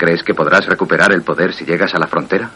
[0.00, 2.50] ¿Crees que podrás recuperar el poder si llegas a la frontera?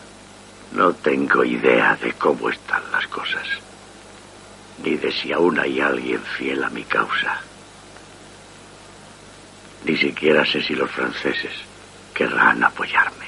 [0.72, 3.46] No tengo idea de cómo están las cosas,
[4.82, 7.38] ni de si aún hay alguien fiel a mi causa.
[9.84, 11.52] Ni siquiera sé si los franceses
[12.14, 13.26] querrán apoyarme.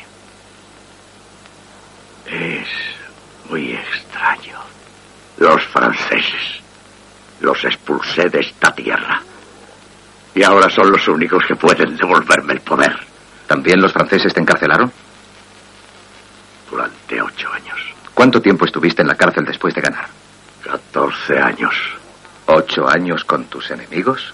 [2.24, 2.68] Es
[3.50, 4.58] muy extraño.
[5.36, 6.62] Los franceses.
[7.40, 9.20] Los expulsé de esta tierra.
[10.34, 13.15] Y ahora son los únicos que pueden devolverme el poder.
[13.46, 14.92] ¿También los franceses te encarcelaron?
[16.70, 17.78] Durante ocho años.
[18.12, 20.08] ¿Cuánto tiempo estuviste en la cárcel después de ganar?
[20.62, 21.74] Catorce años.
[22.46, 24.32] ¿Ocho años con tus enemigos?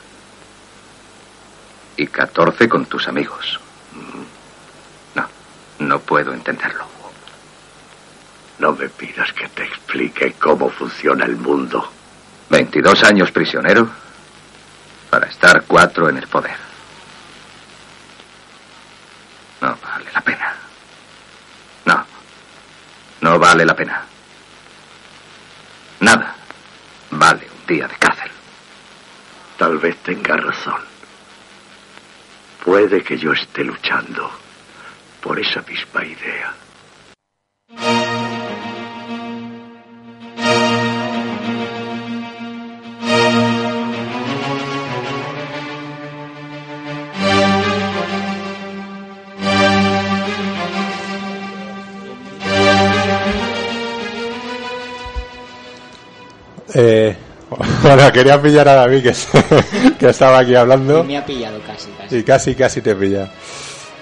[1.96, 3.60] Y catorce con tus amigos.
[5.14, 5.26] No,
[5.80, 6.84] no puedo entenderlo.
[8.58, 11.90] No me pidas que te explique cómo funciona el mundo.
[12.48, 13.88] 22 años prisionero
[15.10, 16.71] para estar cuatro en el poder.
[19.62, 20.56] No vale la pena.
[21.84, 22.06] No.
[23.20, 24.04] No vale la pena.
[26.00, 26.34] Nada.
[27.10, 28.30] Vale un día de cárcel.
[29.56, 30.82] Tal vez tenga razón.
[32.64, 34.28] Puede que yo esté luchando
[35.20, 36.54] por esa misma idea.
[56.74, 57.16] Eh,
[57.82, 61.04] bueno, quería pillar a David que, que estaba aquí hablando.
[61.04, 62.16] Me ha pillado casi, casi.
[62.16, 63.30] Y casi, casi te pilla.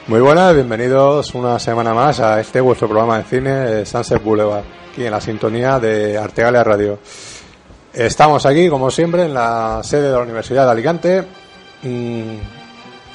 [0.07, 4.65] Muy buenas, bienvenidos una semana más a este vuestro programa de cine, eh, Sunset Boulevard,
[4.91, 6.99] aquí en la sintonía de Artegalia Radio.
[7.93, 11.25] Estamos aquí, como siempre, en la sede de la Universidad de Alicante.
[11.83, 12.37] Mm,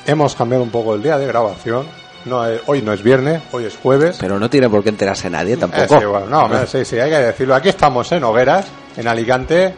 [0.06, 1.86] hemos cambiado un poco el día de grabación.
[2.26, 4.18] No, es- hoy no es viernes, hoy es jueves.
[4.20, 6.00] Pero no tiene por qué enterarse nadie Eh, tampoco.
[6.00, 7.56] sí, bueno, no, hombre, sí, sí, hay que decirlo.
[7.56, 8.66] Aquí estamos en Hogueras,
[8.98, 9.74] en Alicante,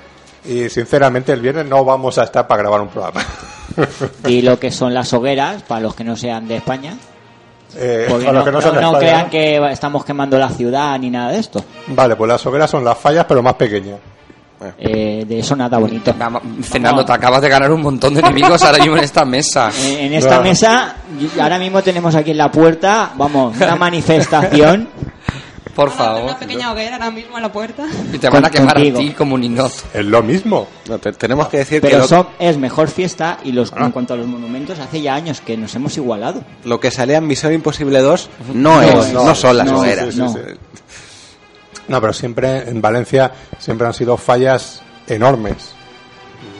[0.45, 3.21] y sinceramente el viernes no vamos a estar para grabar un programa.
[4.27, 6.95] Y lo que son las hogueras, para los que no sean de España.
[7.75, 10.37] Eh, para no, los que no no- son de no España, crean que estamos quemando
[10.39, 11.63] la ciudad ni nada de esto.
[11.87, 13.99] Vale, pues las hogueras son las fallas, pero más pequeñas.
[14.79, 16.13] Eh, de eso nada bonito.
[16.63, 19.69] Fernando, te acabas de ganar un montón de enemigos ahora mismo en esta mesa.
[19.79, 20.43] Eh, En esta Claro.
[20.43, 23.75] mesa, y- ahora mismo tenemos aquí en la puerta, vamos, una
[24.21, 24.89] manifestación.
[25.75, 26.35] Por Una favor.
[26.39, 27.85] pequeña hoguera ahora mismo en la puerta.
[28.11, 28.97] Y te van a quemar contigo.
[28.97, 29.71] a ti como un ninot.
[29.93, 30.67] Es lo mismo.
[30.89, 33.85] No, te- tenemos que decir que Pero lo, son, es mejor fiesta y los, Ah.
[33.85, 36.41] en cuanto a los monumentos, hace ya años que nos hemos igualado.
[36.63, 40.15] lo que salía en Misión Imposible 2 no, es, no, son las no, hogueras.
[41.87, 42.01] No.
[42.01, 45.73] Pero siempre en Valencia siempre han sido fallas enormes.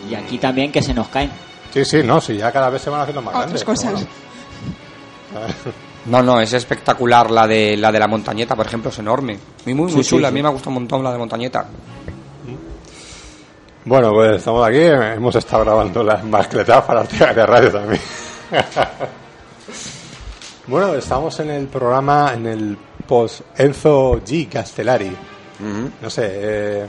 [0.09, 1.31] Y aquí también que se nos caen.
[1.73, 3.65] Sí, sí, no, sí, ya cada vez se van haciendo más Otras grandes.
[3.65, 4.05] cosas.
[6.05, 9.38] No, no, es espectacular la de la de la montañeta, por ejemplo, es enorme.
[9.65, 10.29] Muy, muy, muy Sí, chula.
[10.29, 10.31] sí.
[10.31, 11.65] A mí me gusta un montón la de montañeta.
[13.85, 18.01] Bueno, pues estamos aquí, hemos estado grabando las mascletas para de Radio también.
[20.67, 22.77] bueno, estamos en el programa, en el
[23.07, 24.47] post Enzo G.
[24.50, 25.12] Castellari.
[26.01, 26.85] No sé, eh,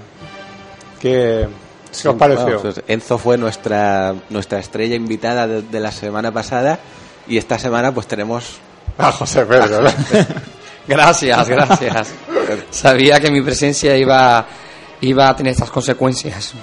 [1.01, 1.49] ¿qué,
[1.91, 2.45] Sí, ¿qué os pareció?
[2.45, 6.79] bueno, pues Enzo fue nuestra nuestra estrella invitada de, de la semana pasada
[7.27, 8.59] y esta semana pues tenemos
[8.99, 9.91] Ah, José Pedro, ¿no?
[10.89, 12.09] Gracias, gracias.
[12.71, 14.47] Sabía que mi presencia iba,
[15.03, 16.55] iba a tener estas consecuencias.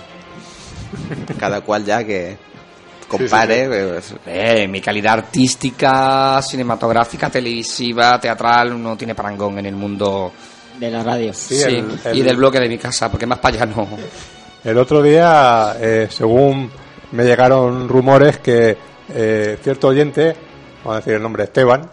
[1.40, 2.36] cada cual ya que
[3.08, 3.68] compare.
[3.68, 10.32] pues, Eh, mi calidad artística, cinematográfica, televisiva, teatral, no tiene parangón en el mundo.
[10.80, 11.34] De la radio.
[11.34, 13.88] Sí, el- el- y del bloque de mi casa, porque más para allá no.
[14.64, 16.70] El otro día, eh, según
[17.12, 18.78] me llegaron rumores que
[19.14, 20.36] eh, cierto oyente,
[20.84, 21.90] vamos a decir el nombre, Esteban,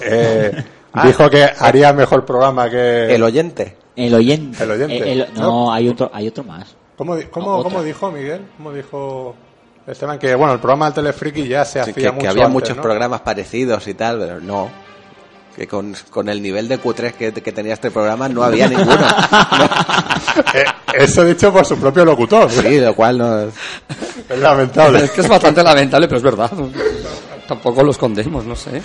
[0.00, 0.50] eh,
[1.04, 3.14] dijo que haría mejor programa que...
[3.14, 3.76] el oyente.
[3.94, 4.64] El oyente.
[4.64, 5.12] El oyente.
[5.12, 5.72] El- no, ¿No?
[5.72, 6.74] hay otro, hay otro más.
[6.96, 7.70] ¿Cómo, cómo, Otra.
[7.70, 8.40] cómo dijo Miguel?
[8.56, 9.36] ¿Cómo dijo
[9.86, 10.18] Esteban?
[10.18, 12.52] Que bueno, el programa del Telefriki ya se Sí, hacía que, mucho que había antes,
[12.52, 12.82] muchos ¿no?
[12.82, 14.68] programas parecidos y tal, pero no.
[15.54, 18.96] Que con, con el nivel de Q3 que, que tenía este programa no había ninguno.
[20.54, 20.64] Eh,
[20.98, 22.50] eso dicho por su propio locutor.
[22.50, 23.38] Sí, lo cual no.
[23.44, 25.04] Es lamentable.
[25.04, 26.50] Es que es bastante lamentable, pero es verdad.
[27.48, 28.82] Tampoco lo escondemos, no sé.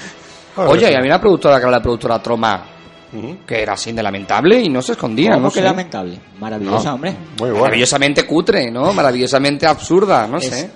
[0.56, 2.64] Oye, y había una productora que era la productora Troma,
[3.46, 5.66] que era así de lamentable y no se escondía, ¿Cómo no que sé.
[5.66, 6.20] lamentable?
[6.40, 6.96] Maravillosa, No.
[6.96, 7.12] hombre.
[7.40, 7.60] Muy bueno.
[7.66, 8.94] Maravillosamente cutre, ¿no?
[8.94, 10.72] Maravillosamente absurda, no Es- sé.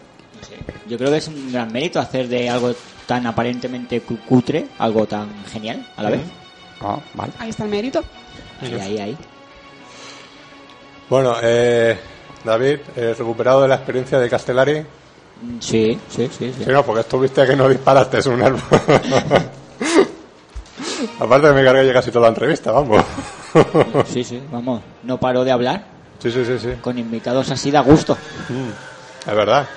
[0.88, 2.74] Yo creo que es un gran mérito hacer de algo
[3.08, 6.22] tan aparentemente cu- cutre, algo tan genial a la vez.
[6.82, 7.32] Ah, vale.
[7.40, 8.04] Ahí está el mérito.
[8.62, 9.18] Ahí, ahí, ahí.
[11.10, 11.98] Bueno, eh,
[12.44, 14.80] David, eh, recuperado de la experiencia de Castellari.
[14.82, 16.54] Mm, Sí, sí, sí.
[16.58, 16.64] sí.
[16.66, 18.60] Sí, no, porque estuviste que no disparaste, es un nervo.
[21.20, 23.04] Aparte me cargué ya casi toda la entrevista, vamos.
[24.08, 24.82] Sí, sí, vamos.
[25.04, 25.84] No paro de hablar.
[26.20, 26.70] Sí, sí, sí, sí.
[26.82, 28.18] Con invitados así da gusto.
[29.28, 29.68] Es verdad.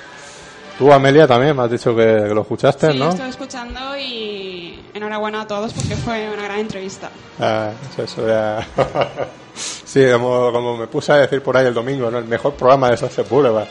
[0.78, 3.08] Tú, Amelia, también me has dicho que, que lo escuchaste, Sí, ¿no?
[3.08, 7.10] estoy escuchando y enhorabuena a todos porque fue una gran entrevista.
[7.40, 8.64] Ah, eso, eso ya.
[9.54, 12.18] sí, como, como me puse a decir por ahí el domingo, ¿no?
[12.18, 13.66] El mejor programa de Sunset Boulevard.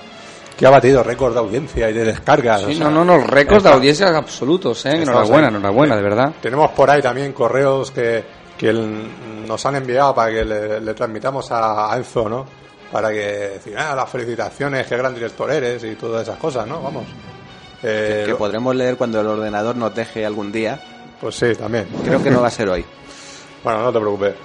[0.58, 2.64] Que ha batido récord de audiencia y de descargas.
[2.64, 5.02] o Sí, sea, no, no, no, récords de audiencia absolutos, ¿eh?
[5.04, 5.54] Enhorabuena, ahí.
[5.54, 6.34] enhorabuena, de verdad.
[6.42, 8.24] Tenemos por ahí también correos que,
[8.58, 12.46] que el- nos han enviado para que le, le transmitamos a, a Enzo, ¿no?
[12.92, 16.82] Para que decir, ah, las felicitaciones, qué gran director eres y todas esas cosas, ¿no?
[16.82, 17.06] Vamos.
[17.84, 20.80] Eh, que podremos leer cuando el ordenador nos deje algún día.
[21.20, 21.88] Pues sí, también.
[22.04, 22.86] Creo que no va a ser hoy.
[23.64, 24.36] Bueno, no te preocupes.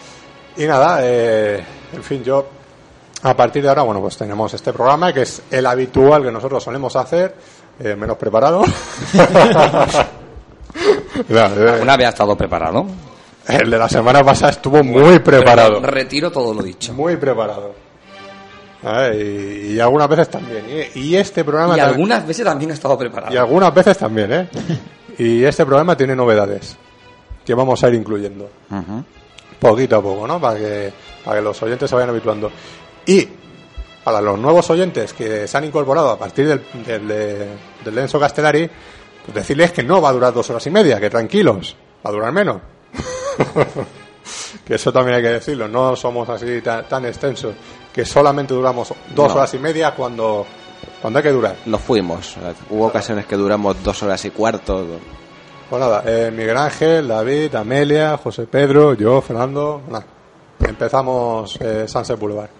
[0.56, 1.62] Y nada, eh,
[1.92, 2.48] en fin, yo
[3.22, 6.62] a partir de ahora, bueno, pues tenemos este programa que es el habitual que nosotros
[6.62, 7.36] solemos hacer,
[7.78, 8.64] eh, menos preparado.
[11.28, 12.86] Eh, ¿Una vez ha estado preparado?
[13.46, 15.78] el de la semana pasada estuvo muy preparado.
[15.80, 16.94] Retiro todo lo dicho.
[16.94, 17.74] Muy preparado.
[19.14, 20.64] Y, y algunas veces también.
[20.94, 23.32] Y, y este programa Y algunas veces también ha estado preparado.
[23.32, 24.48] y algunas veces también, ¿eh?
[25.18, 26.76] Y este programa tiene novedades
[27.44, 28.50] que vamos a ir incluyendo.
[29.60, 30.40] Poquito a poco, ¿no?
[30.40, 30.92] Para que,
[31.24, 32.50] para que los oyentes se vayan habituando.
[33.06, 33.28] Y
[34.02, 37.48] para los nuevos oyentes que se han incorporado a partir del, del, de-
[37.84, 38.68] del Lenzo Castellari,
[39.24, 42.12] pues decirles que no va a durar dos horas y media, que tranquilos, va a
[42.12, 42.60] durar menos.
[44.66, 47.54] que eso también hay que decirlo, no somos así tan, tan extensos,
[47.92, 49.34] que solamente duramos dos No.
[49.34, 50.46] horas y media cuando,
[51.00, 51.56] cuando hay que durar.
[51.66, 52.36] Nos fuimos.
[52.70, 54.86] Hubo ocasiones que duramos dos horas y cuarto.
[55.68, 59.80] Pues nada, eh, Miguel Ángel, David, Amelia, José Pedro, yo, Fernando.
[59.88, 60.04] Nada,
[60.60, 62.50] empezamos eh, Sunset Boulevard.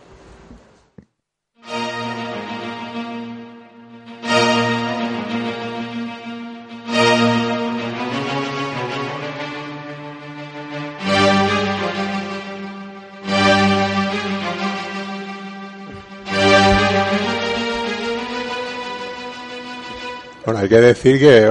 [20.63, 21.51] Hay que decir que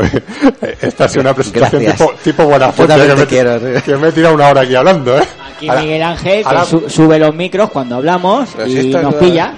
[0.82, 2.08] esta ha sido una presentación Gracias.
[2.10, 3.82] tipo, tipo buena fuente, que, me, quiero, sí.
[3.84, 5.24] que me he tirado una hora aquí hablando, ¿eh?
[5.56, 9.20] Aquí Ahora- Miguel Ángel que ahora- su- sube los micros cuando hablamos y nos la-
[9.20, 9.54] pilla.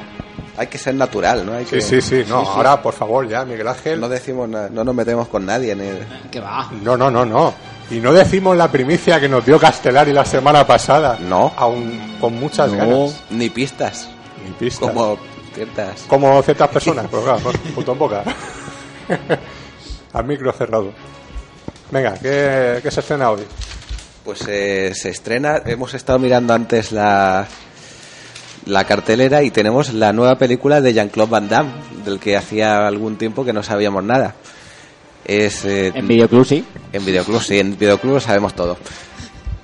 [0.55, 1.53] Hay que ser natural, ¿no?
[1.53, 1.81] Hay Sí, que...
[1.81, 3.99] sí, sí, no, ahora por favor ya, Miguel Ángel.
[3.99, 5.75] No decimos nada, no nos metemos con nadie.
[5.75, 5.85] Ni...
[6.29, 6.69] Que va.
[6.83, 7.53] No, no, no, no.
[7.89, 11.17] Y no decimos la primicia que nos dio Castellari la semana pasada.
[11.19, 11.51] No.
[11.57, 13.21] Aún con muchas No, ganas.
[13.31, 14.07] ni pistas.
[14.45, 14.87] Ni pistas.
[14.89, 15.17] Como
[15.55, 16.03] ciertas.
[16.07, 17.39] Como ciertas personas, pero claro,
[17.75, 18.23] punto en boca.
[20.13, 20.93] Al micro cerrado.
[21.91, 23.41] Venga, ¿qué, qué se estrena hoy?
[24.23, 27.45] Pues eh, se estrena, hemos estado mirando antes la,
[28.65, 31.71] la cartelera y tenemos la nueva película de Jean-Claude Van Damme,
[32.05, 34.35] del que hacía algún tiempo que no sabíamos nada.
[35.25, 36.65] Es, eh, En Videoclub sí.
[36.91, 38.77] en Videoclub, sí, en Videoclub lo sabemos todo.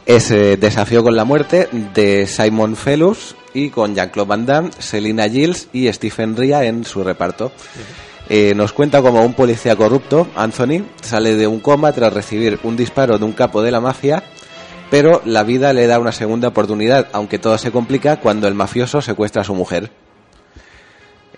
[0.05, 5.29] Es eh, Desafío con la muerte de Simon Felus y con Jean-Claude Van Damme, Selina
[5.29, 7.51] Gilles y Stephen Ria en su reparto.
[8.31, 12.77] Eh, nos cuenta como un policía corrupto, Anthony, sale de un coma tras recibir un
[12.77, 14.23] disparo de un capo de la mafia,
[14.91, 19.01] pero la vida le da una segunda oportunidad, aunque todo se complica cuando el mafioso
[19.01, 19.89] secuestra a su mujer.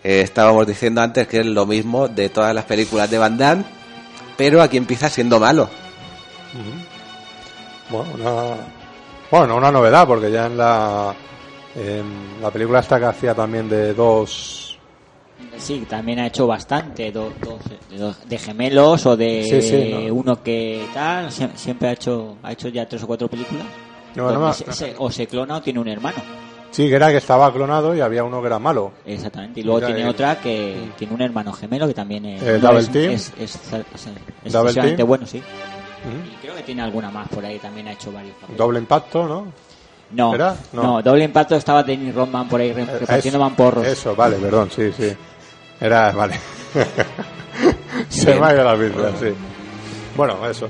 [0.03, 3.63] Eh, estábamos diciendo antes que es lo mismo de todas las películas de Van Damme,
[4.35, 5.69] pero aquí empieza siendo malo.
[7.89, 8.55] Bueno, una,
[9.29, 11.13] bueno, una novedad, porque ya en la,
[11.75, 14.70] en la película esta que hacía también de dos...
[15.57, 19.91] Sí, también ha hecho bastante, do- dos, de, dos- de gemelos o de Sí, sí,
[20.07, 20.13] no.
[20.15, 23.65] uno que tal, sie- siempre ha hecho ha hecho ya tres o cuatro películas.
[24.15, 26.17] No, no, se- se- o se clona o tiene un hermano.
[26.71, 28.93] Sí, que era que estaba clonado y había uno que era malo.
[29.05, 29.59] Exactamente.
[29.59, 32.79] Y luego tiene eh, otra que tiene un hermano gemelo que también es, Eh, Double
[32.79, 33.11] es, Team.
[33.11, 35.07] es, es, es- es Double excesivamente Team.
[35.07, 35.37] bueno, sí.
[35.39, 38.57] Y creo que tiene alguna más por ahí, también ha hecho varios papeles.
[38.57, 39.47] Doble impacto, ¿no?
[40.13, 40.55] No, ¿Era?
[40.73, 40.83] No.
[40.83, 41.01] no.
[41.01, 43.87] doble impacto estaba Dennis Rodman por ahí Eh, repartiendo eso, mamporros.
[43.87, 45.15] Eso, vale, perdón, sí, sí.
[45.79, 46.39] Era, vale.
[48.09, 49.33] Se me ha ido la pinza, sí.
[50.15, 50.67] Bueno, eso.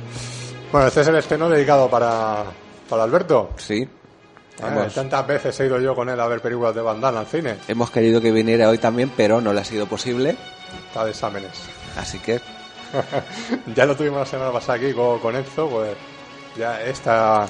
[0.72, 2.44] Bueno, este es el estreno dedicado para,
[2.90, 3.52] para Alberto.
[3.58, 3.88] Sí.
[4.64, 7.26] Hemos, tantas veces he ido yo con él a ver películas de Van Damme al
[7.26, 7.56] cine.
[7.68, 10.36] hemos querido que viniera hoy también, pero no le ha sido posible.
[10.88, 11.52] Está de exámenes.
[11.98, 12.40] Así que
[13.76, 15.96] ya lo tuvimos la semana pasada aquí con, con Enzo, pues
[16.58, 17.48] ya esta,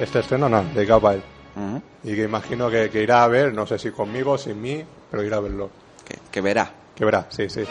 [0.00, 0.64] este estreno no,
[1.00, 1.22] para él.
[1.56, 4.82] ujú, Y que imagino que, que irá a ver, no sé si conmigo, sin mí,
[5.10, 5.70] pero irá a verlo.
[6.08, 6.70] que, que verá.
[6.96, 7.62] Que verá, sí, sí.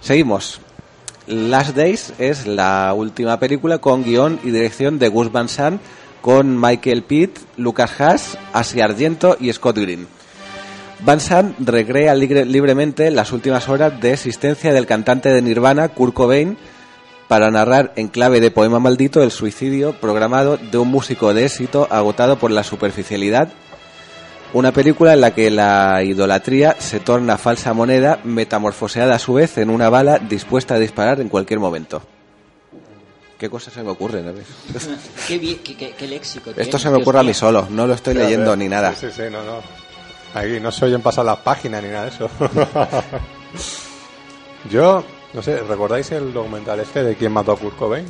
[0.00, 0.60] Seguimos.
[1.26, 5.80] Last Days es la última película con guion y dirección de Gus Van Sant
[6.20, 10.06] con Michael Pitt, Lucas Haas, Asia Argento y Scott Green.
[11.04, 16.14] Van Sant recrea libre- libremente las últimas horas de existencia del cantante de Nirvana, Kurt
[16.14, 16.56] Cobain,
[17.32, 21.88] para narrar en clave de poema maldito el suicidio programado de un músico de éxito
[21.90, 23.48] agotado por la superficialidad.
[24.52, 29.56] Una película en la que la idolatría se torna falsa moneda, metamorfoseada a su vez
[29.56, 32.02] en una bala dispuesta a disparar en cualquier momento.
[33.38, 34.34] ¿Qué cosas se me ocurren?
[35.26, 36.50] Qué, qué, qué- qué léxico.
[36.50, 38.92] Esto tienes, se me Dios ocurre a mí solo, no lo estoy leyendo ni nada.
[38.94, 39.62] Sí, sí, sí, no, no.
[40.38, 42.28] Aquí no se oyen pasar las páginas ni nada de eso.
[44.70, 45.02] Yo,
[45.34, 48.06] no sé, ¿recordáis el documental este de quién mató a Kurt Cobain?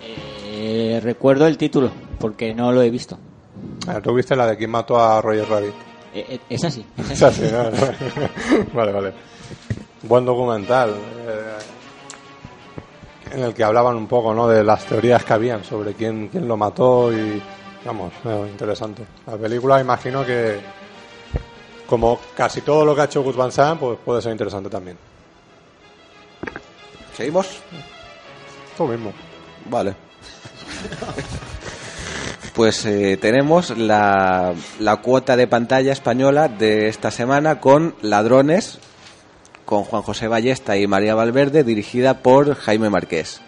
[0.00, 3.18] Eh, recuerdo el título, porque no lo he visto.
[3.86, 5.74] Ah, ¿Tú viste la de quién mató a Roger Rabbit?
[6.14, 6.84] Eh, eh, es así.
[7.10, 7.44] es así.
[7.44, 7.78] Es así,
[8.12, 8.68] ¿no?
[8.74, 9.12] vale, vale.
[10.02, 10.90] Buen documental.
[10.90, 11.74] eh,
[13.34, 14.46] en el que hablaban un poco, ¿no?
[14.48, 17.42] De las teorías que habían sobre quién, quién lo mató y...
[17.84, 19.04] Vamos, eh, interesante.
[19.26, 20.60] La película imagino que...
[21.86, 24.96] Como casi todo lo que ha hecho Gus Van Sant, pues puede ser interesante también.
[27.16, 27.48] ¿Seguimos?
[28.76, 29.12] Tú mismo.
[29.70, 29.94] Vale.
[32.54, 38.78] Pues eh, tenemos la, la cuota de pantalla española de esta semana con Ladrones,
[39.64, 43.40] con Juan José Ballesta y María Valverde, dirigida por Jaime Marqués.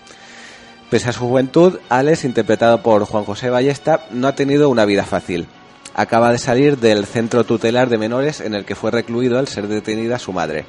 [0.91, 5.05] Pese a su juventud, Alex, interpretado por Juan José Ballesta, no ha tenido una vida
[5.05, 5.47] fácil.
[5.95, 9.67] Acaba de salir del centro tutelar de menores en el que fue recluido al ser
[9.67, 10.65] detenida su madre.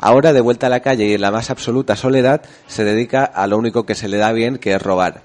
[0.00, 3.46] Ahora, de vuelta a la calle y en la más absoluta soledad, se dedica a
[3.46, 5.22] lo único que se le da bien, que es robar.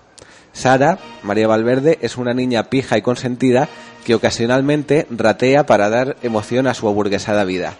[0.51, 3.70] Sara, María Valverde, es una niña pija y consentida
[4.05, 7.75] que ocasionalmente ratea para dar emoción a su aburguesada vida.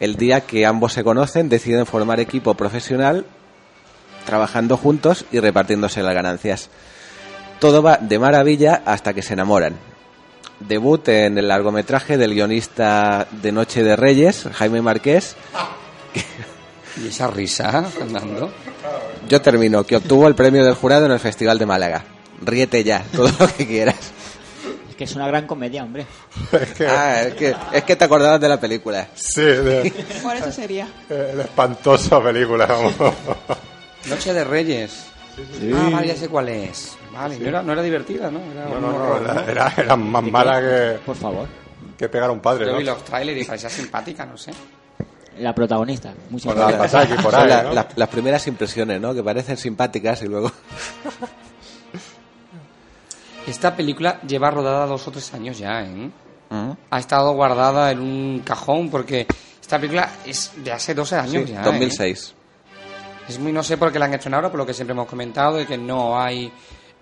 [0.00, 3.24] El día que ambos se conocen, deciden formar equipo profesional,
[4.24, 6.70] trabajando juntos y repartiéndose las ganancias.
[7.60, 9.74] Todo va de maravilla hasta que se enamoran.
[10.60, 15.36] Debut en el largometraje del guionista de Noche de Reyes, Jaime Marqués.
[17.02, 18.50] ¿Y esa risa, Fernando?
[19.28, 22.04] Yo termino, que obtuvo el premio del jurado en el Festival de Málaga.
[22.42, 23.96] Ríete ya, todo lo que quieras.
[24.90, 26.06] Es que es una gran comedia, hombre.
[26.52, 26.86] Es que...
[26.86, 29.08] Ah, es que, es que te acordabas de la película.
[29.14, 29.92] Sí, de,
[30.22, 30.88] Por eso sería.
[31.10, 32.64] eh, la espantosa película.
[32.66, 32.94] vamos.
[34.06, 35.04] Noche de Reyes.
[35.74, 36.96] Ah, vale, ya sé cuál es.
[37.12, 38.40] Vale, no, era, no era divertida, ¿no?
[38.40, 39.40] Era No, un no, no, horror, era, ¿no?
[39.50, 41.46] era, era más mala que, Por favor.
[41.98, 42.78] que pegar a un padre, Yo ¿no?
[42.78, 44.52] vi los trailers y parecía simpática, no sé.
[45.38, 46.14] La protagonista.
[46.30, 46.66] Muy Por la
[47.22, 47.72] por ahí, la- ¿no?
[47.72, 49.14] la- las primeras impresiones, ¿no?
[49.14, 50.50] Que parecen simpáticas y luego...
[53.46, 56.10] Esta película lleva rodada dos o tres años ya, ¿eh?
[56.90, 59.26] Ha estado guardada en un cajón porque
[59.60, 61.60] esta película es de hace 12 años Sí, ya.
[61.60, 61.64] ¿eh?
[61.64, 62.34] 2006.
[63.28, 65.08] Es muy, no sé por qué la han hecho ahora, por lo que siempre hemos
[65.08, 66.52] comentado, de que no hay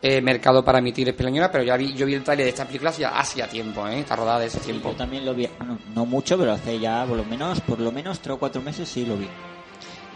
[0.06, 2.90] eh, mercado para emitir española, pero ya vi, yo vi el trailer de esta película
[2.90, 4.00] hacía, hacía tiempo, ¿eh?
[4.00, 4.90] Está rodada de ese tiempo.
[4.90, 7.90] Yo también lo vi, bueno, no mucho, pero hace ya por lo menos, por lo
[7.90, 9.26] menos tres o cuatro meses sí lo vi.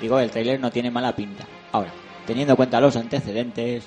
[0.00, 1.44] Digo, el tráiler no tiene mala pinta.
[1.72, 1.90] Ahora,
[2.26, 3.84] teniendo en cuenta los antecedentes,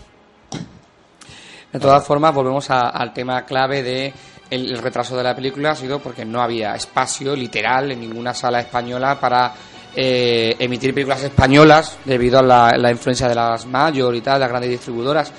[1.71, 4.13] De todas formas, volvemos a- al tema clave de
[4.49, 8.33] el, el retraso de la película ha sido porque no había espacio literal en ninguna
[8.33, 9.53] sala española para
[9.95, 14.49] eh, emitir películas españolas debido a la, la influencia de las mayor y tal, las
[14.49, 15.31] grandes distribuidoras.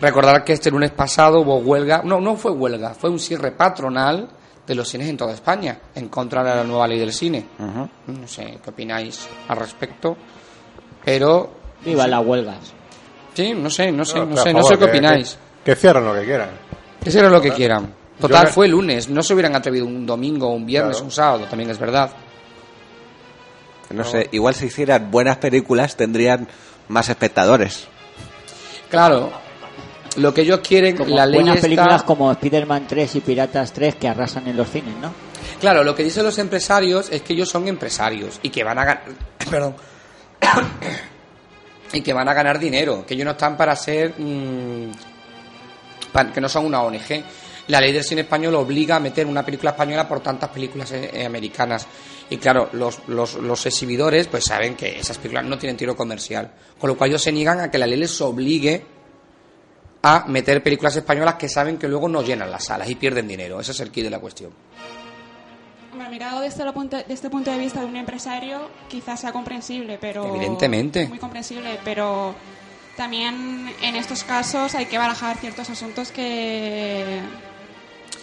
[0.00, 4.28] Recordar que este lunes pasado hubo huelga, no, no fue huelga, fue un cierre patronal
[4.66, 7.46] de los cines en toda España en contra de la nueva ley del cine.
[7.58, 10.16] No sé qué opináis al respecto,
[11.04, 11.50] pero
[11.84, 12.72] viva las huelgas.
[13.34, 15.38] sí, no sé, no sé, no, sé, no sé qué que- opináis.
[15.64, 16.50] Que, que cierren lo que quieran.
[17.02, 17.94] Que hicieron lo que quieran.
[18.20, 19.08] Total, Yo fue el lunes.
[19.08, 21.04] No se hubieran atrevido un domingo, un viernes, Claro.
[21.06, 22.10] un sábado, también es verdad.
[23.90, 26.48] No sé, igual si hicieran buenas películas tendrían
[26.88, 27.86] más espectadores.
[28.90, 29.30] Claro,
[30.16, 31.66] lo que ellos quieren, Como la ley buenas está...
[31.66, 35.12] películas como Spider-Man 3 y Piratas 3 que arrasan en los cines, ¿no?
[35.60, 38.84] Claro, lo que dicen los empresarios es que ellos son empresarios y que van a
[38.84, 39.04] ganar...
[39.50, 39.74] Perdón.
[41.92, 44.14] y que van a ganar dinero, que ellos no están para ser...
[44.18, 44.90] mm,
[46.32, 47.22] que no son una ONG.
[47.68, 51.10] La ley del cine español obliga a meter una película española por tantas películas eh,
[51.12, 51.86] eh, americanas.
[52.30, 56.50] Y claro, los, los, los exhibidores pues saben que esas películas no tienen tiro comercial.
[56.78, 58.95] Con lo cual ellos se niegan a que la ley les obligue
[60.02, 63.60] a meter películas españolas que saben que luego no llenan las salas y pierden dinero.
[63.60, 64.52] Ese es el key de la cuestión.
[65.92, 69.32] Hombre, mirado desde, el punto, desde el punto de vista de un empresario, quizás sea
[69.32, 70.26] comprensible, pero...
[70.26, 71.06] Evidentemente.
[71.08, 72.34] Muy comprensible, pero
[72.96, 77.20] también en estos casos hay que barajar ciertos asuntos que,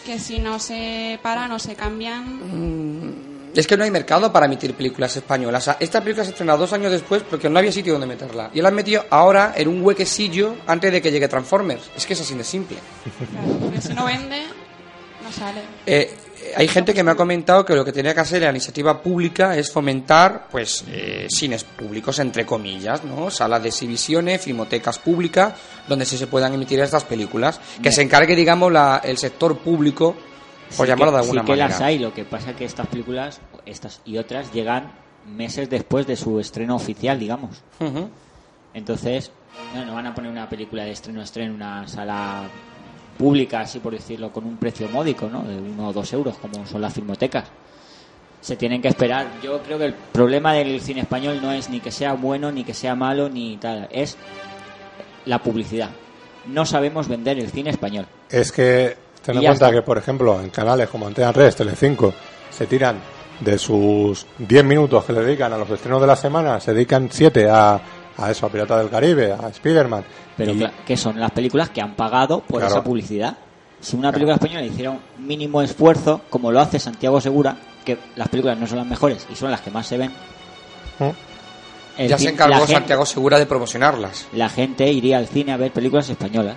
[0.06, 3.23] que si no se paran o se cambian...
[3.54, 5.62] Es que no hay mercado para emitir películas españolas.
[5.62, 8.50] O sea, esta película se estrenó dos años después porque no había sitio donde meterla.
[8.52, 11.90] Y la han metido ahora en un huequecillo antes de que llegue Transformers.
[11.96, 12.78] Es que es así de simple.
[13.30, 14.42] Claro, porque si no vende,
[15.22, 15.60] no sale.
[15.86, 16.16] Eh,
[16.56, 19.56] hay gente que me ha comentado que lo que tenía que hacer la iniciativa pública
[19.56, 23.30] es fomentar, pues, eh, cines públicos, entre comillas, ¿no?
[23.30, 25.54] Salas de exhibiciones, filmotecas públicas,
[25.88, 27.60] donde sí se puedan emitir estas películas.
[27.82, 30.16] Que se encargue, digamos, la, el sector público,
[30.76, 31.68] por Sí llamarlo que- de alguna sí que manera.
[31.68, 34.90] las hay, lo que pasa es que estas películas, estas y otras, llegan
[35.26, 37.62] meses después de su estreno oficial, digamos.
[37.80, 38.08] Ujú.
[38.74, 39.30] Entonces,
[39.74, 42.42] no, no van a poner una película de estreno a estreno en una sala
[43.16, 45.42] pública, así por decirlo, con un precio módico, ¿no?
[45.44, 47.44] De uno o dos euros, como son las filmotecas.
[48.40, 49.26] Se tienen que esperar.
[49.42, 52.64] Yo creo que el problema del cine español no es ni que sea bueno, ni
[52.64, 53.88] que sea malo, ni tal.
[53.90, 54.16] Es
[55.24, 55.90] la publicidad.
[56.48, 58.06] No sabemos vender el cine español.
[58.28, 59.70] Es que ten en cuenta está.
[59.72, 62.12] que, por ejemplo, en canales como Antena 3, Telecinco,
[62.50, 62.98] se tiran
[63.40, 67.08] de sus 10 minutos que le dedican a los estrenos de la semana, se dedican
[67.10, 67.80] 7 a,
[68.18, 70.04] a eso, a Pirata del Caribe, a Spider-Man.
[70.36, 72.74] Pero Y- que son las películas que han pagado por Claro.
[72.76, 73.36] esa publicidad.
[73.80, 78.28] Si una película española hiciera un mínimo esfuerzo, como lo hace Santiago Segura, que las
[78.28, 80.10] películas no son las mejores y son las que más se ven,
[80.98, 81.08] ¿Mm?
[81.98, 84.26] el Ya se encargó la gente- Santiago Segura de promocionarlas.
[84.32, 86.56] la gente iría al cine a ver películas españolas.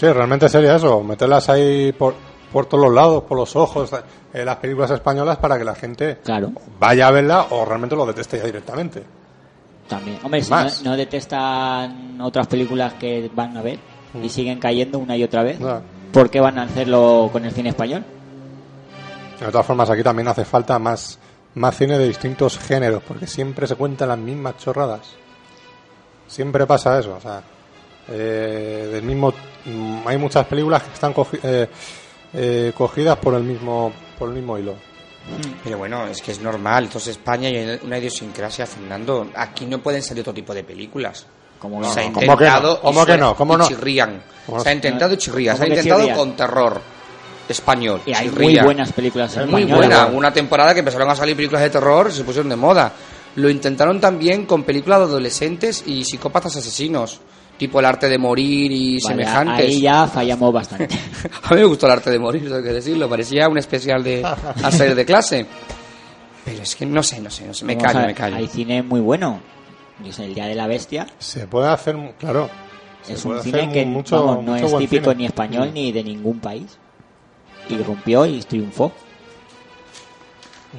[0.00, 2.14] Sí, realmente sería eso, meterlas ahí por,
[2.50, 3.90] por todos los lados, por los ojos,
[4.32, 8.06] eh, las películas españolas para que la gente Claro, vaya a verla o realmente lo
[8.06, 9.02] deteste ya directamente.
[9.86, 10.18] también.
[10.22, 13.78] Hombre, si no, no detestan otras películas que van a ver
[14.22, 15.58] y siguen cayendo una y otra vez.
[16.14, 18.02] ¿por qué van a hacerlo con el cine español?
[19.38, 21.18] De todas formas, aquí también hace falta más,
[21.56, 25.10] más cine de distintos géneros, porque siempre se cuentan las mismas chorradas.
[26.26, 27.42] Siempre pasa eso, o sea,
[28.10, 29.32] eh, del mismo,
[29.64, 31.68] mm, hay muchas películas que están cogi- eh,
[32.34, 34.74] eh, cogidas por el mismo, por el mismo hilo.
[35.62, 36.84] Pero bueno, es que es normal.
[36.84, 39.28] Entonces España hay una idiosincrasia, Fernando.
[39.36, 41.26] Aquí no pueden salir otro tipo de películas.
[41.58, 42.50] Como se ha no, ¿cómo que no?
[42.50, 43.36] intentado y ¿Cómo que no?
[43.36, 43.68] ¿Cómo y no?
[43.68, 44.22] chirrían.
[44.46, 44.64] ¿Cómo no?
[44.64, 45.54] Se ha intentado y chirría.
[45.54, 46.18] Se ha ¿Cómo que intentado chirrían?
[46.18, 46.80] con terror
[47.48, 48.00] español.
[48.06, 50.06] y hay muy buenas películas Muy buena.
[50.06, 52.92] Una temporada que empezaron a salir películas de terror y se pusieron de moda.
[53.36, 57.20] Lo intentaron también con películas de adolescentes y psicópatas asesinos.
[57.60, 59.66] Tipo El arte de morir y Vale, semejantes.
[59.66, 60.88] ahí ya fallamos bastante.
[61.44, 63.06] A mí me gustó el arte de morir, tengo que decirlo.
[63.06, 65.44] Parecía un especial de a salir de clase.
[66.42, 67.66] Pero es que no sé, no sé, no sé.
[67.66, 68.36] Me Vamos callo, me callo.
[68.36, 69.40] Hay cine muy bueno.
[70.02, 72.48] Yo sé, el Día de la Bestia Se puede hacer, claro.
[73.06, 75.16] es un hacer cine que mucho- vamos, no mucho es típico cine.
[75.16, 75.74] ni español Mm.
[75.74, 76.78] ni de ningún país.
[77.68, 78.90] Y rompió y triunfó.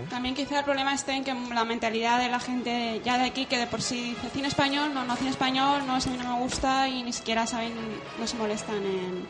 [0.10, 3.46] También quizá el problema esté en que la mentalidad de la gente ya de aquí,
[3.46, 6.18] que de por sí dice cine español, no, no cine español, no, eso a mí
[6.18, 7.74] no me gusta y ni siquiera saben,
[8.18, 9.26] no se molestan en,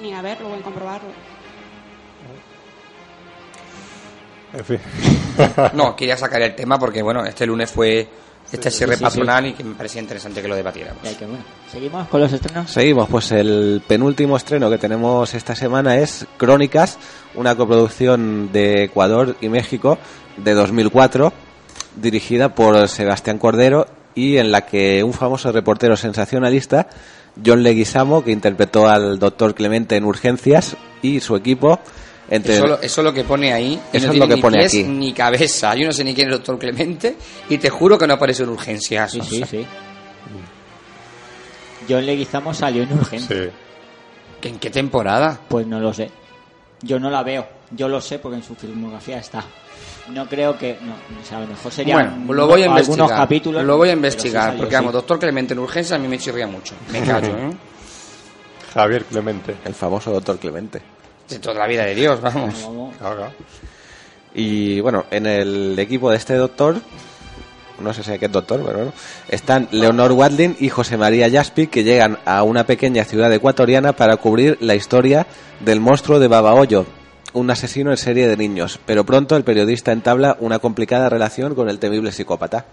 [0.00, 1.10] ni a verlo o en comprobarlo.
[4.52, 4.78] En fin.
[5.74, 8.08] No, quería sacar el tema porque, bueno, este lunes fue
[8.50, 11.02] este cierre sí, patronal y que me parecía interesante que lo debatiéramos.
[11.70, 12.70] ¿Seguimos con los estrenos?
[12.70, 16.98] Seguimos, pues el penúltimo estreno que tenemos esta semana es Crónicas,
[17.34, 19.98] una coproducción de Ecuador y México
[20.36, 21.32] de 2004,
[21.96, 26.88] dirigida por Sebastián Cordero y en la que un famoso reportero sensacionalista,
[27.44, 31.80] John Leguizamo, que interpretó al doctor Clemente en Urgencias, y su equipo,
[32.30, 32.56] entre...
[32.56, 33.80] Eso, lo- eso es lo que pone ahí.
[33.92, 34.82] Eso no es lo que ni pone pies aquí.
[34.84, 35.74] Ni cabeza.
[35.74, 37.16] Yo no sé ni quién es el doctor Clemente
[37.48, 39.12] y te juro que no aparece en urgencias.
[39.12, 39.66] Sí, sí, sea, sí.
[41.88, 43.44] John Leguizamo salió en urgente.
[43.46, 43.50] Sí.
[44.40, 45.38] ¿que ¿En qué temporada?
[45.48, 46.10] Pues no lo sé.
[46.82, 47.46] Yo no la veo.
[47.70, 49.44] Yo lo sé porque en su filmografía está.
[50.12, 50.78] No creo que.
[50.82, 51.94] No, o sea, a lo mejor sería.
[51.94, 53.18] Bueno, lo voy a algunos investigar.
[53.18, 53.64] capítulos.
[53.64, 54.76] lo voy a sí investigar porque, sí.
[54.76, 56.74] vamos, doctor Clemente en urgencias a mí me chirría mucho.
[56.92, 57.50] Me callo, ¿eh?
[58.74, 59.56] Javier Clemente.
[59.64, 60.80] El famoso doctor Clemente.
[61.28, 62.62] De toda la vida de Dios, vamos.
[62.62, 63.32] Vamos, Claro, claro.
[64.34, 66.76] Y bueno, en el equipo de este doctor,
[67.80, 68.92] no sé si hay qué es doctor, pero bueno,
[69.28, 74.16] están Leonor Wadlin y José María Jaspi, que llegan a una pequeña ciudad ecuatoriana para
[74.18, 75.26] cubrir la historia
[75.60, 76.84] del monstruo de Babahoyo,
[77.32, 78.78] un asesino en serie de niños.
[78.84, 82.66] Pero pronto el periodista entabla una complicada relación con el temible psicópata.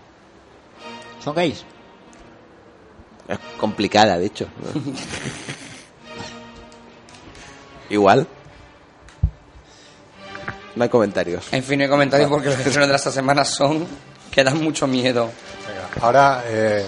[1.23, 1.63] ¿Son gays?
[3.27, 4.47] Es complicada, de hecho.
[7.89, 8.27] Igual.
[10.75, 11.47] No hay comentarios.
[11.51, 13.85] En fin, no hay comentarios porque los estrenos de esta semana son
[14.31, 15.29] que dan mucho miedo.
[16.01, 16.85] Ahora, eh,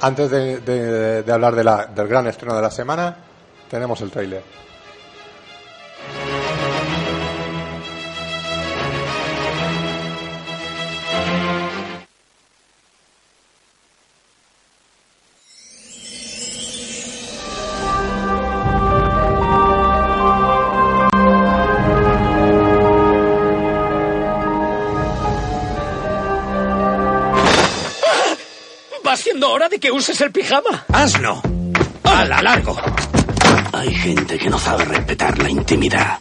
[0.00, 3.16] antes de, de- de hablar de la- del gran estreno de la semana,
[3.70, 4.42] tenemos el tráiler.
[29.94, 30.84] uses el pijama.
[30.92, 31.40] Asno.
[32.02, 32.76] A la largo.
[33.72, 36.18] Hay gente que no sabe respetar la intimidad.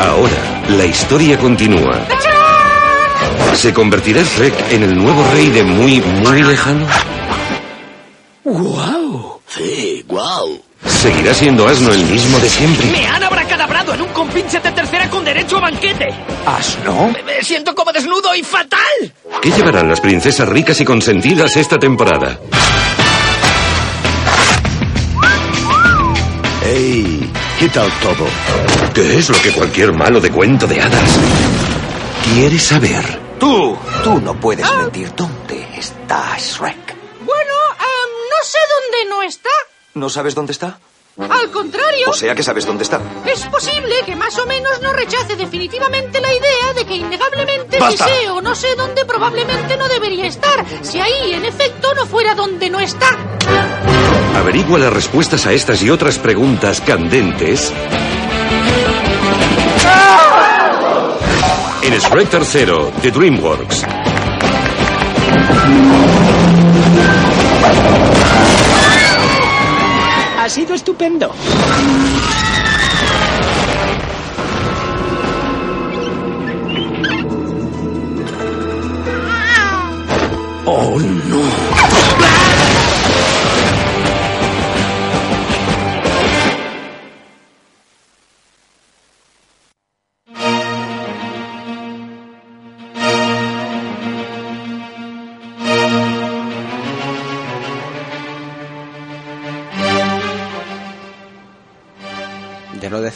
[0.00, 2.06] Ahora, la historia continúa.
[3.54, 6.86] ¿Se convertirá Shrek en el nuevo rey de muy, muy lejano?
[8.44, 9.40] ¡Guau!
[9.46, 10.60] Sí, guau.
[10.84, 12.90] ¿Seguirá siendo Asno el mismo de siempre?
[12.90, 13.22] ¡Me han
[14.22, 16.08] compinche de tercera con derecho a banquete!
[16.46, 17.08] ¿Asno?
[17.08, 19.12] Me, me siento como desnudo y fatal.
[19.40, 22.38] ¿Qué llevarán las princesas ricas y consentidas esta temporada?
[26.64, 27.32] ¡Ey!
[27.58, 28.26] ¿Qué tal todo?
[28.94, 31.18] ¿Qué es lo que cualquier malo de cuento de hadas
[32.32, 33.04] quiere saber?
[33.40, 35.12] Tú, tú no puedes mentir.
[35.16, 36.94] ¿Dónde está Shrek?
[37.24, 39.50] Bueno, no sé dónde no está.
[39.94, 40.78] ¿No sabes dónde está?
[41.18, 42.98] Al contrario, O sea que sabes dónde está.
[43.26, 48.06] es posible que más o menos no rechace definitivamente la idea de que innegablemente ¡Basta!
[48.06, 52.06] si sé o no sé dónde probablemente no debería estar, si ahí en efecto no
[52.06, 53.08] fuera donde no está.
[54.36, 57.72] Averigua las respuestas a estas y otras preguntas candentes
[61.82, 63.84] en Shrek Tercero de DreamWorks.
[70.52, 71.32] Sido estupendo.
[80.66, 81.91] ¡Oh, no!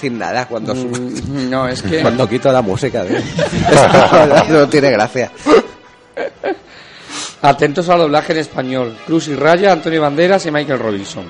[0.06, 3.04] Decir nada cuando, su- Mm, no, es que- cuando quito la música.
[3.04, 3.22] ¿eh?
[4.48, 5.30] no tiene gracia.
[7.42, 8.96] Atentos al doblaje en español.
[9.06, 11.24] Cruz y Raya, Antonio Banderas y Michael Robinson.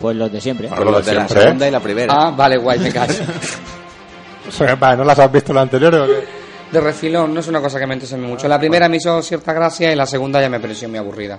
[0.00, 0.68] Pues los de siempre.
[0.68, 1.42] Pues los de de la siempre, ¿eh?
[1.44, 2.14] segunda y la primera.
[2.14, 2.90] Ah, vale, guay, me
[4.96, 6.24] ¿No las has visto la anterior o qué?
[6.70, 8.48] De refilón, no es una cosa que me entusiasme mucho.
[8.48, 11.38] La primera me hizo cierta gracia y la segunda ya me pareció muy aburrida.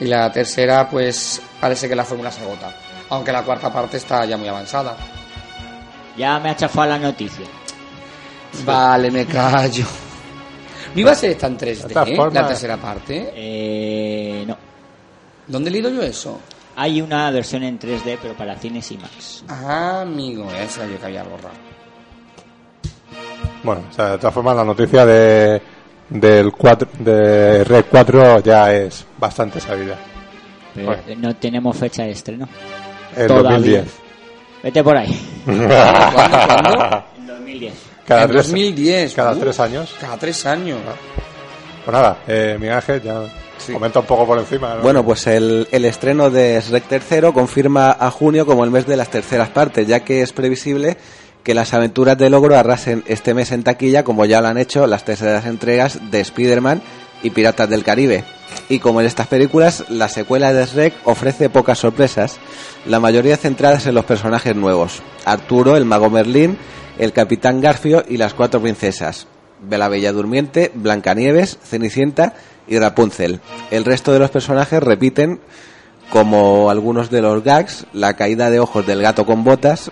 [0.00, 2.74] Y la tercera, pues parece que la fórmula se agota.
[3.10, 4.96] Aunque la cuarta parte está ya muy avanzada.
[6.16, 7.46] Ya me ha chafado la noticia.
[8.64, 9.84] Vale, me callo.
[10.94, 12.34] ¿No iba a ser esta en 3D, De todas eh?
[12.34, 13.32] la tercera parte?
[13.34, 14.56] Eh, no.
[15.46, 16.40] ¿Dónde he leído yo eso?
[16.76, 19.44] Hay una versión en 3D, pero para cines IMAX.
[19.48, 21.50] Ah, amigo, esa yo que había raro.
[23.62, 25.60] Bueno, o sea, de todas formas la noticia de
[26.08, 29.96] del 4 de Red 4 ya es bastante sabida.
[30.74, 31.02] Pero Bueno.
[31.18, 32.48] no tenemos fecha de estreno.
[33.16, 33.50] El Todavía.
[33.82, 33.84] 2010.
[34.62, 35.28] Vete por ahí.
[35.44, 35.66] ¿Cuándo?
[35.68, 37.04] ¿Cuándo?
[37.18, 37.74] En 2010.
[38.06, 39.14] Cada en tres- 2010.
[39.14, 39.94] Cada uh, tres años.
[40.00, 40.78] Cada tres años.
[41.84, 43.22] Pues nada, eh, Miguel Ángel ya
[43.72, 44.74] comenta un poco por encima.
[44.76, 44.82] ¿no?
[44.82, 48.96] Bueno, pues el, el estreno de Shrek tercero confirma a junio como el mes de
[48.96, 50.96] las terceras partes, ya que es previsible
[51.42, 54.86] que las aventuras de Logro arrasen este mes en taquilla, como ya lo han hecho
[54.86, 56.82] las terceras entregas de Spider-Man
[57.22, 58.24] y Piratas del Caribe.
[58.68, 62.38] Y como en estas películas, la secuela de Shrek ofrece pocas sorpresas,
[62.86, 65.02] la mayoría centradas en los personajes nuevos.
[65.24, 66.56] Arturo, el mago Merlín,
[66.98, 69.26] el capitán Garfio y las cuatro princesas.
[69.62, 72.34] Bella Bella Durmiente, Blancanieves, Cenicienta
[72.66, 73.40] y Rapunzel.
[73.70, 75.40] El resto de los personajes repiten
[76.10, 79.90] como algunos de los gags, la caída de ojos del gato con botas.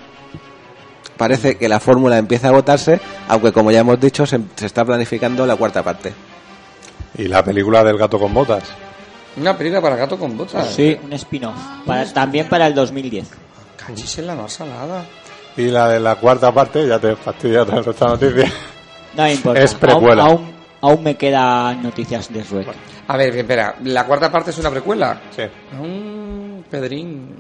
[1.17, 5.47] Parece que la fórmula empieza a agotarse, aunque como ya hemos dicho, se está planificando
[5.47, 6.13] la cuarta parte.
[7.17, 8.65] Y la película del gato con botas.
[9.37, 10.73] Una película para gato con botas.
[10.73, 11.57] Sí, un spin-off.
[11.87, 13.29] Para, también para el 2010.
[13.77, 15.05] Cachis en la más salada.
[15.57, 18.53] Y la de la cuarta parte, ya te fastidia toda esta noticia.
[19.17, 19.63] No importa.
[19.63, 20.25] Es precuela.
[20.25, 22.69] Aún, aún, aún me quedan noticias de Shrek.
[23.09, 25.21] A ver, espera, ¿la cuarta parte es una precuela?
[25.35, 25.43] Sí.
[25.73, 27.35] Mm, Pedrín.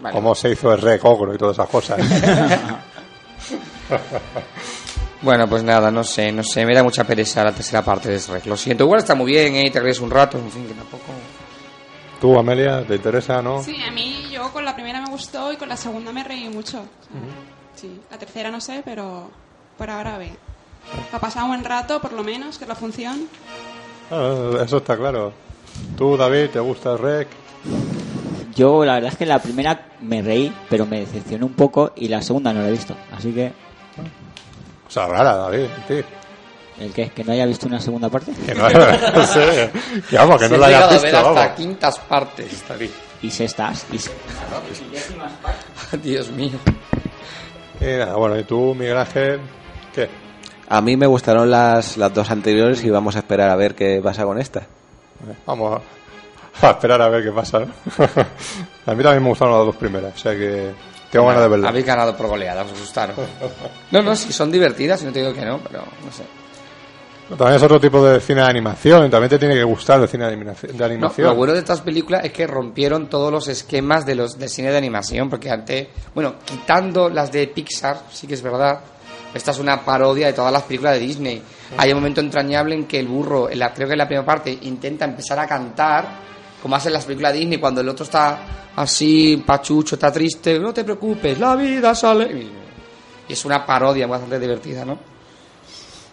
[0.00, 0.14] Vale.
[0.14, 2.00] Cómo se hizo el Rec Ogro y todas esas cosas.
[5.22, 8.18] Bueno, pues nada, no sé, no sé, me da mucha pereza la tercera parte de
[8.18, 8.46] Shrek.
[8.46, 9.70] Lo siento, igual está muy bien, ¿eh?
[9.70, 11.12] Te ríes un rato, en fin, que tampoco...
[12.20, 13.62] ¿Tú, Amelia, te interesa, no?
[13.62, 16.48] Sí, a mí yo con la primera me gustó y con la segunda me reí
[16.48, 16.84] mucho.
[17.74, 19.30] Sí, la tercera no sé, pero
[19.78, 20.32] por ahora ve.
[21.12, 23.26] Ha pasado un buen rato, por lo menos, que es la función.
[24.10, 25.32] Ah, eso está claro.
[25.96, 27.28] ¿Tú, David, te gusta el Rec?
[28.54, 32.08] Yo la verdad es que la primera me reí, pero me decepcionó un poco y
[32.08, 32.96] la segunda no la he visto.
[33.12, 33.52] Así que,
[34.90, 36.02] O sea, rara, David, tío.
[36.80, 37.10] ¿el qué?
[37.10, 38.32] ¿Que no haya visto una segunda parte?
[38.44, 38.68] Que no,
[39.14, 39.70] no sé.
[40.10, 41.56] Que vamos, que Se no la ha hayas llegado a visto, ver hasta vamos.
[41.56, 42.90] quintas partes, David.
[43.22, 43.86] Y sextas.
[43.92, 44.10] Y se-
[46.02, 46.58] Dios mío.
[47.80, 49.40] Y nada, bueno, ¿y tú, Miguel Ángel?
[49.94, 50.08] ¿Qué?
[50.68, 54.00] A mí me gustaron las, las dos anteriores y vamos a esperar a ver qué
[54.02, 54.62] pasa con esta.
[55.46, 55.80] Vamos
[56.62, 57.66] a, a esperar a ver qué pasa, ¿no?
[58.86, 60.70] a mí también me gustaron las dos primeras, o sea que...
[61.10, 61.68] Tengo ganas de verla.
[61.68, 63.16] Habéis ganado por goleada, os asustaron.
[63.90, 66.22] No, no, si son divertidas, no te digo que no, pero no sé.
[67.30, 70.24] También es otro tipo de cine de animación, también te tiene que gustar el cine
[70.26, 70.72] de animación.
[70.72, 71.28] de No, animación.
[71.28, 74.72] lo bueno de estas películas es que rompieron todos los esquemas de los del cine
[74.72, 78.80] de animación, porque antes, bueno, quitando las de Pixar, sí que es verdad,
[79.32, 81.40] esta es una parodia de todas las películas de Disney.
[81.76, 84.26] Hay un momento entrañable en que el burro, en la, creo que en la primera
[84.26, 86.06] parte, intenta empezar a cantar,
[86.62, 90.84] como hacen las películas Disney, cuando el otro está así, pachucho, está triste, no te
[90.84, 92.24] preocupes, la vida sale.
[92.32, 92.52] Y
[93.28, 94.98] y es una parodia bastante divertida, ¿no?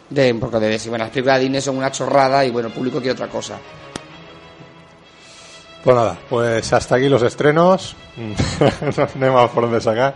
[0.09, 2.73] De, porque de decir, bueno, las películas de Disney son una chorrada y bueno, el
[2.75, 3.57] público quiere otra cosa.
[5.83, 7.95] Pues nada, pues hasta aquí los estrenos.
[9.15, 10.13] no hay más por dónde sacar.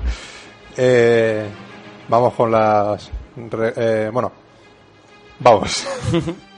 [0.77, 1.47] Eh,
[2.07, 3.09] vamos con las.
[3.49, 4.31] re- eh, bueno,
[5.39, 5.83] vamos.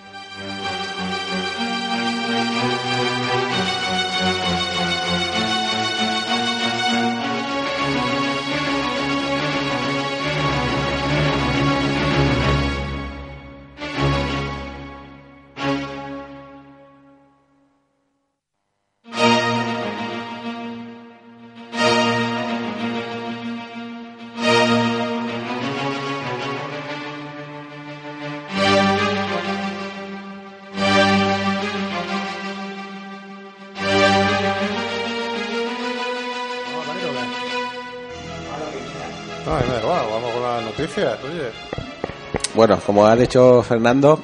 [42.56, 44.20] Bueno, como ha dicho Fernando,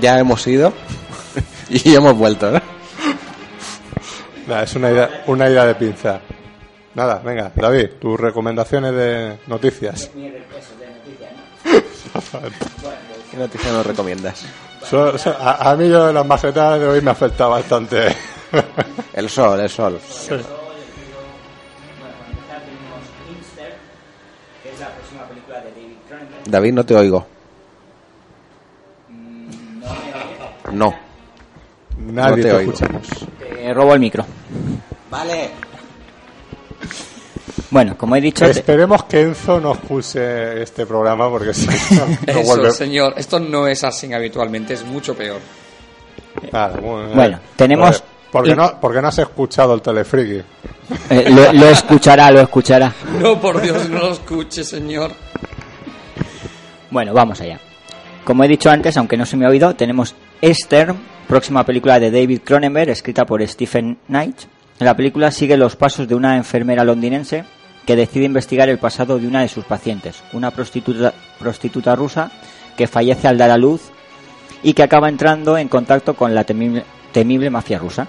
[0.00, 0.72] ya hemos ido
[1.68, 2.60] y hemos vuelto, ¿no?
[4.46, 6.20] Nada, es una idea, una idea de pinza.
[6.94, 10.10] Nada, venga, David, tus recomendaciones de noticias.
[13.30, 14.44] ¿Qué noticia nos recomiendas?
[14.88, 18.14] So- so- a, a mí yo de las macetas de hoy me afecta bastante.
[19.12, 19.98] El sol, el sol.
[24.62, 26.44] que es la próxima película de David Cronenberg.
[26.46, 27.26] David, no te oigo.
[30.76, 30.94] No.
[31.98, 33.02] Nadie No te te, escuchamos.
[33.38, 34.24] Te robo el micro.
[35.10, 35.50] Vale.
[37.70, 42.06] Bueno, como he dicho, te- Esperemos que Enzo no expulse este programa porque si no,
[42.34, 45.40] no Eso, señor, esto no es así habitualmente, es mucho peor.
[46.52, 50.42] Nada, bueno, Bueno, eh, tenemos- ¿Por qué, no, ¿Por qué no has escuchado el telefriki?
[51.10, 52.92] eh, lo, lo escuchará, lo escuchará.
[53.20, 55.12] No, por Dios, no lo escuche, señor.
[56.90, 57.58] Bueno, vamos allá.
[58.24, 60.94] Como he dicho antes, aunque no se me ha oído, tenemos Esther,
[61.26, 64.42] próxima película de David Cronenberg, escrita por Stephen Knight.
[64.78, 67.44] La película sigue los pasos de una enfermera londinense
[67.86, 72.30] que decide investigar el pasado de una de sus pacientes, una prostituta, rusa
[72.76, 73.90] que fallece al dar a luz
[74.62, 78.06] y que acaba entrando en contacto con la temible, mafia rusa.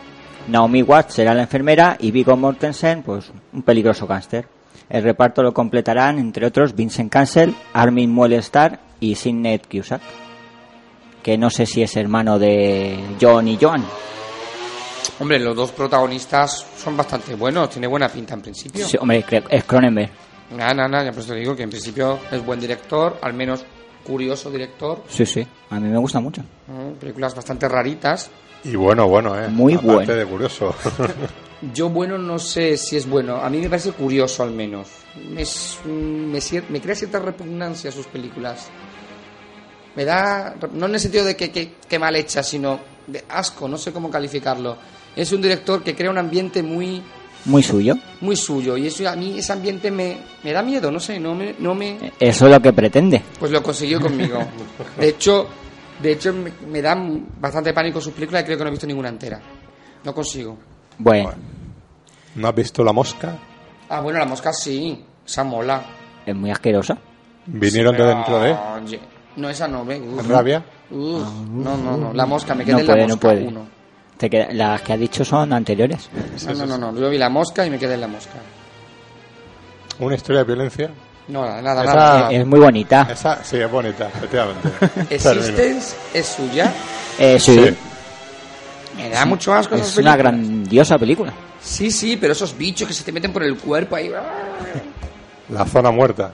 [0.49, 4.47] Naomi Watts será la enfermera y Viggo Mortensen, pues un peligroso gángster.
[4.89, 10.01] El reparto lo completarán, entre otros, Vincent Cancel, Armin Mueller-Starr y Sidney Cusack,
[11.23, 13.84] que no sé si es hermano de John y Joan.
[15.19, 18.88] Hombre, los dos protagonistas son bastante buenos, tiene buena pinta en principio.
[18.88, 20.12] Sí, hombre, es Cronenberg.
[20.56, 23.65] Nada, nada, ya por eso te digo que en principio es buen director, al menos
[24.06, 25.03] curioso director.
[25.10, 26.41] Sí, sí, a mí me gusta mucho.
[26.67, 26.93] ¿no?
[26.99, 28.30] Películas bastante raritas.
[28.63, 29.47] Y bueno, bueno, eh.
[29.49, 30.13] Muy Aparte bueno.
[30.15, 30.75] de curioso.
[31.73, 34.88] Yo bueno no sé si es bueno, a mí me parece curioso al menos.
[35.32, 38.69] Me, es- me, me crea cierta repugnancia sus películas.
[39.97, 43.67] Me da, no en el sentido de que, que, que mal hecha, sino de asco,
[43.67, 44.77] no sé cómo calificarlo.
[45.15, 47.01] Es un director que crea un ambiente muy,
[47.45, 47.95] Muy suyo.
[48.21, 51.33] muy suyo y eso a mí ese ambiente me, me da miedo, no sé, no
[51.36, 53.21] me, no me, Eso es lo que pretende.
[53.39, 54.39] pues lo consiguió conmigo.
[54.99, 55.47] De hecho,
[56.01, 56.95] de hecho me, me da
[57.41, 59.41] bastante pánico sus películas y creo que no he visto ninguna entera.
[60.03, 60.57] No consigo.
[60.99, 61.33] Bueno,
[62.36, 63.36] ¿No has visto La Mosca?
[63.89, 65.83] Ah, bueno, la mosca sí, esa mola.
[66.25, 66.95] es muy asquerosa.
[67.47, 68.99] Vinieron de dentro de Oye,
[69.38, 70.00] No, esa no, ve.
[70.02, 70.28] uf.
[70.28, 70.63] Rabia.
[70.91, 72.13] Uf, no, no, no.
[72.13, 73.47] La mosca, me quedé No en la puede, no mosca puede.
[73.47, 73.67] uno.
[74.17, 76.10] Te queda- las que ha dicho son anteriores.
[76.47, 77.00] No, no, no, no.
[77.00, 78.34] Yo vi la mosca y me quedé en la mosca.
[80.00, 80.89] Una historia de violencia.
[81.28, 81.84] No, nada, nada.
[81.84, 82.32] Esa- nada.
[82.32, 83.08] Es muy bonita.
[83.12, 84.69] Esa sí es bonita, efectivamente.
[85.13, 86.71] Existence es suya.
[87.19, 87.76] Eh, sí, Sí.
[88.95, 91.32] Me da mucho asco esas es una grandiosa película.
[91.62, 94.12] Sí, sí, pero esos bichos que se te meten por el cuerpo ahí.
[95.50, 96.34] La zona muerta.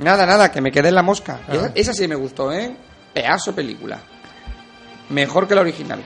[0.00, 1.40] Nada, nada, que me quedé en la mosca.
[1.48, 1.54] Ah.
[1.54, 2.74] Esa, esa sí me gustó, ¿eh?
[3.12, 3.98] Pedazo película.
[5.08, 6.00] Mejor que la original.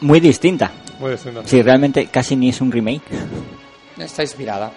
[0.00, 0.70] Muy distinta.
[0.98, 1.42] Muy distinta.
[1.44, 3.02] Sí, realmente casi ni es un remake.
[3.98, 4.72] Está inspirada.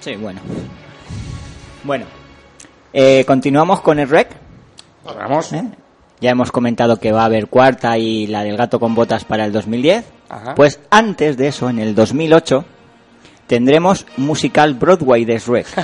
[0.00, 0.40] Sí, bueno.
[1.84, 2.06] Bueno,
[2.92, 4.28] eh, continuamos con el rec.
[5.04, 5.52] Vamos.
[5.52, 5.64] ¿eh?
[6.20, 9.44] Ya hemos comentado que va a haber cuarta y la del gato con botas para
[9.44, 10.04] el 2010.
[10.28, 10.54] Ajá.
[10.54, 12.64] Pues antes de eso, en el 2008,
[13.46, 15.66] tendremos musical Broadway de Shrek.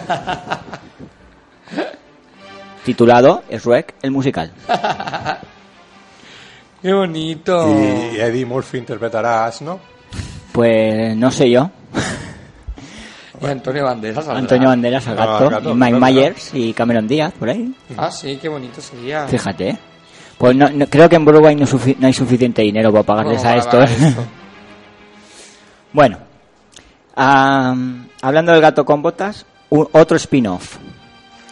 [2.85, 4.53] titulado Shrek el musical.
[6.83, 7.69] ¡Qué bonito!
[8.13, 9.81] Y Eddie Murphy interpretará a Asno.
[10.53, 11.71] Pues no sé yo.
[13.41, 14.25] Y Antonio Banderas.
[14.25, 14.39] saldrá.
[14.41, 16.01] Antonio Banderas al Ah, gato, gato, y Mike.
[16.01, 17.73] Myers y Cameron Díaz por ahí.
[17.97, 19.29] Ah, sí, qué bonito sería.
[19.29, 19.69] Fíjate.
[19.69, 19.79] ¿eh?
[20.39, 23.45] Pues no, no- creo que en Broadway no, sufi- no hay suficiente dinero para pagarles
[23.45, 23.89] a estos.
[23.93, 24.25] esto.
[25.93, 26.19] bueno,
[27.15, 30.79] hablando del gato con botas, un- otro spin-off.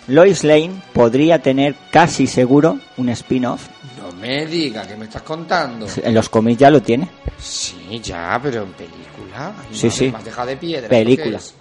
[0.08, 3.66] Lois Lane podría tener casi seguro un spin-off.
[4.00, 5.86] No me diga, que me estás contando?
[6.02, 7.08] En los cómics ya lo tiene.
[7.38, 9.52] Sí, ya, pero en película.
[9.58, 10.10] Ay, Sí, madre, sí.
[10.10, 10.88] Me has dejado de piedra.
[10.88, 11.36] Película.
[11.38, 11.54] ¿esto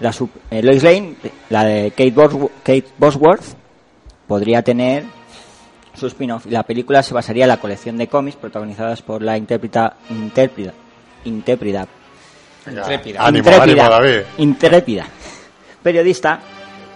[0.00, 1.14] La sup- eh, Lois Lane,
[1.50, 3.44] la de Kate, Bos- Kate Bosworth,
[4.26, 5.04] podría tener
[5.94, 6.46] su spin-off.
[6.46, 9.96] Y La película se basaría en la colección de cómics protagonizadas por la intérpreta,
[10.34, 10.72] qué es?
[11.24, 11.86] Intrépida.
[13.18, 15.06] Ánimo, intrépida, intrépida
[15.82, 16.38] periodista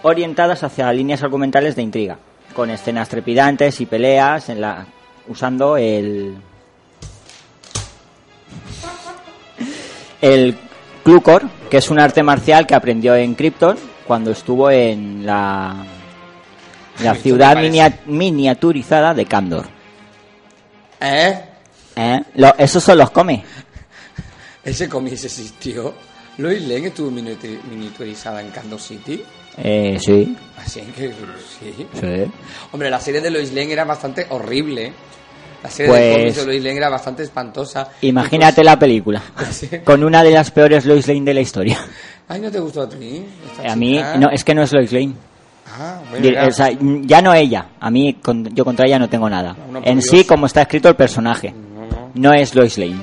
[0.03, 2.17] orientadas hacia líneas argumentales de intriga,
[2.55, 4.85] con escenas trepidantes y peleas en la
[5.27, 6.35] usando el
[10.21, 10.57] el
[11.03, 15.75] Clucor, que es un arte marcial que aprendió en Krypton cuando estuvo en la
[17.03, 19.65] la ciudad minia- miniaturizada de Kandor.
[21.01, 21.43] ¿Eh?
[21.95, 22.21] ¿Eh?
[22.35, 23.43] Lo- esos son los come.
[24.63, 25.93] Ese cómic existió.
[26.37, 29.21] Lois Lane estuvo miniatu- miniaturizada en Kansas City.
[29.57, 31.09] Eh, sí, Así que
[31.59, 31.87] sí.
[31.99, 32.31] sí.
[32.71, 34.93] Hombre, la serie de Lois Lane era bastante horrible.
[35.63, 37.89] La serie de Pues- cómics de Lois Lane era bastante espantosa.
[38.01, 39.21] Imagínate la película.
[39.51, 39.69] Sí.
[39.83, 41.77] Con una de las peores Lois Lane de la historia.
[42.27, 43.25] Ay, ¿no te gustó a ti?
[43.67, 45.13] A mí, no, es que no es Lois Lane.
[45.77, 46.47] Ah, bueno, ya.
[46.47, 46.69] o sea,
[47.01, 47.65] ya no ella.
[47.79, 49.55] A mí, con- yo contra ella no tengo nada.
[49.71, 50.09] No, En Dios.
[50.09, 51.53] sí, como está escrito el personaje.
[52.15, 53.01] No es Lois Lane.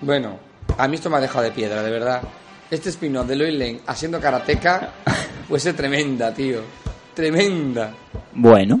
[0.00, 0.38] Bueno,
[0.78, 2.22] a mí esto me ha dejado de piedra, de verdad.
[2.70, 4.90] Este spin-off de Lois Lane haciendo karateca
[5.48, 6.60] fuese tremenda, tío.
[7.14, 7.92] Tremenda.
[8.32, 8.80] Bueno.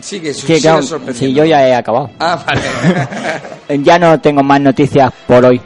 [0.00, 0.20] Sí,
[0.60, 1.18] claro, sorprendiendo.
[1.18, 2.10] sí, yo ya he acabado.
[2.18, 2.60] Ah, vale.
[3.84, 5.60] Ya no tengo más noticias por hoy.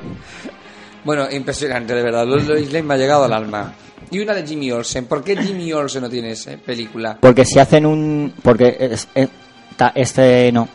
[1.04, 2.26] bueno, impresionante, de verdad.
[2.26, 3.72] Lo- Lois Lane me ha llegado al alma.
[4.11, 5.07] Y una de Jimmy Olsen.
[5.07, 7.16] ¿Por qué Jimmy Olsen no tiene esa película?
[7.20, 8.35] Porque si hacen un...
[8.42, 9.28] Porque es- es-
[9.76, 10.68] ta- este no.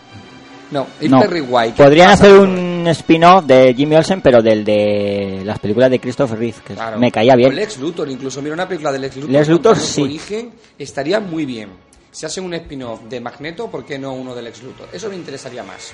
[0.72, 1.20] No, es no.
[1.20, 1.74] Perry White.
[1.76, 6.38] ¿Qué Podrían hacer un spin-off de Jimmy Olsen, pero del de las películas de Christopher
[6.38, 7.00] Reeve, que Claro.
[7.00, 7.56] me caía O bien.
[7.56, 8.42] Lex Luthor, incluso.
[8.42, 9.32] Mira, una película de Lex Luthor.
[9.32, 10.02] Lex Luthor, sí.
[10.02, 11.70] origen estaría muy bien.
[12.12, 14.90] Si hacen un spin-off de Magneto, ¿por qué no uno de Lex Luthor?
[14.94, 15.92] Eso me interesaría más.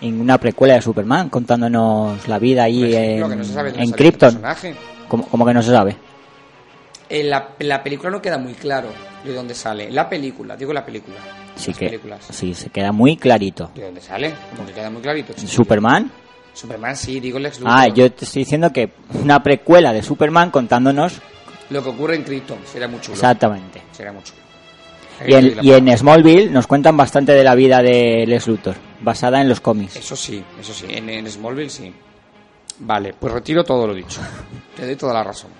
[0.00, 4.42] En una precuela de Superman, contándonos la vida ahí ejemplo, en, no sabe en Krypton.
[5.08, 5.96] Como, como que no se sabe.
[7.08, 8.88] En la, la película no queda muy claro
[9.24, 9.90] de dónde sale.
[9.90, 11.16] La película, digo la película.
[11.56, 12.26] Sí Las que películas.
[12.30, 13.70] sí, se queda muy clarito.
[13.74, 14.34] ¿De dónde sale?
[14.54, 15.32] Como que queda muy clarito.
[15.32, 15.48] chico.
[15.48, 16.10] Superman.
[16.52, 17.74] Superman sí, digo Lex Luthor.
[17.76, 18.90] Ah, yo te estoy diciendo que
[19.22, 21.14] una precuela de Superman contándonos
[21.70, 23.14] Lo que ocurre en Krypton sería muy chulo.
[23.14, 23.82] exactamente.
[23.92, 24.38] Sería muy chulo.
[25.26, 29.40] Y en, y en Smallville nos cuentan bastante de la vida de Lex Luthor, basada
[29.40, 29.96] en los cómics.
[29.96, 30.86] Eso sí, eso sí.
[30.90, 31.92] En, en Smallville sí.
[32.80, 34.20] Vale, pues retiro todo lo dicho.
[34.76, 35.50] Te doy toda la razón.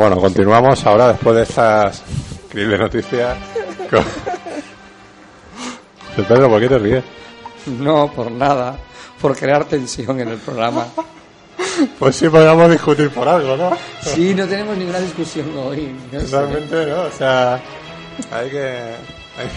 [0.00, 2.02] Bueno, continuamos ahora después de estas
[2.44, 3.36] increíbles noticias.
[3.90, 4.02] con-
[6.26, 7.04] Pedro, ¿por qué te ríes?
[7.66, 8.78] No, por nada.
[9.20, 10.86] Por crear tensión en el programa.
[11.98, 13.72] Pues sí, podríamos discutir por algo, ¿no?
[14.00, 15.94] Sí, no tenemos ninguna discusión hoy.
[16.10, 16.18] no.
[16.18, 17.02] Realmente, ¿no?
[17.02, 17.60] O sea,
[18.32, 18.94] hay que...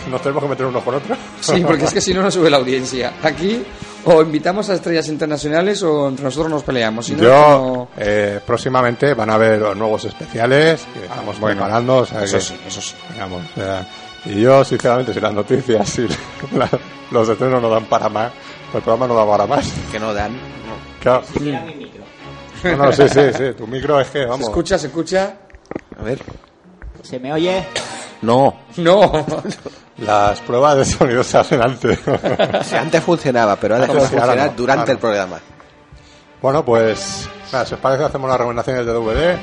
[0.09, 1.17] Nos tenemos que meter unos con otros.
[1.41, 3.13] Sí, porque es que si no, no sube la audiencia.
[3.23, 3.63] Aquí
[4.05, 7.05] o invitamos a estrellas internacionales o entre nosotros nos peleamos.
[7.05, 11.97] Si no, Yo, no- eh, próximamente van a haber nuevos especiales que estamos bueno, preparando.
[11.97, 12.95] O sea eso que, sí, eso sí.
[13.11, 13.87] digamos, o sea,
[14.25, 16.07] y yo, sinceramente, si las noticias y
[16.57, 16.69] la-
[17.11, 18.31] los estrenos no dan para más,
[18.71, 19.69] pues el programa no da para más.
[19.91, 20.31] Que no dan.
[21.01, 21.23] Claro.
[22.63, 23.43] No, no, sí, sí, sí.
[23.57, 24.47] Tu micro es que, ¿Se vamos.
[24.47, 24.77] escucha?
[24.77, 25.33] ¿Se escucha?
[25.99, 26.19] A ver.
[27.03, 27.63] ¿Se me oye?
[28.23, 28.55] No.
[28.77, 29.11] No.
[29.97, 31.99] Las pruebas de sonido se hacen antes.
[32.07, 35.39] O sea, antes funcionaba, pero ahora Antes funcionar no, durante ahora el programa.
[36.41, 39.37] Bueno, pues, nada, si os parece, hacemos las recomendaciones de DVD.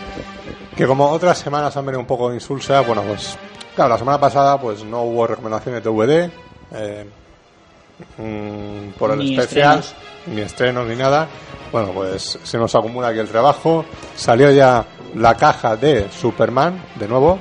[0.77, 3.37] Que como otras semanas han venido un poco insulsas, bueno, pues,
[3.77, 6.31] claro, la semana pasada pues no hubo recomendaciones de DVD.
[6.73, 7.07] eh,
[8.19, 9.95] mm, por el Ni especial, estrenos.
[10.27, 11.29] ni estrenos ni nada.
[11.71, 13.85] Bueno, pues se nos acumula aquí el trabajo.
[14.17, 14.85] Salió ya
[15.15, 17.39] la caja de Superman, de nuevo.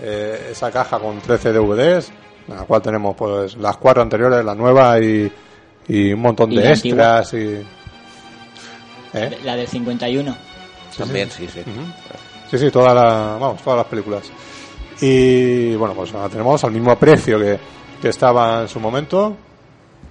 [0.00, 2.10] Eh, esa caja con 13 DVDs,
[2.48, 5.30] en la cual tenemos pues las cuatro anteriores, la nueva y,
[5.88, 7.20] y un montón Y de antigua.
[7.20, 7.64] extras y...
[9.16, 9.38] ¿Eh?
[9.44, 10.36] La del 51.
[10.98, 11.62] También, sí, sí.
[12.50, 14.30] Sí, sí, toda la, vamos, todas las películas.
[15.00, 17.58] Y bueno, pues la tenemos al mismo precio que,
[18.00, 19.36] que estaba en su momento.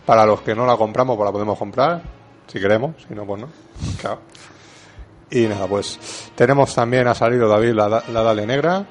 [0.05, 2.01] Para los que no la compramos, pues la podemos comprar,
[2.47, 3.47] si queremos, si no, pues no.
[4.01, 4.19] Claro.
[5.31, 5.97] Y nada, pues
[6.35, 8.85] tenemos también, ha salido David la, la Dalia Negra.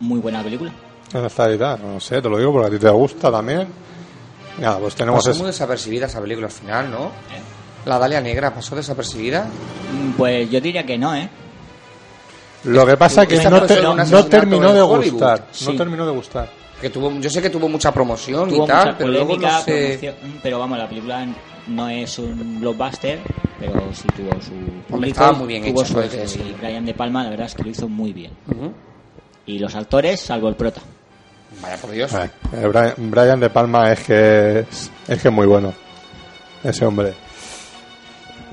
[0.00, 0.72] Muy buena película.
[1.12, 1.76] ¿Dónde está editada?
[1.76, 3.66] No sé, te lo digo porque a ti te gusta también.
[4.58, 7.10] Nada, pues tenemos Pasó es- muy desapercibida esa película al final, ¿no?
[7.86, 9.44] La Dalia Negra pasó desapercibida.
[9.44, 11.28] Mm, Pues yo diría que no, ¿eh?
[12.64, 15.10] Lo que pasa es que Esta no, te- no terminó de Hollywood.
[15.20, 15.46] gustar.
[15.66, 16.48] No terminó de gustar.
[16.80, 19.58] Que tuvo, yo sé que tuvo mucha promoción Tuvo y tal, mucha pero luego polémica,
[19.58, 20.14] no sé.
[20.22, 21.26] mm, pero vamos, la película
[21.68, 23.20] no es un blockbuster,
[23.60, 24.52] pero sí tuvo su
[24.88, 27.70] público, estaba muy bien tuvo hecha, su Brian De Palma, la verdad es que lo
[27.70, 28.32] hizo muy bien.
[29.46, 30.80] Y los actores, salvo el prota.
[31.60, 32.12] Vaya por Dios.
[32.14, 35.72] Ay, eh, Brian, Brian De Palma es que es, es que es muy bueno.
[36.62, 37.12] Ese hombre.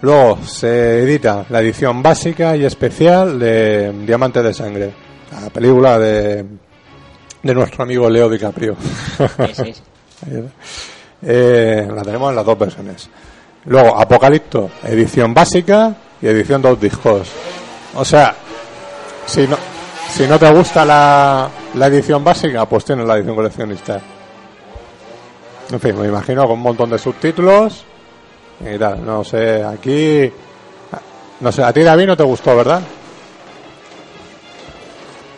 [0.02, 4.92] Luego se edita la edición básica y especial de Diamantes de Sangre,
[5.32, 6.44] la película de,
[7.44, 8.76] de nuestro amigo Leo DiCaprio.
[9.48, 9.84] Ese es.
[11.24, 13.10] Eh, la tenemos en las dos versiones.
[13.66, 17.30] Luego Apocalipto, edición básica y edición dos discos.
[17.96, 18.36] O sea,
[19.28, 19.58] si no,
[20.12, 24.00] si no te gusta la, la edición básica, pues tienes la edición coleccionista.
[25.72, 27.86] En fin, me imagino con un montón de subtítulos
[28.60, 29.06] y tal.
[29.06, 30.32] No sé, aquí.
[31.40, 32.82] No sé, a ti David no te gustó, ¿verdad?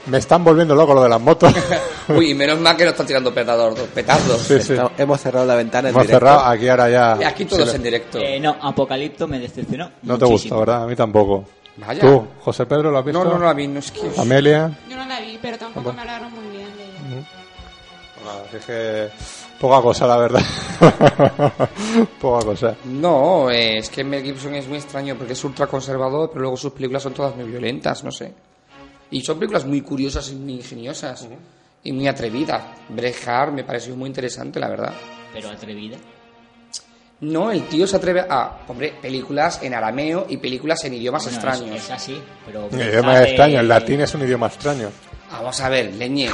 [0.08, 1.54] Me están volviendo loco lo de las motos.
[2.10, 3.80] Uy, menos mal que no están tirando petardos.
[3.94, 4.42] petardos.
[4.42, 4.74] Sí, sí.
[4.74, 6.26] Está- hemos cerrado la ventana en Hemos directo.
[6.26, 7.18] cerrado, aquí ahora ya.
[7.22, 8.18] Y aquí todos Sí, en directo.
[8.20, 9.90] Eh, no, Apocalipto me decepcionó.
[10.02, 10.84] No te gusta, ¿verdad?
[10.84, 11.46] A mí tampoco.
[11.78, 12.02] Vaya.
[12.02, 13.24] ¿Tú, José Pedro, lo has visto?
[13.24, 14.12] No, no, no la vi, no es que.
[14.18, 14.72] Amelia.
[14.90, 17.28] Yo no la vi, pero tampoco me hablaron muy bien de ella.
[18.46, 19.10] Así es que
[19.60, 20.42] poca cosa, la verdad.
[22.22, 22.76] poca cosa.
[22.86, 26.58] No, eh, es que Mel Gibson es muy extraño porque es ultra conservador, pero luego
[26.58, 28.34] sus películas son todas muy violentas, no sé.
[29.12, 31.28] Y son películas muy curiosas y muy ingeniosas
[31.84, 32.64] y muy atrevidas.
[32.90, 34.94] Brejar me pareció muy interesante, la verdad.
[35.34, 35.98] Pero atrevida.
[37.24, 41.38] No, el tío se atreve a, hombre, películas en arameo y películas en idiomas Bueno,
[41.38, 41.76] extraños.
[41.78, 42.68] Es, es así, pero...
[42.72, 44.90] Un idioma extraño, el latín es un idioma extraño.
[45.32, 46.30] Vamos a ver, Leñe.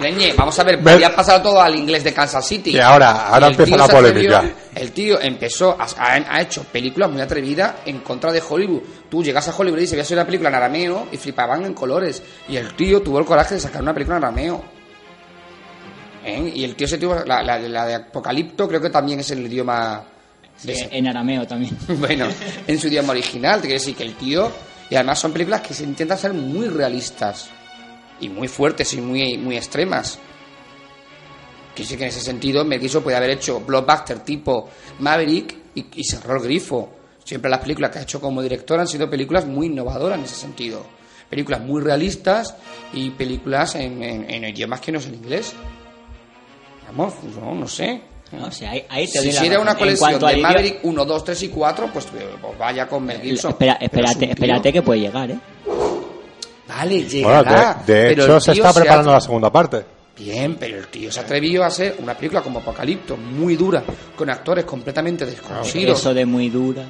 [0.00, 2.72] Leñe, vamos a ver, Ve- podía pasar todo al inglés de Kansas City.
[2.72, 4.58] Que ahora- ahora Y el empieza tío la se atrevió- polémica.
[4.74, 8.82] el tío empezó, a, ha, ha hecho películas muy atrevidas en contra de Hollywood.
[9.10, 11.64] Tú llegas a Hollywood y dices, voy a hacer una película en arameo y flipaban
[11.64, 12.22] en colores.
[12.48, 14.64] Y el tío tuvo el coraje de sacar una película en arameo.
[16.28, 16.52] ¿Eh?
[16.56, 19.46] Y el tío se tuvo, la, la- la de Apocalipto creo que también es el
[19.46, 20.02] idioma...
[20.56, 21.76] sí, en arameo también.
[21.88, 22.26] bueno,
[22.66, 24.50] en su idioma original, te quiero decir que el tío.
[24.90, 27.48] Y además son películas que se intentan ser muy realistas.
[28.20, 30.18] Y muy fuertes y muy, muy extremas.
[31.74, 34.68] Que sí que en ese sentido Mel puede haber hecho blockbuster tipo
[34.98, 36.92] Maverick y, y cerró el grifo.
[37.22, 40.34] Siempre las películas que ha hecho como director han sido películas muy innovadoras en ese
[40.34, 40.84] sentido.
[41.30, 42.56] Películas muy realistas
[42.92, 45.52] y películas en, en- en idiomas que no es el inglés.
[46.88, 48.00] Vamos, no, no sé.
[48.32, 49.62] No, o sea, ahí, ahí te Si hiciera razón.
[49.62, 53.04] una colección de al idioma- Maverick 1, 2, 3 y 4, pues, pues vaya con
[53.04, 53.52] Mel Gibson.
[53.52, 55.38] Espera, es espérate, espérate que puede llegar, ¿eh?
[56.66, 57.82] Vale, Bueno, llegará.
[57.86, 59.82] de, de pero hecho se está preparando ha- la segunda parte.
[60.18, 63.82] Bien, pero el tío se atrevió a hacer una película como Apocalipto, muy dura,
[64.16, 65.98] con actores completamente desconocidos.
[66.00, 66.84] Eso de muy dura.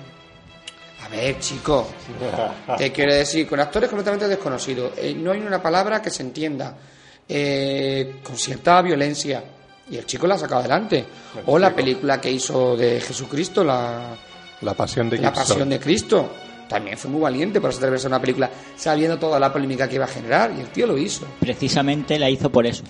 [1.05, 1.87] A ver, chico,
[2.77, 4.93] te quiero decir, con actores completamente desconocidos.
[4.97, 6.75] eh, no hay una palabra que se entienda.
[7.31, 9.45] eh, con cierta violencia.
[9.91, 11.05] Y el chico la ha sacado adelante.
[11.47, 14.15] O la película que hizo de Jesucristo, la,
[14.61, 15.47] La pasión de La Gibson.
[15.47, 16.29] Pasión de Cristo.
[16.69, 20.05] También fue muy valiente por atreverse a una película sabiendo toda la polémica que iba
[20.05, 20.53] a generar.
[20.57, 21.27] Y el tío lo hizo.
[21.41, 22.83] Precisamente la hizo por eso.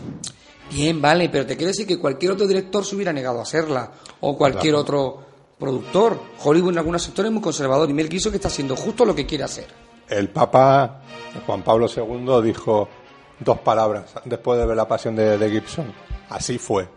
[0.73, 3.93] Bien, vale, pero te quiero decir que cualquier otro director se hubiera negado a hacerla.
[4.21, 4.81] O cualquier Claro.
[4.81, 5.23] otro
[5.59, 6.21] productor.
[6.43, 7.89] Hollywood en algunos sectores es muy conservador.
[7.89, 9.67] Y Mel Gibson que está haciendo justo lo que quiere hacer.
[10.09, 11.03] El Papa
[11.47, 12.89] Juan Pablo II dijo
[13.39, 15.93] dos palabras después de ver la pasión de, de Gibson.
[16.31, 16.89] Así fue.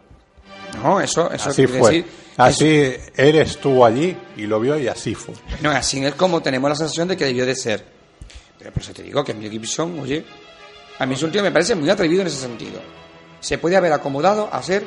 [0.82, 1.92] No, eso, eso Así quiere fue.
[1.92, 2.06] decir-
[2.38, 5.36] Así eres tú allí y lo vio y así fue.
[5.62, 7.86] No, así es como tenemos la sensación de que debió de ser.
[8.58, 10.24] Pero por eso te digo que Mel Gibson, oye,
[10.98, 12.80] a mí es un tío que me parece muy atrevido en ese sentido.
[13.42, 14.86] Se puede haber acomodado a ser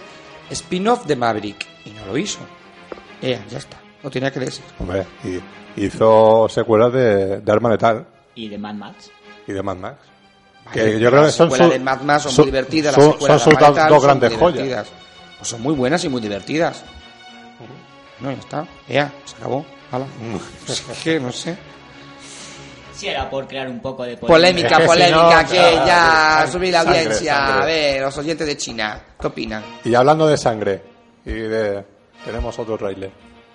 [0.51, 2.40] spin-off de Maverick y no lo hizo.
[3.20, 4.64] Eh, ya está, lo tenía que decir.
[4.78, 9.11] Hombre, y hizo secuelas de, de Arma Letal Y de Mad Max.
[9.47, 9.99] y de Mad Max.
[10.66, 13.16] Vale, Que yo creo que son su- de Mad Max son su- muy divertidas, son-
[13.28, 14.88] las son de Letal dos son grandes muy joyas.
[15.38, 16.82] Pues son muy buenas y muy divertidas.
[18.20, 18.66] No, ya está.
[18.88, 19.64] Ya, se acabó.
[19.92, 20.06] Hala.
[20.68, 21.56] Es que no sé.
[22.94, 25.56] Sí, era por crear un poco de Polémica, Es que si polémica, no, que
[25.86, 27.34] ya subí la sangre, audiencia.
[27.34, 27.62] sangre.
[27.62, 29.62] A ver, los oyentes de China, ¿qué opinan?
[29.84, 30.82] Y hablando de sangre,
[31.26, 31.84] y de.
[32.24, 33.10] Tenemos otro trailer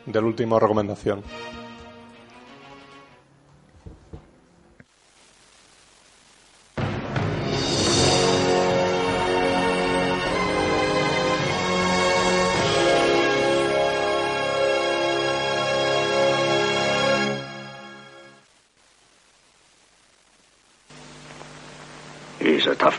[0.05, 1.24] del último recomendación.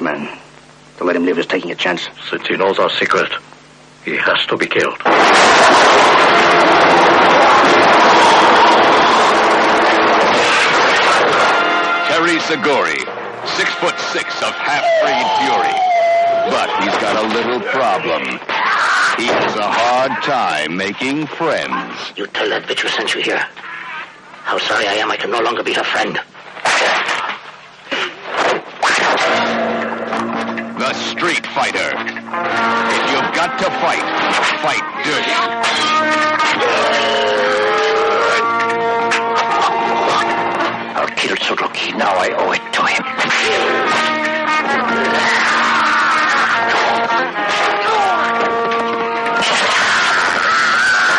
[0.00, 0.38] He's man.
[0.96, 2.08] To let him live is taking a chance.
[2.30, 3.30] Since he knows our secret,
[4.02, 4.98] he has to be killed.
[12.08, 13.00] Terry Seguri,
[13.56, 15.76] six foot six of half-breed fury.
[16.48, 18.22] But he's got a little problem.
[19.18, 22.12] He has a hard time making friends.
[22.16, 23.46] You tell that bitch who sent you here.
[24.44, 26.18] How sorry I am I can no longer be her friend.
[30.90, 31.90] The Street Fighter.
[31.94, 34.02] If you've got to fight,
[34.58, 35.30] fight dirty.
[40.98, 41.96] I'll kill Tsuruki.
[41.96, 43.04] Now I owe it to him.
[43.06, 43.14] I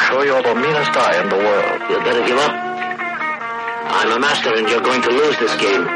[0.09, 1.81] Sure you're the meanest guy in the world.
[1.89, 2.51] You better give up.
[2.51, 5.87] I'm a master and you're going to lose this game.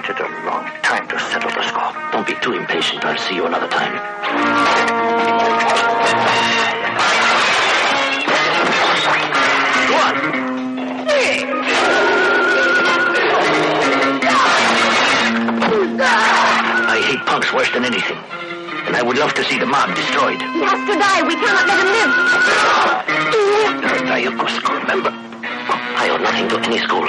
[0.00, 1.92] Waited a long time to settle the score.
[2.12, 3.04] Don't be too impatient.
[3.04, 3.92] I'll see you another time.
[9.88, 10.00] Go.
[16.92, 18.16] I hate punks worse than anything.
[18.86, 20.40] And I would love to see the mob destroyed.
[20.40, 21.22] He has to die.
[21.28, 22.12] We cannot let him live.
[24.08, 25.29] Ryoko school, remember?
[25.72, 27.06] I owe nothing to any school.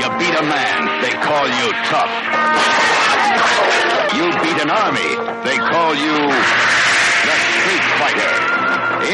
[0.00, 2.12] You beat a man, they call you tough.
[4.16, 5.10] You beat an army,
[5.44, 6.16] they call you
[7.26, 8.34] the Street Fighter.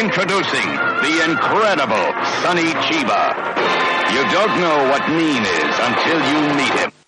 [0.01, 0.69] Introducing
[1.03, 2.09] the incredible
[2.43, 3.35] Sonny Chiba.
[4.13, 7.08] You don't know what mean is until you meet him.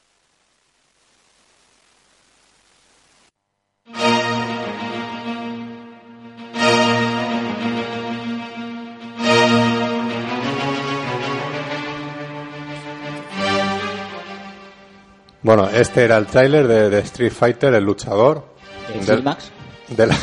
[15.53, 18.45] Bueno, este era el tráiler de, de Street Fighter, el luchador.
[18.87, 19.51] ¿De Del- Filmax?
[19.89, 20.17] de la,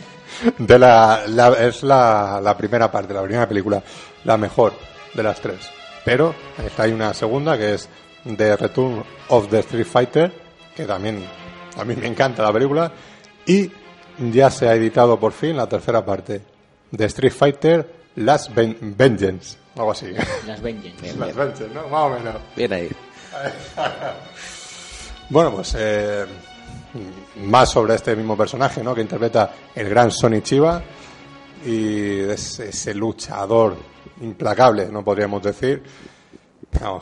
[0.58, 3.80] de la, la- es la, la primera parte, la primera película,
[4.24, 4.72] la mejor
[5.14, 5.70] de las tres.
[6.04, 7.88] Pero está hay una segunda que es
[8.24, 10.32] The Return of the Street Fighter,
[10.74, 11.24] que también
[11.78, 12.90] a mí me encanta la película,
[13.46, 13.70] y
[14.18, 16.42] ya se ha editado por fin la tercera parte
[16.90, 20.10] de Street Fighter Last Ven- Vengeance, algo así.
[20.48, 21.14] Las Vengeance.
[21.16, 21.86] Last Vengeance, ¿no?
[21.86, 22.34] Más o menos.
[22.56, 22.90] Bien ahí.
[25.30, 26.24] Bueno, pues eh,
[27.44, 28.94] más sobre este mismo personaje, ¿no?
[28.94, 30.82] Que interpreta el gran Sonny Chiba
[31.64, 33.76] y es ese luchador
[34.20, 35.82] implacable, no podríamos decir.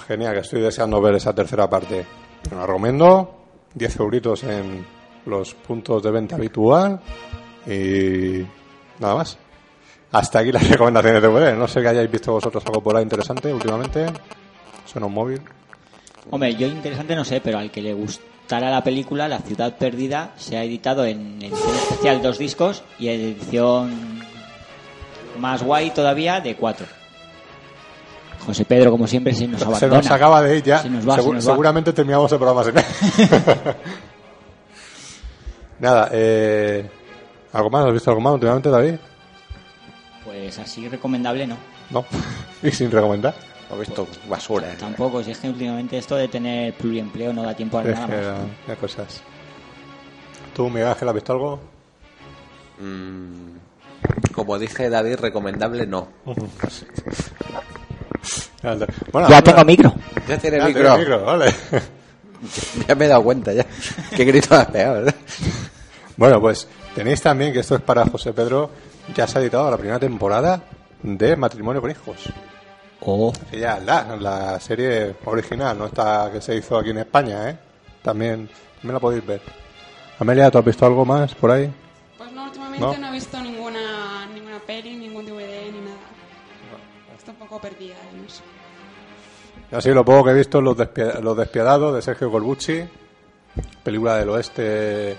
[0.06, 2.04] Genial, que estoy deseando ver esa tercera parte.
[2.50, 3.34] Me la recomiendo,
[3.74, 4.84] 10 euritos en
[5.26, 7.00] los puntos de venta habitual
[7.66, 8.44] y
[8.98, 9.38] nada más.
[10.12, 11.56] Hasta aquí las recomendaciones de DVD.
[11.56, 14.06] No sé que hayáis visto vosotros algo por ahí interesante últimamente.
[14.84, 15.40] Suena un móvil.
[16.30, 20.32] Hombre, yo interesante no sé, pero al que le gustara la película, La Ciudad Perdida,
[20.36, 24.22] se ha editado en edición especial dos discos y edición
[25.38, 26.86] más guay todavía de cuatro.
[28.46, 29.96] José Pedro, como siempre, se nos Se abandona.
[29.98, 30.78] nos acaba de ir ya.
[30.82, 31.52] Se nos va, Segu- se nos va.
[31.52, 32.74] seguramente terminamos el programa sin
[35.78, 36.88] Nada, eh,
[37.52, 37.86] ¿algo más?
[37.86, 38.94] ¿Has visto algo más últimamente, David?
[40.24, 41.56] Pues así recomendable no.
[41.90, 42.04] No.
[42.62, 43.34] y sin recomendar.
[43.72, 44.72] He visto basura.
[44.72, 44.76] eh.
[44.78, 48.06] Tampoco, si es que últimamente esto de tener pluriempleo no da tiempo a Es nada
[48.06, 48.36] que, más.
[48.66, 49.22] qué cosas.
[50.54, 51.60] ¿Tú, Miguel Ángel, has visto algo?
[52.78, 53.56] Mm,
[54.34, 56.08] como dije David, recomendable no.
[59.12, 59.92] Bueno, ya tengo micro.
[60.28, 60.98] Ya tiene Ya micro.
[60.98, 61.52] micro, vale.
[62.88, 63.64] Ya me he dado cuenta ya.
[64.16, 65.14] Qué grito has pegado, ¿verdad?
[66.16, 68.68] Bueno, pues tenéis también que esto es para José Pedro.
[69.14, 70.60] Ya se ha editado la primera temporada
[71.04, 72.16] de Matrimonio con Hijos.
[73.04, 73.32] Oh.
[73.50, 77.58] Que ya la, la serie original, no esta que se hizo aquí en España, ¿eh?
[78.00, 79.42] También, también la podéis ver.
[80.18, 81.72] Amelia, ¿tú has visto algo más por ahí?
[82.16, 82.98] Pues no, últimamente ¿No?
[82.98, 85.96] no, he visto ninguna, ninguna peli, ningún DVD ni nada.
[87.16, 88.42] Está un poco perdida en eso.
[89.70, 90.64] Y así lo poco que he visto es
[91.22, 92.84] Los Despiadados de Sergio Corbucci,
[93.82, 95.16] película del oeste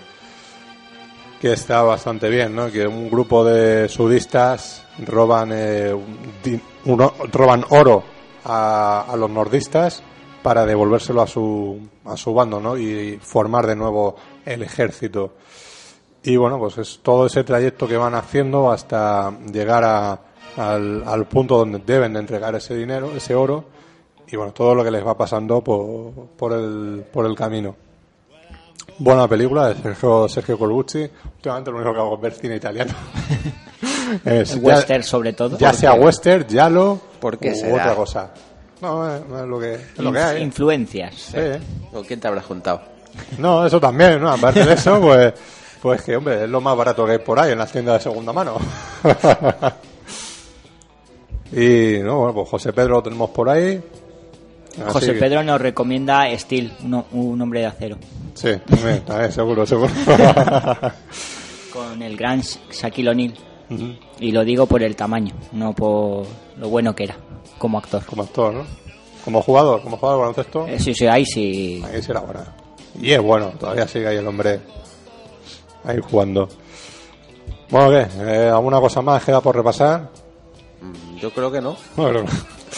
[1.43, 2.71] que está bastante bien, ¿no?
[2.71, 5.93] Que un grupo de sudistas roban eh,
[6.85, 8.01] un roban oro
[8.45, 10.01] a, a los nordistas
[10.41, 12.77] para devolvérselo a su a su bando, ¿no?
[12.77, 14.15] Y formar de nuevo
[14.45, 15.33] el ejército.
[16.23, 20.19] Y bueno, pues es todo ese trayecto que van haciendo hasta llegar a-
[20.55, 23.65] al, al punto donde deben de entregar ese dinero, ese oro,
[24.31, 27.75] y bueno, todo lo que les va pasando por, por, el, por el camino.
[28.99, 31.09] Buena película de Sergio, Sergio Corbucci.
[31.35, 32.93] Últimamente lo único que hago es ver cine italiano.
[34.25, 35.57] Es El ya- western, sobre todo.
[35.57, 35.99] Ya ¿Por sea qué?
[35.99, 37.73] western, giallo ¿Por qué u será?
[37.73, 38.31] otra cosa.
[38.81, 40.43] No, es, es lo que, es lo que hay.
[40.43, 41.15] Influencias.
[41.15, 41.37] Sí.
[41.91, 42.81] ¿Con quién te habrás juntado?
[43.39, 44.29] No, eso también, ¿no?
[44.31, 45.33] Aparte de eso, pues,
[45.81, 48.01] pues que, hombre, es lo más barato que hay por ahí en las tiendas de
[48.11, 48.57] segunda mano.
[51.51, 53.81] y, no, bueno, pues José Pedro lo tenemos por ahí.
[54.73, 57.97] Así José Pedro nos recomienda Steel, un, un hombre de acero,
[58.33, 59.91] Sí, también, también, seguro, seguro.
[61.73, 63.33] con el gran Shaquille O'Neal.
[64.19, 66.27] Y lo digo por el tamaño, no por
[66.57, 67.15] lo bueno que era
[67.57, 68.05] como actor.
[68.05, 68.65] Como actor, ¿no?
[69.25, 70.67] Como jugador, como jugador de baloncesto.
[70.67, 71.83] Eh, sí, sí, ahí sí.
[71.91, 72.43] Ahí sí era buena.
[73.01, 74.59] Y es bueno, todavía sigue ahí el hombre
[75.85, 76.47] ahí jugando.
[77.69, 78.07] Bueno, ¿qué?
[78.19, 80.11] Eh, ¿Alguna cosa más queda por repasar?
[80.81, 81.75] Mm, Yo creo que no.
[81.95, 82.25] Bueno,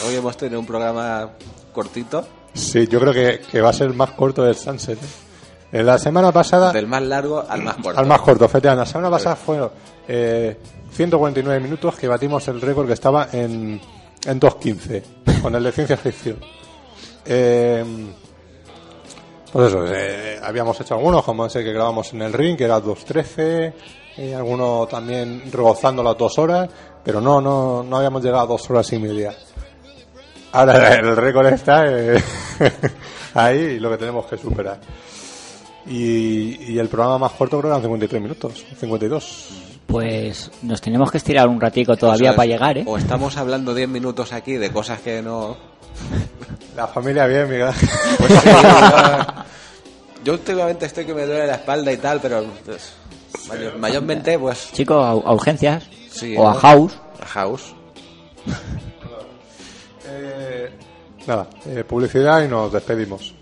[0.06, 1.30] Hoy hemos tenido un programa
[1.72, 5.02] cortito, sí, yo creo que, que va a ser el más corto del Sunset.
[5.02, 5.06] ¿eh?
[5.72, 6.72] En la semana pasada...
[6.72, 7.98] del más largo al más corto.
[8.00, 8.86] Al más corto, efectivamente.
[8.86, 9.70] La semana pasada fueron
[10.06, 10.56] eh,
[10.92, 13.80] 149 minutos que batimos el récord que estaba en,
[14.24, 15.02] en 2.15
[15.42, 16.38] con el de ciencia ficción.
[17.24, 17.84] Eh,
[19.52, 22.78] pues eso, eh, habíamos hecho algunos, como ese que grabamos en el ring, que era
[22.78, 23.72] 2.13,
[24.18, 26.68] eh, alguno también rebozando las dos horas,
[27.02, 29.34] pero no, no, no habíamos llegado a dos horas y media.
[30.52, 32.22] Ahora el récord está eh,
[33.34, 34.78] ahí y lo que tenemos que superar.
[35.88, 39.48] Y, y el programa más corto creo que eran 53 minutos, 52.
[39.86, 42.84] Pues nos tenemos que estirar un ratico todavía O sea, para llegar, ¿eh?
[42.86, 45.56] O estamos hablando 10 minutos aquí de cosas que no...
[46.76, 47.70] La familia bien, Miguel.
[48.18, 49.44] Pues sí, yo,
[50.24, 52.92] yo últimamente estoy que me duele la espalda y tal, pero pues,
[53.48, 54.72] mayor- mayormente pues...
[54.72, 55.84] Chicos, a, a urgencias.
[56.10, 56.98] Sí, o a house.
[57.22, 57.74] A house.
[60.08, 60.70] Eh,
[61.26, 63.34] nada, eh, publicidad y nos despedimos.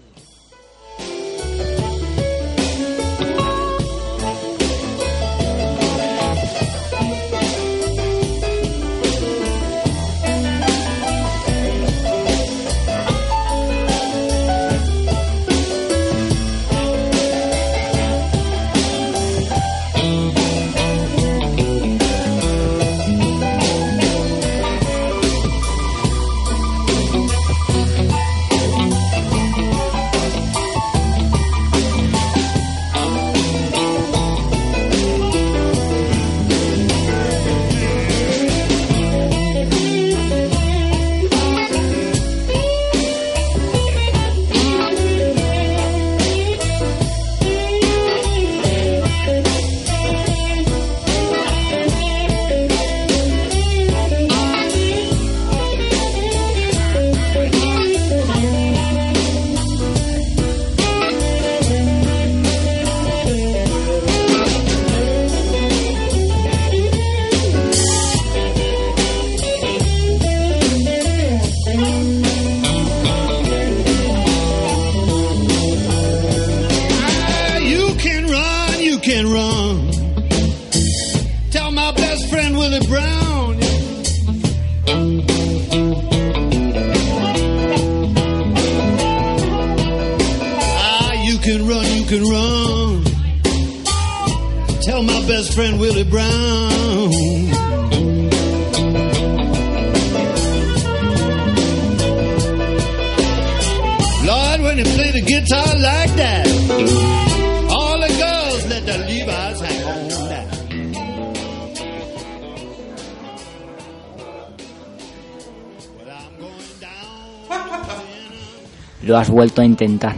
[119.44, 120.16] Vuelto a intentar.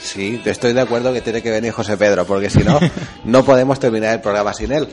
[0.00, 2.78] Sí, estoy de acuerdo que tiene que venir José Pedro, porque si no,
[3.24, 4.86] no podemos terminar el programa sin él.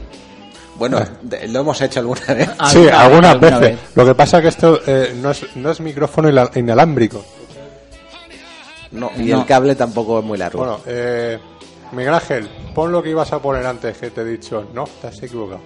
[0.76, 2.50] Bueno, de- lo hemos hecho alguna vez.
[2.72, 3.78] Sí, algunas veces.
[3.94, 7.24] Lo que pasa es que esto eh, no, es, no es micrófono ina- inalámbrico.
[8.92, 9.42] No, y No.
[9.42, 10.58] el cable tampoco es muy largo.
[10.60, 11.38] Bueno, eh,
[11.92, 14.66] Miguel Ángel, pon lo que ibas a poner antes que te he dicho.
[14.74, 15.62] No, te has equivocado.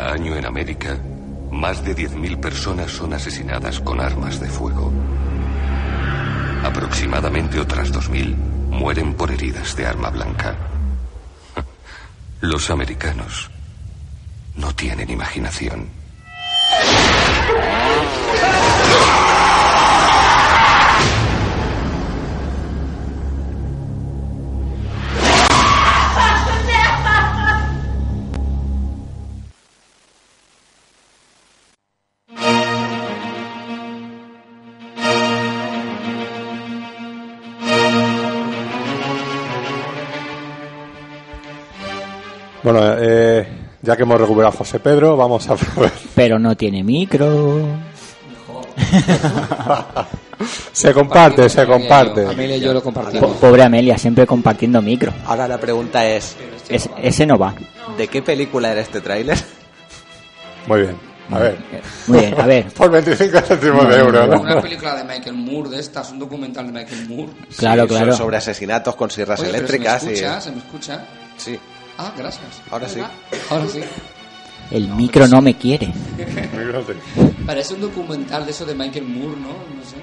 [0.00, 0.98] Cada año en América,
[1.50, 4.90] más de 10.000 personas son asesinadas con armas de fuego.
[6.64, 8.34] Aproximadamente otras 2.000
[8.70, 10.56] mueren por heridas de arma blanca.
[12.40, 13.50] Los americanos
[14.56, 15.99] no tienen imaginación.
[43.90, 45.90] Ya que hemos recuperado a José Pedro, vamos a ver.
[46.14, 47.60] Pero no tiene micro.
[50.72, 52.24] se comparte, se comparte.
[52.26, 53.32] Amelia y yo lo compartimos.
[53.32, 55.12] Po- Pobre Amelia, siempre compartiendo micro.
[55.26, 56.36] Ahora la pregunta es,
[56.68, 57.52] Es- ese no va.
[57.98, 59.36] ¿de qué película era este tráiler?
[60.68, 60.96] Muy bien.
[61.32, 61.56] A ver.
[62.06, 62.66] Muy bien, a ver.
[62.74, 64.40] Por 25 céntimos de euro, ¿no?
[64.40, 67.32] Una película de Michael Moore de estas, un documental de Michael Moore.
[67.56, 68.12] Claro, Sí, claro.
[68.16, 70.14] Sobre asesinatos con sierras Oye, pero eléctricas ¿Se me y...
[70.16, 70.40] escucha?
[70.40, 71.04] ¿Se me escucha?
[71.36, 71.58] Sí,
[72.02, 72.62] Ah, gracias.
[72.70, 73.00] ahora sí.
[73.50, 73.80] Ahora sí.
[74.70, 75.92] El micro no me quiere.
[77.46, 79.48] Parece un documental de eso de Michael Moore, ¿no?
[79.48, 79.96] No sé.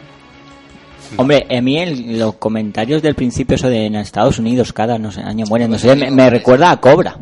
[1.16, 5.10] Hombre, a mí en los comentarios del principio, eso de en Estados Unidos cada no
[5.12, 7.18] sé, año mueren, no sé, me, me recuerda a Cobra.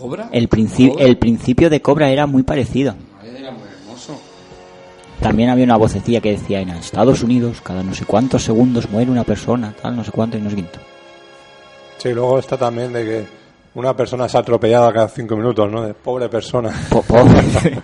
[0.00, 0.30] ¿Cobra?
[0.32, 2.94] El, princi- el principio de Cobra era muy parecido.
[3.22, 4.18] Ay, Era muy hermoso.
[5.20, 9.10] También había una vocecilla que decía en Estados Unidos cada no sé cuántos segundos muere
[9.10, 10.78] una persona, tal, no sé cuánto y no sé quinto.
[11.98, 13.26] Sí, luego está también de que
[13.76, 15.82] una persona es atropellada cada cinco minutos, ¿no?
[15.82, 16.70] De pobre persona.
[16.90, 17.42] Po- pobre.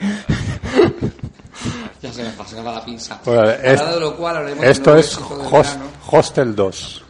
[2.02, 3.20] Ya se me pasaba la pinza.
[3.24, 5.78] Bueno, es- Hablando de lo cual esto es Host-.
[6.10, 7.04] Hostel 2.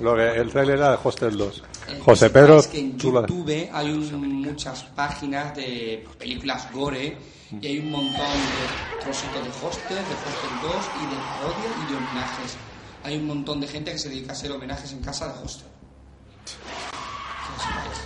[0.00, 1.62] Lo que, el trailer era de Hostel 2.
[1.88, 7.16] Eh, José Pedro, sepáis que en YouTube hay un- muchas páginas de películas gore
[7.60, 11.90] y hay un montón de trocitos de Hostel, de Hostel 2 y de parodias y
[11.90, 12.56] de homenajes.
[13.02, 15.66] Hay un montón de gente que se dedica a hacer homenajes en casa de Hostel.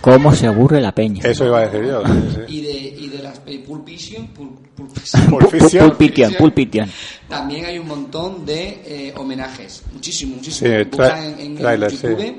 [0.01, 1.21] ¿Cómo se aburre la peña?
[1.23, 2.03] Eso iba a decir yo.
[2.05, 2.13] sí,
[2.47, 2.57] sí.
[2.57, 2.71] Y de,
[3.01, 5.87] y de las pe- Pulp Fiction, Pulp, Pulp Fiction, Pulp Fiction.
[5.89, 6.91] Pulp Fiction, Pulp Fiction.
[7.29, 10.71] También hay un montón de eh, homenajes, muchísimo, muchísimo.
[10.71, 12.35] Sí, Busca tra- en, en trailer, YouTube, sí.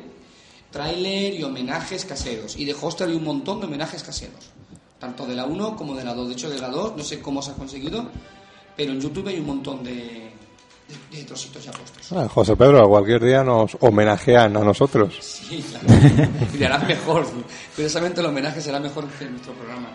[0.72, 2.56] tráiler y homenajes caseros.
[2.56, 4.50] Y de Hostel hay un montón de homenajes caseros,
[4.98, 6.28] tanto de la 1 como de la 2.
[6.28, 8.08] De hecho, de la 2 no sé cómo se ha conseguido,
[8.76, 10.31] pero en YouTube hay un montón de,
[11.10, 12.12] de, de trocitos ya puestos.
[12.12, 15.14] Ah, José Pedro, cualquier día nos homenajean a nosotros.
[15.20, 15.86] Sí, claro.
[16.54, 17.26] y le mejor.
[17.74, 19.88] Curiosamente el homenaje será mejor que nuestro programa.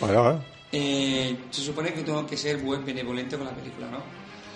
[0.00, 0.38] Bueno, ¿eh?
[0.70, 4.02] Eh, se supone que tengo que ser buen benevolente con la película, ¿no?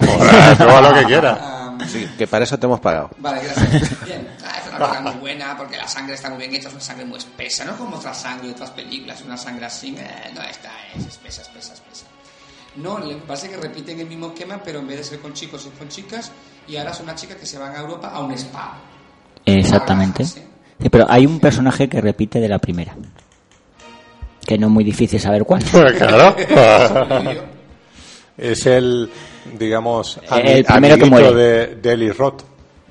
[0.01, 1.39] Haz lo que quieras.
[1.41, 3.11] Ah, Sí, que para eso te hemos pagado.
[3.19, 4.05] Vale, gracias.
[4.05, 6.75] Bien, ah, es una película muy buena porque la sangre está muy bien hecha, es
[6.75, 10.31] una sangre muy espesa, no como otra sangre de otras películas, una sangre así, eh,
[10.35, 12.07] no, esta es espesa, espesa, espesa.
[12.77, 15.67] No, le parece que repiten el mismo esquema, pero en vez de ser con chicos
[15.67, 16.33] es con chicas,
[16.67, 18.79] y ahora son unas chicas que se van a Europa a un spa.
[19.45, 20.25] Exactamente.
[20.25, 20.43] Sí,
[20.91, 22.97] pero hay un personaje que repite de la primera.
[24.47, 25.63] Que no es muy difícil saber cuál.
[25.63, 26.35] claro.
[28.39, 29.11] es el,
[29.59, 31.33] digamos, ami- El primero que muere.
[31.35, 32.43] de, de Eli Roth.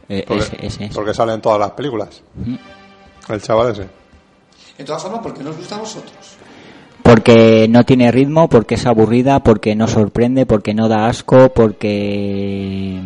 [0.08, 0.94] Eh, Porque, ese, ese, ese.
[0.94, 2.22] porque sale en todas las películas.
[3.30, 3.88] El chaval ese.
[4.78, 6.14] De todas formas, ¿por qué no os gusta a vosotros?
[7.04, 13.00] Porque no tiene ritmo, porque es aburrida, porque no sorprende, porque no da asco, porque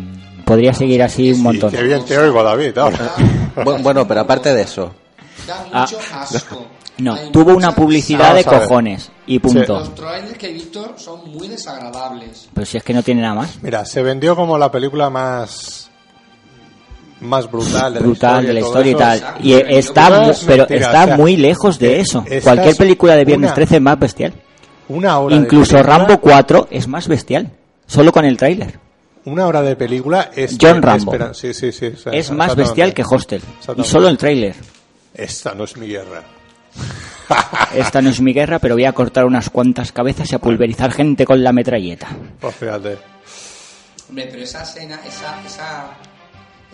[0.44, 1.70] podría seguir así un montón.
[1.70, 3.12] Qué bien te oigo, David, ahora.
[3.56, 4.92] Bu- Bueno, pero aparte de eso,
[5.46, 5.80] Da Ah.
[5.82, 6.66] mucho asco.
[6.98, 9.80] No, Hay tuvo una publicidad de cojones y punto.
[9.80, 12.48] Los trailers que he visto son muy desagradables.
[12.54, 13.58] Pero si es que no tiene nada más.
[13.62, 15.85] Mira, se vendió como la película más
[17.20, 19.34] más brutal de la brutal historia, de la historia y tal.
[19.42, 20.08] Y está,
[20.46, 22.24] pero mentira, está o sea, muy lejos de eh, eso.
[22.42, 24.32] Cualquier película de Viernes una- 13 es más bestial.
[24.88, 27.50] Una hora Incluso Rambo 4 es más bestial.
[27.86, 28.78] Solo con el tráiler.
[29.24, 31.12] Una hora de película es John Rambo.
[31.12, 33.42] espera, sí, sí, sí, o sea, Es más bestial que Hostel.
[33.76, 34.54] Y solo el tráiler.
[35.14, 36.22] Esta no es mi guerra.
[37.74, 40.92] Esta no es mi guerra, pero voy a cortar unas cuantas cabezas y a pulverizar
[40.92, 42.08] gente con la metralleta.
[42.40, 42.98] Pues fíjate.
[44.08, 45.86] Hombre, pero esa escena, esa, esa,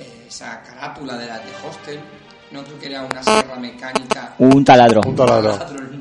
[0.03, 2.01] eh, esa carátula de la de Hostel,
[2.51, 4.35] no creo que era una sierra mecánica.
[4.39, 5.01] Un taladro.
[5.07, 5.59] Un taladro.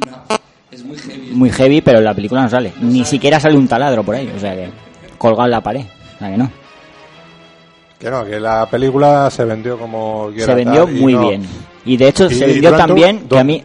[0.08, 0.38] no.
[0.72, 1.32] Es muy heavy.
[1.32, 2.74] Muy heavy, pero en la película no sale.
[2.82, 4.32] Ni siquiera sale un taladro por ahí.
[4.36, 4.70] O sea que
[5.18, 5.82] colgado en la pared.
[6.16, 6.52] O sea que no.
[7.99, 11.45] Que no, que la película se vendió como Se vendió tal, muy no- bien.
[11.84, 13.64] Y de hecho Y se vendió también que a mí,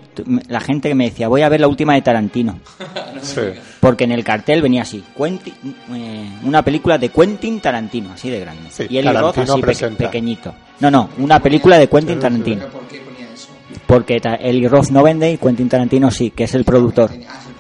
[0.49, 2.59] la gente que me decía, voy a ver la última de Tarantino.
[3.22, 3.41] Sí.
[3.80, 5.54] Porque en el cartel venía así, Quentin-
[5.92, 8.70] eh, una película de Quentin Tarantino, así de grande.
[8.70, 10.54] Sí, y Eli Roth así pe- pequeñito.
[10.80, 12.60] No, no, una película de Quentin Tarantino.
[12.62, 13.48] ¿Pero por qué ponía eso?
[13.86, 17.10] Porque Eli Roth no vende y Quentin Tarantino sí, que es el productor.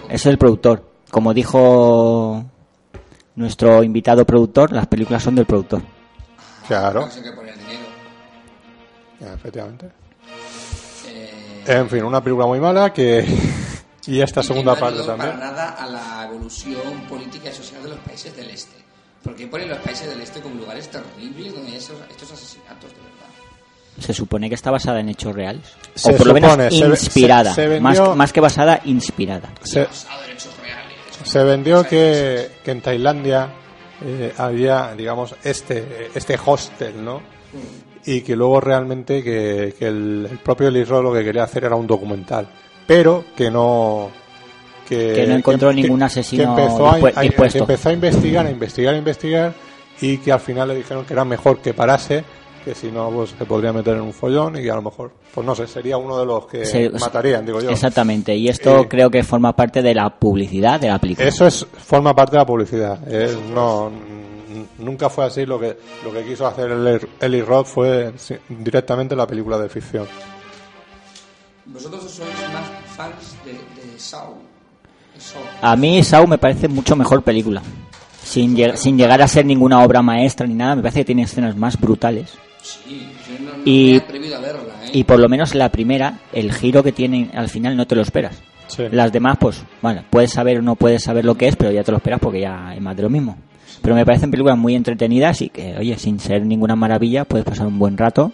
[0.08, 0.90] Es el productor.
[1.10, 2.44] Como dijo
[3.36, 5.82] nuestro invitado productor, las películas son del productor.
[6.66, 7.08] Claro.
[9.20, 9.86] Ya, efectivamente.
[11.06, 13.24] Eh, En fin, una película muy mala que...
[14.06, 15.30] y esta segunda no parte también.
[15.32, 18.76] para nada a la evolución política y social de los países del este.
[19.22, 22.96] Porque ponen los países del este como lugares terribles donde hay esos- estos asesinatos, de
[22.96, 23.26] verdad.
[23.98, 25.62] Se supone que está basada en hechos reales.
[25.94, 27.54] Se o por lo menos supone, se- inspirada.
[27.54, 29.50] se- se más, vendió- más que basada, inspirada.
[29.62, 29.88] Se,
[31.24, 33.48] se vendió que, que en Tailandia
[34.04, 37.22] eh, había, digamos, este, este hostel, ¿no?
[38.04, 41.64] Y que luego realmente que, que el, el propio Lee Roth lo que quería hacer
[41.64, 42.48] era un documental.
[42.86, 44.10] Pero que no...
[44.88, 47.58] Que, Que no encontró ningún asesino que empezó, a, dispu- a- dispuesto.
[47.58, 49.54] que empezó a investigar, a investigar, a investigar
[50.00, 52.22] y que al final le dijeron que era mejor que parase
[52.64, 55.10] que si no pues se podría meter en un follón y que a lo mejor
[55.34, 58.34] pues no sé sería uno de los que Se- matarían digo yo Exactamente.
[58.36, 61.26] Y esto creo que forma parte de la publicidad de la película.
[61.26, 62.98] Eso es forma parte de la publicidad.
[63.08, 63.90] eh, no,
[64.78, 65.44] nunca fue así.
[65.46, 66.70] Lo que lo que quiso hacer
[67.20, 68.12] Eli, Roth fue
[68.48, 70.06] directamente la película de ficción.
[71.72, 74.34] Vosotros sois más fans de, de Saw.
[75.62, 77.62] A mí Saw me parece mucho mejor película.
[78.22, 81.22] Sin, lleg- sin llegar a ser ninguna obra maestra ni nada, me parece que tiene
[81.22, 82.30] escenas más brutales.
[82.62, 84.90] Sí, yo no, no Y- me he atrevido a verla, ¿eh?
[84.92, 88.02] Y por lo menos la primera, el giro que tiene al final no te lo
[88.02, 88.36] esperas.
[88.68, 88.82] Sí.
[88.90, 91.84] Las demás, pues, bueno, puedes saber o no puedes saber lo que es, pero ya
[91.84, 93.36] te lo esperas porque ya es más de lo mismo.
[93.80, 97.68] Pero me parecen películas muy entretenidas y que, oye, sin ser ninguna maravilla, puedes pasar
[97.68, 98.32] un buen rato,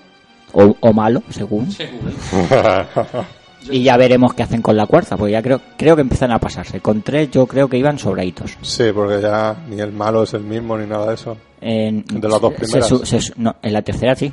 [0.52, 1.70] o, o malo, según.
[1.70, 2.00] Según.
[3.70, 6.38] Y ya veremos qué hacen con la cuarta, porque ya creo, creo que empiezan a
[6.38, 6.80] pasarse.
[6.80, 8.58] Con tres yo creo que iban sobraditos.
[8.62, 11.36] Sí, porque ya ni el malo es el mismo ni nada de eso.
[11.60, 12.88] En, De las dos primeras.
[12.88, 14.32] se se no, en la tercera sí.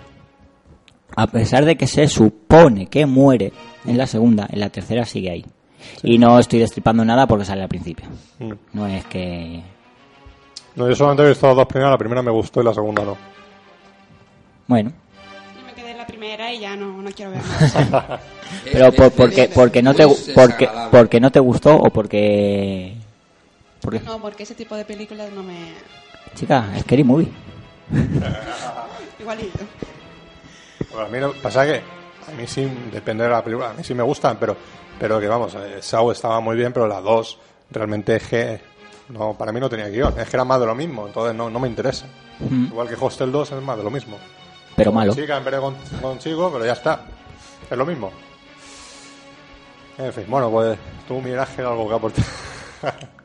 [1.16, 3.52] A pesar de que se supone que muere
[3.86, 5.46] en la segunda, en la tercera sigue ahí.
[6.04, 8.08] Y no estoy destripando nada porque sale al principio.
[8.40, 8.54] Mm.
[8.74, 9.62] No es que...
[10.76, 11.92] No, yo solamente he visto las dos primeras.
[11.92, 13.18] La primera me gustó y la segunda no.
[14.68, 14.92] Bueno,
[16.20, 17.42] primera y ya no, no quiero ver
[17.92, 18.20] más.
[18.72, 20.06] pero por, porque, porque, no te,
[20.36, 22.96] porque, porque no te gustó o porque...
[23.82, 25.74] Porque, No, porque ese tipo de películas no me...
[26.36, 27.32] chica, Scary Movie.
[29.20, 29.60] Igualito.
[30.92, 33.70] Bueno, a mí lo pasa que a mí sí depende de la película.
[33.70, 34.56] A mí sí me gustan, pero
[35.00, 37.40] pero que vamos, eh, Saw estaba muy bien, pero la dos
[37.72, 38.62] realmente es que
[39.10, 40.20] no para mí no tenía guion.
[40.20, 42.06] Es que era más de lo mismo, entonces no, no me interesa.
[42.40, 42.66] Mm.
[42.66, 44.18] Igual que Hostel 2 es más de lo mismo.
[44.76, 45.14] Pero malo.
[45.14, 46.18] Chica en vez de con,
[46.52, 47.02] pero ya está.
[47.70, 48.12] Es lo mismo.
[49.98, 52.26] En fin, bueno, pues tú, Miguel Ángel, algo que aportar.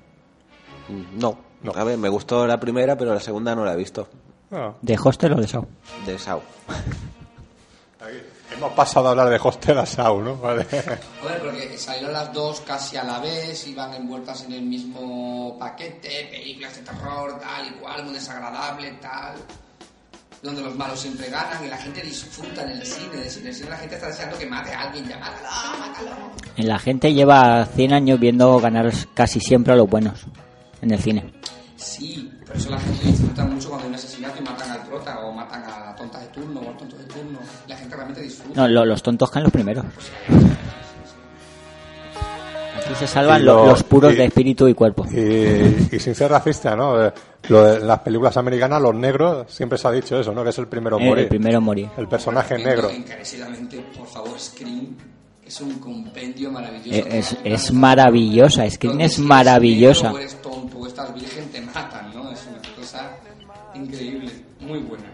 [1.17, 1.39] No.
[1.75, 4.07] A ver, me gustó la primera, pero la segunda no la he visto.
[4.51, 4.77] No.
[4.83, 5.67] ¿De Hostel o de Saw?
[6.05, 6.43] De Saw.
[8.55, 10.37] Hemos pasado a hablar de Hostel a Saw, ¿no?
[10.37, 10.67] Vale.
[11.23, 16.29] Hombre, porque salieron las dos casi a la vez, iban envueltas en el mismo paquete,
[16.31, 19.37] películas de terror, tal y cual, muy desagradable, tal.
[20.45, 23.23] Donde los malos siempre ganan y la gente disfruta en el cine.
[23.25, 26.11] El cine la gente está deseando que mate a alguien, ya mátalo, mátalo.
[26.59, 30.21] La gente lleva 100 años viendo ganar casi siempre a los buenos
[30.83, 31.33] en el cine.
[31.77, 35.19] Sí, por eso la gente disfruta mucho cuando hay un asesinato y matan al prota
[35.21, 37.39] o matan a la tonta de turno o al tonto de turno.
[37.67, 38.61] La gente realmente disfruta.
[38.61, 39.85] No, lo- los tontos caen los primeros.
[42.85, 45.07] Aquí se salvan Y lo- lo- los puros y- de espíritu y cuerpo.
[45.11, 45.17] Y,
[45.97, 47.03] y sin ser racista, ¿no?
[47.07, 47.13] Eh,
[47.49, 50.43] Lo de las películas americanas, los negros, siempre se ha dicho eso, ¿no?
[50.43, 51.23] Que es el primero en Eh, morir.
[51.25, 51.89] el primero en morir.
[51.99, 52.89] El personaje negro.
[52.89, 54.97] Encarecidamente, por favor, Scream
[55.47, 57.07] es un compendio maravilloso.
[57.07, 60.11] Eh, Es, es maravillosa, Screen Donde es si maravillosa.
[60.13, 62.31] o eres tonto o estás virgen, te matan, ¿no?
[62.33, 63.11] Es una cosa
[63.75, 64.31] increíble,
[64.61, 65.05] muy buena.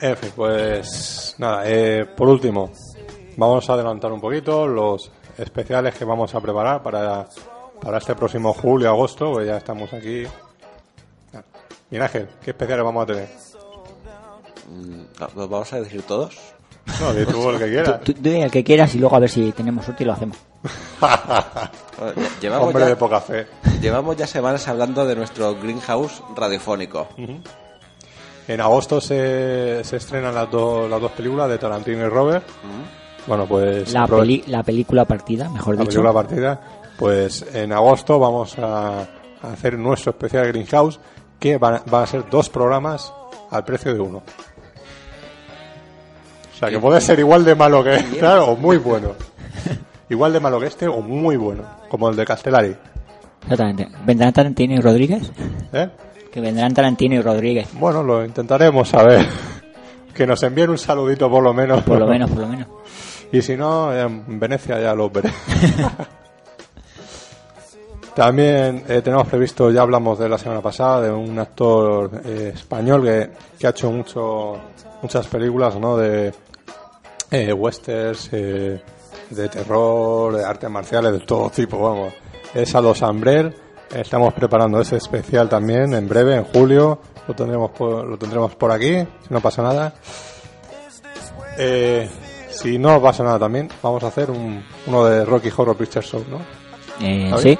[0.00, 2.70] En fin, pues nada, eh, por último,
[3.36, 7.26] vamos a adelantar un poquito los especiales que vamos a preparar para,
[7.80, 10.24] para este próximo julio, agosto, pues ya estamos aquí.
[11.90, 13.28] Mira, Ángel, ¿qué especiales vamos a tener?
[15.34, 16.36] ¿Los vamos a decir todos?
[17.00, 18.00] No, di tú el que quieras.
[18.00, 20.12] Tú, tú di el que quieras y luego a ver si tenemos suerte y lo
[20.12, 20.36] hacemos.
[22.40, 23.46] Llevamos Hombre ya, de poca fe.
[23.80, 27.08] Llevamos ya semanas hablando de nuestro greenhouse radiofónico.
[28.46, 32.46] En agosto se, se estrenan las, dos las dos películas de Tarantino y Robert.
[33.26, 35.90] Bueno, pues La, peli- la película partida, mejor la dicho.
[36.02, 36.60] película partida.
[36.98, 41.00] Pues en agosto vamos a, a hacer nuestro especial Greenhouse,
[41.40, 43.12] que van, van a ser dos programas
[43.50, 44.22] al precio de uno.
[46.52, 49.12] O sea, que puede ser igual de malo que este, claro, o muy bueno.
[50.08, 52.76] Igual de malo que este o muy bueno, como el de Castellari.
[53.42, 53.88] Exactamente.
[54.04, 55.30] ¿Vendrán Tarantino y Rodríguez?
[55.72, 55.88] ¿Eh?
[56.30, 57.68] Que vendrán Tarantino y Rodríguez.
[57.74, 59.26] Bueno, lo intentaremos a ver.
[60.14, 61.82] Que nos envíen un saludito por lo menos.
[61.82, 62.68] Por lo menos, por lo menos.
[63.34, 65.28] Y si no, en Venecia ya los veré.
[68.14, 73.02] También eh, tenemos previsto, ya hablamos de la semana pasada, de un actor eh, español
[73.02, 74.56] que, que ha hecho mucho,
[75.02, 75.96] muchas películas ¿no?
[75.96, 76.32] de
[77.32, 78.80] eh, westerns, eh,
[79.30, 82.14] de terror, de artes marciales, de todo tipo, vamos.
[82.54, 83.52] Es a los Ambrel.
[83.92, 87.00] Estamos preparando ese especial también en breve, en julio.
[87.26, 89.92] Lo tendremos por, lo tendremos por aquí, si no pasa nada.
[91.58, 92.08] Eh,
[92.54, 96.24] si no pasa nada también, vamos a hacer un, uno de Rocky Horror Picture Show,
[96.30, 96.38] ¿no?
[97.00, 97.58] Eh, sí,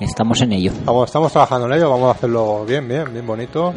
[0.00, 0.72] estamos en ello.
[0.84, 3.72] Vamos, estamos trabajando en ello, vamos a hacerlo bien, bien, bien bonito.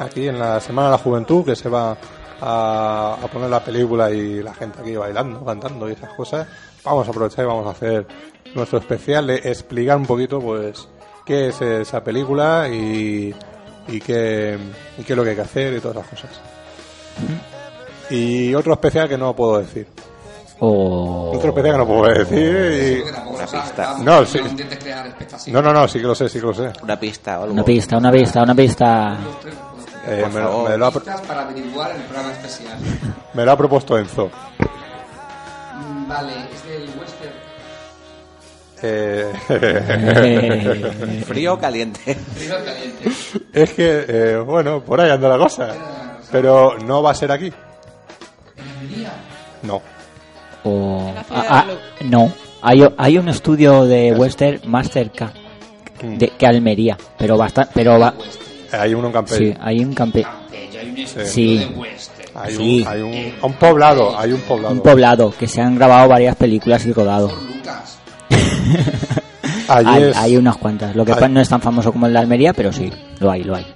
[0.00, 1.96] Aquí en la Semana de la Juventud, que se va
[2.40, 6.46] a, a poner la película y la gente aquí bailando, cantando y esas cosas.
[6.84, 8.06] Vamos a aprovechar y vamos a hacer
[8.54, 10.88] nuestro especial de explicar un poquito, pues,
[11.24, 13.34] qué es esa película y,
[13.88, 14.58] y, qué,
[14.98, 16.40] y qué es lo que hay que hacer y todas esas cosas.
[18.10, 19.86] Y otro especial que no puedo decir.
[20.60, 23.02] Otro especial que no puedo decir.
[23.06, 23.10] Y...
[23.28, 23.96] Una pista.
[24.02, 24.40] No, sí.
[24.40, 25.52] No.
[25.52, 26.70] No, no, no, sí que lo sé, sí que lo sé.
[26.82, 27.52] Una pista algo.
[27.52, 29.16] Una pista, una pista, una pista.
[30.06, 30.70] Eh, me, lo- favor.
[30.70, 32.78] me lo ha, para averiguar el programa especial.
[33.34, 34.30] me lo ha propuesto Enzo.
[35.76, 37.34] Mm, Vale, es del western.
[38.82, 42.14] Eh, Frío o caliente.
[42.14, 43.10] Frío o caliente.
[43.52, 45.68] es que, eh, bueno, por ahí anda la cosa.
[46.32, 47.52] Pero no va a ser aquí.
[49.62, 49.80] No.
[50.64, 51.12] O...
[51.30, 51.64] Ah, ah,
[52.04, 55.30] no, hay, hay un estudio de Western Mastercard
[56.02, 58.14] de, que Almería, pero bastante, pero va,
[58.72, 59.38] Hay uno en Campello.
[59.38, 61.58] sí, hay un campe, Campeche, hay un estudio Sí.
[61.58, 62.28] de western.
[62.34, 62.82] Hay, Sí.
[62.82, 64.74] un, hay un, un poblado, hay un poblado.
[64.74, 67.28] un poblado que se han grabado varias películas y rodado.
[67.28, 67.98] Lucas.
[69.68, 70.94] Hay, es, hay unas cuantas.
[70.96, 73.30] Lo que Hay- pasa no es tan famoso como el de Almería, pero sí, lo
[73.30, 73.66] hay, lo hay.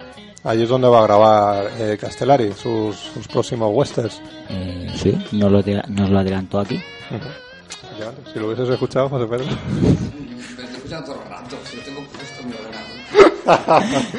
[0.45, 4.20] Allí es donde va a grabar eh, Castellari sus, sus próximos westerns.
[4.49, 6.82] Eh, sí, nos lo, nos lo adelantó aquí.
[7.11, 8.30] Efectivamente.
[8.32, 9.45] Si lo hubieses escuchado, José Pedro.
[9.45, 11.57] Me estoy escuchando todo el rato.
[11.70, 12.82] Si lo tengo puesto en mi ordenador.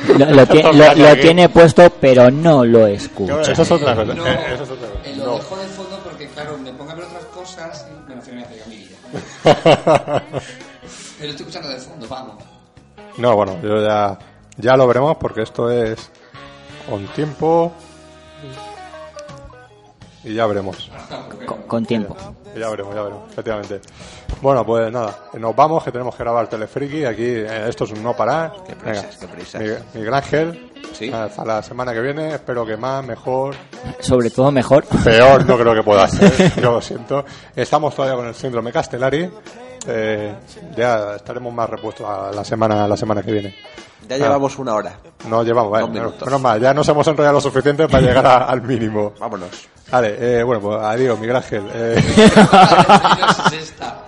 [0.07, 3.41] Lo, lo lo- lo tiene puesto, pero no lo escucha.
[3.41, 4.13] Eso es otra cosa.
[4.13, 5.09] No, Eh, eso es otra cosa.
[5.09, 5.35] eh, lo No.
[5.37, 8.69] dejo de fondo porque, claro, me pongo a ver otras cosas y me refiero a
[8.69, 8.97] mi vida.
[10.23, 10.23] Pero
[11.19, 12.35] lo estoy escuchando de fondo, vamos.
[13.17, 14.17] No, bueno, yo ya,
[14.57, 16.11] ya lo veremos porque esto es
[16.89, 17.71] con tiempo
[20.23, 20.89] y ya veremos.
[21.45, 22.15] Con, con tiempo.
[22.57, 23.81] Ya veremos, ya veremos, efectivamente.
[24.41, 27.03] Bueno, pues nada, nos vamos, que tenemos que grabar Telefriki.
[27.05, 28.53] Aquí, eh, esto es un no parar.
[28.67, 29.61] Qué prisas, qué prisas.
[29.61, 31.11] Miguel, Miguel Ángel, Sí.
[31.11, 32.35] hasta la semana que viene.
[32.35, 33.55] Espero que más, mejor.
[33.99, 34.85] Sobre todo mejor.
[34.85, 37.25] Peor no creo que pueda ser, yo lo siento.
[37.55, 39.29] Estamos todavía con el síndrome Castellari.
[39.87, 40.33] Eh,
[40.75, 43.55] ya estaremos más repuestos a la semana, la semana que viene.
[44.07, 44.93] Ya llevamos una hora.
[45.29, 48.45] No llevamos, vale, menos, menos mal, ya nos hemos enrollado lo suficiente para llegar a-
[48.45, 49.13] al mínimo.
[49.17, 49.49] Vámonos.
[49.89, 51.63] Vale, eh, bueno, pues adiós, Miguel Ángel.
[51.73, 51.95] Eh,
[53.47, 53.99] es esta.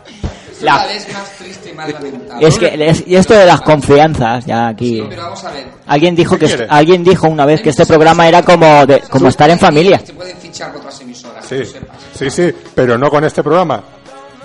[0.51, 2.47] Es La- la vez más triste y más lamentable.
[2.47, 5.01] Es que es- y esto de las confianzas, ya aquí.
[5.01, 5.67] No, pero vamos a ver.
[5.87, 6.67] Alguien dijo que ¿Qué quieres?
[6.69, 9.99] alguien dijo una vez que este programa era como de, como estar en familia.
[10.05, 11.97] Se pueden fichar con otras emisoras, sí, que lo sepas.
[12.15, 13.81] sí, sí, pero no con este programa.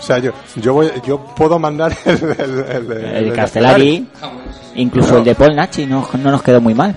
[0.01, 2.93] O sea, yo, yo, voy, yo puedo mandar el, el, el,
[3.27, 4.73] El Castellari, sí, sí.
[4.77, 6.95] incluso el de Paul Nachi no, no nos quedó muy mal.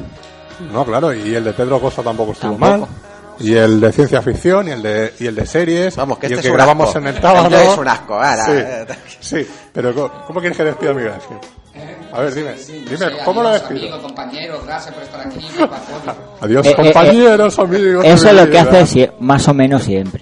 [0.71, 2.79] No, claro, y el de Pedro Costa tampoco estuvo Tampoco.
[2.87, 2.89] mal.
[3.39, 5.95] Y el de ciencia ficción, y el de, y el de series.
[5.97, 6.99] Vamos, que y el este que un grabamos asco.
[6.99, 7.57] en el Tábano.
[7.57, 8.45] Este es un asco, ahora.
[8.45, 11.37] Sí, sí, pero ¿cómo, cómo quieres que despida a Miguel Ángel?
[12.13, 13.93] A ver, dime, Sí, no dime, sé, ¿cómo lo adiós, despido?
[13.95, 15.39] Amigo, compañero, gracias por estar aquí.
[16.41, 18.05] Adiós, Eh, eh, compañeros, amigos.
[18.05, 20.21] Eso es lo mi que hace más o menos siempre.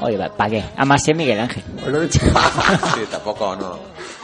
[0.00, 0.64] Oye, ¿para qué?
[0.76, 1.62] Además es Miguel Ángel.
[1.84, 2.20] Hoy lo he dicho.
[2.94, 3.78] Sí, tampoco, no.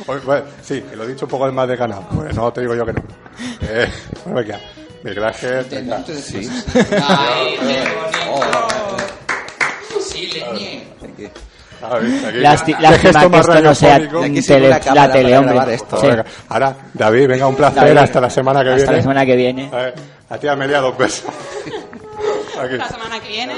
[0.07, 1.99] Hoy, bueno, sí, que lo he dicho un poco más de ganas.
[2.15, 3.03] Pues no te digo yo que no.
[3.63, 3.89] Eh,
[4.25, 4.61] bueno, venga.
[5.03, 6.65] Miguel Ángel, decís.
[6.75, 7.85] Ay, qué
[8.31, 8.97] bonito.
[10.01, 10.85] Sí, leñe.
[11.03, 11.29] Aquí.
[11.83, 12.39] A ver, aquí.
[12.39, 15.75] Lasti- Qué lástima que más esto no sea tele- la para tele, hombre.
[15.75, 16.01] esto.
[16.01, 16.07] Sí.
[16.49, 17.83] Ahora, David, venga, un placer.
[17.83, 18.97] David, hasta la semana que hasta viene.
[18.97, 19.71] la semana que viene.
[19.73, 19.95] A, ver,
[20.31, 21.25] a ti, Amelia, dos besos.
[22.61, 22.77] Aquí.
[22.77, 23.55] La semana que viene.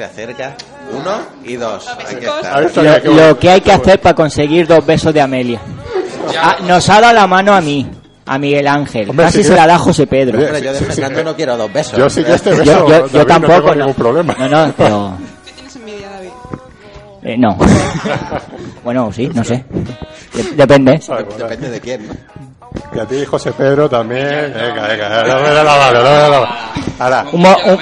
[0.00, 0.54] Se acerca.
[0.98, 1.10] Uno
[1.44, 1.86] y dos.
[1.86, 2.58] Aquí está.
[3.04, 5.60] Lo, lo que hay que hacer para conseguir dos besos de Amelia.
[6.42, 7.86] Ah, nos ha dado la mano a mí,
[8.24, 9.10] a Miguel Ángel.
[9.10, 10.38] Hombre, Casi sí se la da José Pedro.
[10.38, 11.24] Hombre, yo de Sí, sí, Fernando sí.
[11.26, 11.98] no quiero dos besos.
[11.98, 13.52] Yo sí que este beso, Yo, yo, yo David, no tampoco.
[13.56, 13.74] tengo no.
[13.74, 14.36] ningún problema.
[14.38, 15.12] No, no, pero.
[15.44, 16.30] ¿Qué tienes envidia, David?
[17.22, 17.58] eh, no.
[18.82, 19.66] bueno, sí, no sé.
[20.32, 20.98] De- depende.
[21.02, 21.44] Sabe, bueno.
[21.44, 22.08] Depende de quién.
[22.94, 24.50] Y a ti, José Pedro, también.
[24.54, 26.54] Venga, venga, no me da la mano, no me da la mano.
[27.00, 27.78] Ahora, Un, mo- un,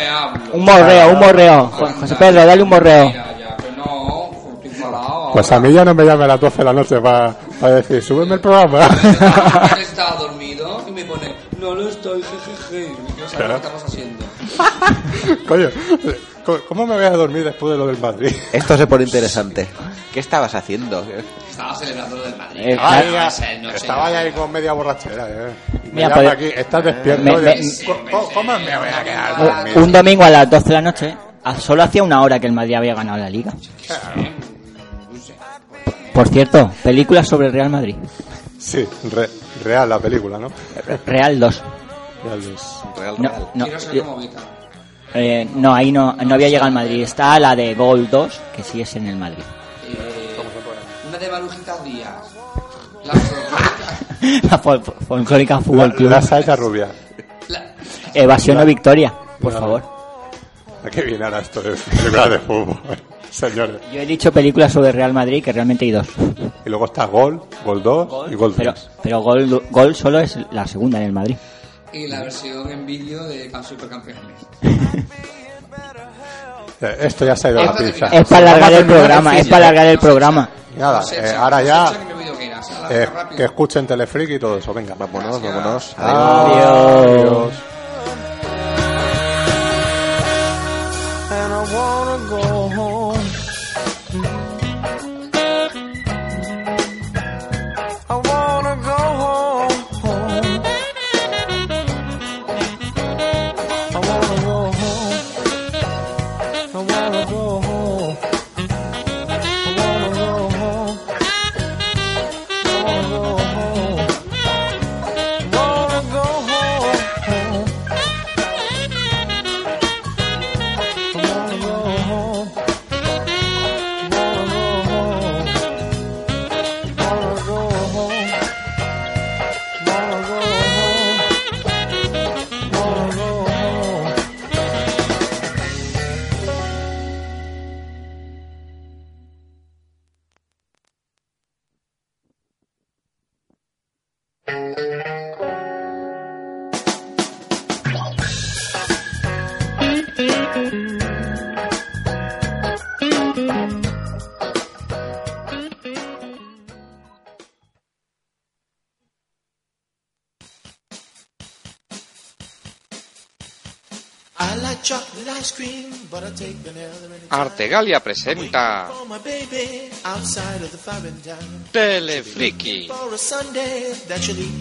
[0.53, 1.67] un morreo, un morreo.
[1.73, 3.05] Jo- José Pedro, dale un morreo.
[3.13, 5.31] Ya, ya, que no, estoy enfadado.
[5.33, 7.35] pues a mí ya no me llame a las 12 de la noche para
[7.75, 8.85] decir, súbeme el programa.
[8.87, 9.79] ahora.
[9.81, 12.93] Estaba dormido y me pone, no lo estoy, jejeje.
[12.93, 13.25] Y que
[13.55, 14.25] estamos haciendo.
[15.49, 15.69] Coño,
[16.49, 18.35] ¿Cómo- ¿Cómo me voy a dormir después de lo del Madrid?
[18.53, 19.69] Esto se pone interesante.
[20.15, 21.05] ¿Qué estabas haciendo?
[21.51, 22.61] Estaba celebrando lo del Madrid.
[22.61, 23.29] Eh, Estaba ya-
[23.75, 25.29] estaba ya ahí con media borrachera.
[25.29, 25.53] Eh.
[25.85, 27.23] Me Mira, llama pues- aquí, estás despierto.
[27.23, 29.83] Me- me- ¿Cómo- ¿Cómo, cómo me voy a quedar Un- dormido?
[29.85, 32.53] Un domingo a las 12 de la noche, a- solo hacía una hora que el
[32.55, 33.53] Madrid había ganado la liga.
[36.15, 37.97] Por cierto, película sobre el Real Madrid.
[38.59, 39.29] Sí, re-
[39.65, 40.51] real la película, ¿no?
[41.07, 41.63] Real 2.
[42.25, 44.39] Real es- No, no, Quiero ser yo- como Vita.
[45.15, 47.03] Eh, no, ahí no, no había llegado al Madrid.
[47.03, 49.43] Está la de Gol 2, que sí es en el Madrid.
[49.89, 50.37] Eh,
[51.09, 52.35] una de Marujita Díaz.
[53.05, 53.99] La folclórica.
[54.51, 56.11] La fol- folclórica Fútbol Club.
[56.11, 56.89] la Saeta Rubia.
[58.15, 59.83] Evasión la- o victoria, por la- favor.
[60.85, 62.79] ¿A qué viene ahora esto de películas de fútbol?
[63.31, 63.77] Señores.
[63.93, 66.07] Yo he dicho películas sobre Real Madrid, que realmente hay dos.
[66.65, 68.67] Y luego está Gol, Gol 2 y Gol 3.
[68.67, 71.37] Pero, pero gol, gol solo es la segunda en el Madrid.
[71.93, 74.23] Y la versión en vídeo de Camp Supercampeones.
[76.81, 78.07] Eh, Esto ya se ha ido a la pinza.
[78.07, 80.49] Es para alargar el programa, es para alargar el programa.
[80.77, 81.93] Nada, eh, ahora ya
[82.91, 84.73] eh, que escuchen Telefreak y todo eso.
[84.73, 85.95] Venga, Vámonos, vámonos.
[85.99, 87.53] Adiós.
[87.53, 87.78] and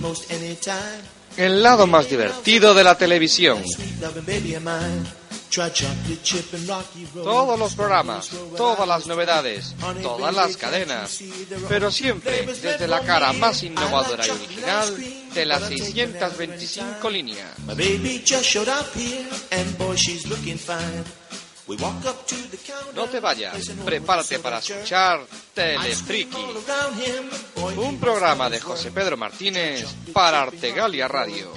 [0.02, 1.02] most any time.
[1.38, 3.64] el lado más divertido de la televisión.
[7.14, 11.20] Todos los programas, todas las novedades, todas las cadenas,
[11.68, 14.98] pero siempre desde la cara más innovadora y original
[15.34, 17.50] de las 625 líneas.
[22.96, 25.20] No te vayas, prepárate para escuchar
[25.54, 31.52] Telefriki, Around him, boy, un programa de José Pedro Martínez para Artegalia Radio.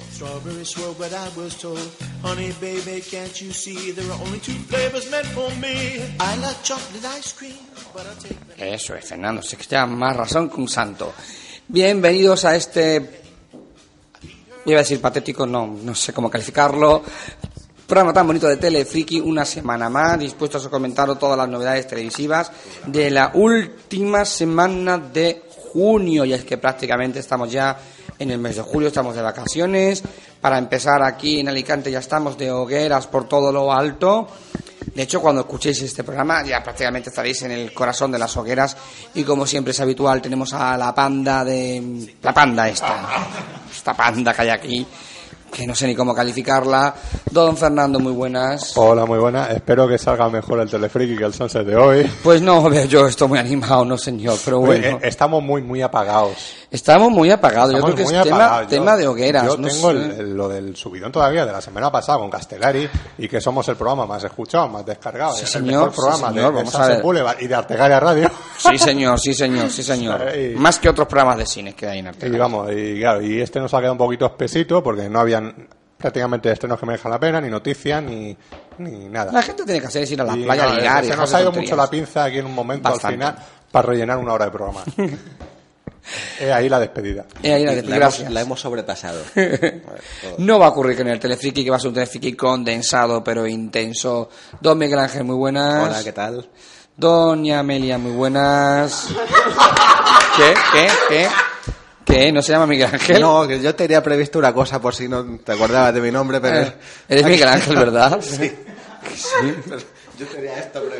[8.57, 11.13] Eso es, Fernando, sé que más razón que un santo.
[11.69, 13.21] Bienvenidos a este.
[14.65, 17.01] Iba a decir patético, no, no sé cómo calificarlo.
[17.91, 22.49] Programa tan bonito de Telefriki, una semana más, dispuestos a comentaros todas las novedades televisivas
[22.87, 26.23] de la última semana de junio.
[26.23, 27.77] Y es que prácticamente estamos ya
[28.17, 30.03] en el mes de julio, estamos de vacaciones.
[30.39, 34.25] Para empezar aquí en Alicante ya estamos de hogueras por todo lo alto.
[34.95, 38.77] De hecho, cuando escuchéis este programa ya prácticamente estaréis en el corazón de las hogueras
[39.15, 42.15] y como siempre es habitual tenemos a la panda de...
[42.21, 43.27] la panda esta,
[43.69, 44.87] esta panda que hay aquí,
[45.53, 46.93] que no sé ni cómo calificarla.
[47.29, 48.75] Don Fernando, muy buenas.
[48.77, 49.47] Hola, muy buena.
[49.47, 52.11] Espero que salga mejor el Telefriki que el Sunset de hoy.
[52.23, 54.85] Pues no, veo yo estoy muy animado, no señor, pero bueno.
[54.87, 56.55] Eh, Estamos muy, muy apagados.
[56.71, 58.91] Estamos muy apagados, yo Estamos creo que es tema.
[58.93, 59.45] Yo- de hogueras.
[59.45, 62.89] Yo no tengo el- el- lo del subidón todavía de la semana pasada con Castellari
[63.17, 65.33] y que somos el programa más escuchado, más descargado.
[65.35, 67.03] Sí, el señor, mejor sí, programa señor, de, de vamos a Sunset ver.
[67.03, 68.31] Boulevard y de Artegalia Radio.
[68.61, 70.21] Sí, señor, sí, señor, sí, señor.
[70.55, 72.27] Más que otros programas de cine que hay en Arte.
[72.27, 75.19] Y vamos, y claro, y este nos ha quedado un poquito espesito porque no
[75.97, 78.35] prácticamente estrenos que merejan la pena, ni noticias, ni,
[78.79, 79.31] ni nada.
[79.31, 81.33] La gente tiene que hacer es ir a la Y, playa, no, ligar Se nos
[81.33, 83.23] ha ido mucho la pinza aquí en un momento Bastante.
[83.25, 84.83] al final para rellenar una hora de programa.
[86.39, 87.25] Es ahí la despedida.
[87.43, 88.21] Eh, ahí la de- La gracias.
[88.23, 89.21] hemos, la hemos sobrepasado.
[90.39, 93.23] No va a ocurrir que en el Telefriki, que va a ser un Telefriki condensado
[93.23, 94.27] pero intenso.
[94.59, 95.87] Don Miguel Ángel, muy buenas.
[95.89, 96.49] Hola, ¿qué tal?
[96.97, 99.09] Doña Amelia, muy buenas.
[100.37, 100.53] ¿Qué?
[100.73, 100.87] ¿Qué?
[101.07, 101.27] ¿Qué?
[102.05, 102.31] ¿Qué?
[102.31, 103.21] ¿No se llama Miguel Ángel?
[103.21, 106.39] No, que yo tenía previsto una cosa por si no te acordabas de mi nombre,
[106.41, 106.61] pero...
[106.61, 106.73] Eh,
[107.07, 108.19] eres Miguel Ángel, ¿verdad?
[108.21, 108.51] sí.
[109.15, 109.55] Sí.
[110.19, 110.83] Yo tenía esto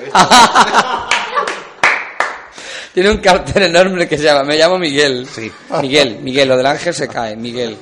[2.94, 5.26] Tiene un cartel enorme que se llama Me llamo Miguel.
[5.28, 5.50] Sí.
[5.82, 7.38] Miguel, Miguel, lo del ángel se cae.
[7.38, 7.78] Miguel.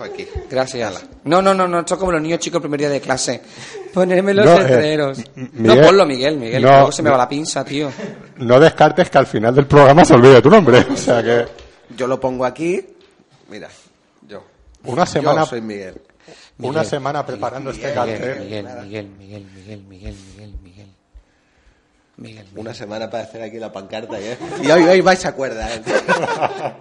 [0.50, 1.06] Gracias.
[1.24, 3.41] No, no, no, no, esto es como los niños chicos el primer día de clase.
[3.94, 5.20] Ponerme los No, eh, letreros.
[5.36, 6.62] No, ponlo, Miguel, Miguel.
[6.62, 7.90] no, luego se me va la pinza, tío.
[8.38, 10.86] No descartes que al final del programa se olvide tu nombre.
[10.91, 11.46] O sea que
[11.98, 12.86] Yo lo pongo aquí.
[13.49, 13.69] Mira,
[14.27, 14.43] yo.
[14.84, 16.01] una semana, Yo soy Miguel.
[16.59, 18.39] una semana preparando este cartel.
[18.41, 20.88] Miguel, Miguel, Miguel, Miguel, Miguel, Miguel, Miguel.
[22.17, 24.19] Miguel, Una semana para hacer aquí la pancarta.
[24.19, 24.38] ¿eh?
[24.63, 25.71] Y hoy, hoy vais a acordar.
[25.71, 25.81] ¿eh?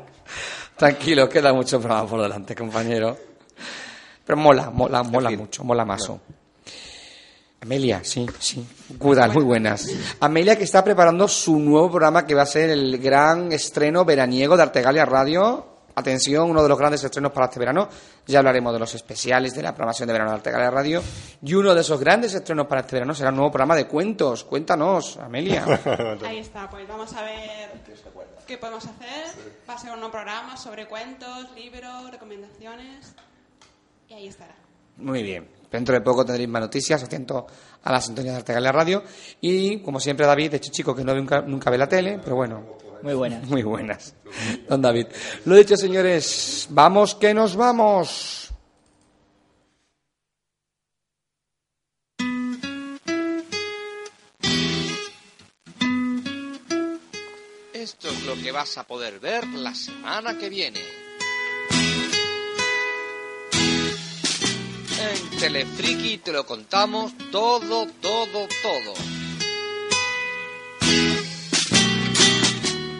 [0.76, 3.16] Tranquilo, queda mucho programa por delante, compañero.
[4.24, 6.20] Pero mola, mola, mola mucho, mola mazo.
[7.60, 8.64] Amelia, sí, sí.
[8.98, 9.88] Cuidas, muy buenas.
[10.20, 14.56] Amelia que está preparando su nuevo programa que va a ser el gran estreno veraniego
[14.56, 15.77] de Artegalia Radio.
[15.98, 17.88] Atención, uno de los grandes estrenos para este verano.
[18.24, 21.02] Ya hablaremos de los especiales de la programación de verano de Artegalia Radio.
[21.42, 24.44] Y uno de esos grandes estrenos para este verano será un nuevo programa de cuentos.
[24.44, 25.64] Cuéntanos, Amelia.
[26.24, 27.70] Ahí está, pues vamos a ver
[28.46, 29.42] qué podemos hacer.
[29.68, 33.14] Va a ser un nuevo programa sobre cuentos, libros, recomendaciones.
[34.08, 34.54] Y ahí estará.
[34.96, 35.48] Muy bien.
[35.70, 37.46] Dentro de poco tendréis más noticias, atento
[37.82, 39.02] a la sintonía de Artegalia Radio.
[39.40, 42.18] Y, como siempre, David, de hecho, chico que no ve nunca, nunca ve la tele,
[42.22, 42.87] pero bueno.
[43.02, 43.44] Muy buenas.
[43.48, 44.14] Muy buenas.
[44.68, 45.06] Don David.
[45.44, 48.50] Lo dicho, señores, vamos que nos vamos.
[57.72, 60.80] Esto es lo que vas a poder ver la semana que viene.
[65.00, 68.94] En Telefriki te lo contamos todo, todo, todo.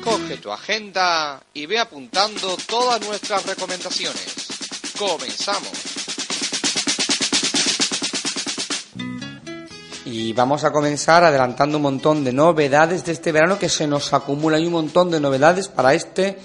[0.08, 4.48] Coge tu agenda y ve apuntando todas nuestras recomendaciones.
[4.98, 5.68] Comenzamos.
[10.06, 14.14] Y vamos a comenzar adelantando un montón de novedades de este verano que se nos
[14.14, 16.38] acumulan y un montón de novedades para este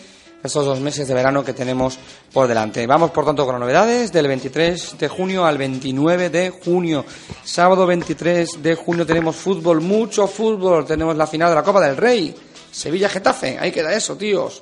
[0.44, 1.98] estos dos meses de verano que tenemos
[2.34, 2.86] por delante.
[2.86, 7.06] Vamos por tanto con las novedades del 23 de junio al 29 de junio.
[7.46, 10.86] Sábado 23 de junio tenemos fútbol, mucho fútbol.
[10.86, 12.36] Tenemos la final de la Copa del Rey.
[12.74, 14.62] Sevilla-Getafe, ahí queda eso, tíos.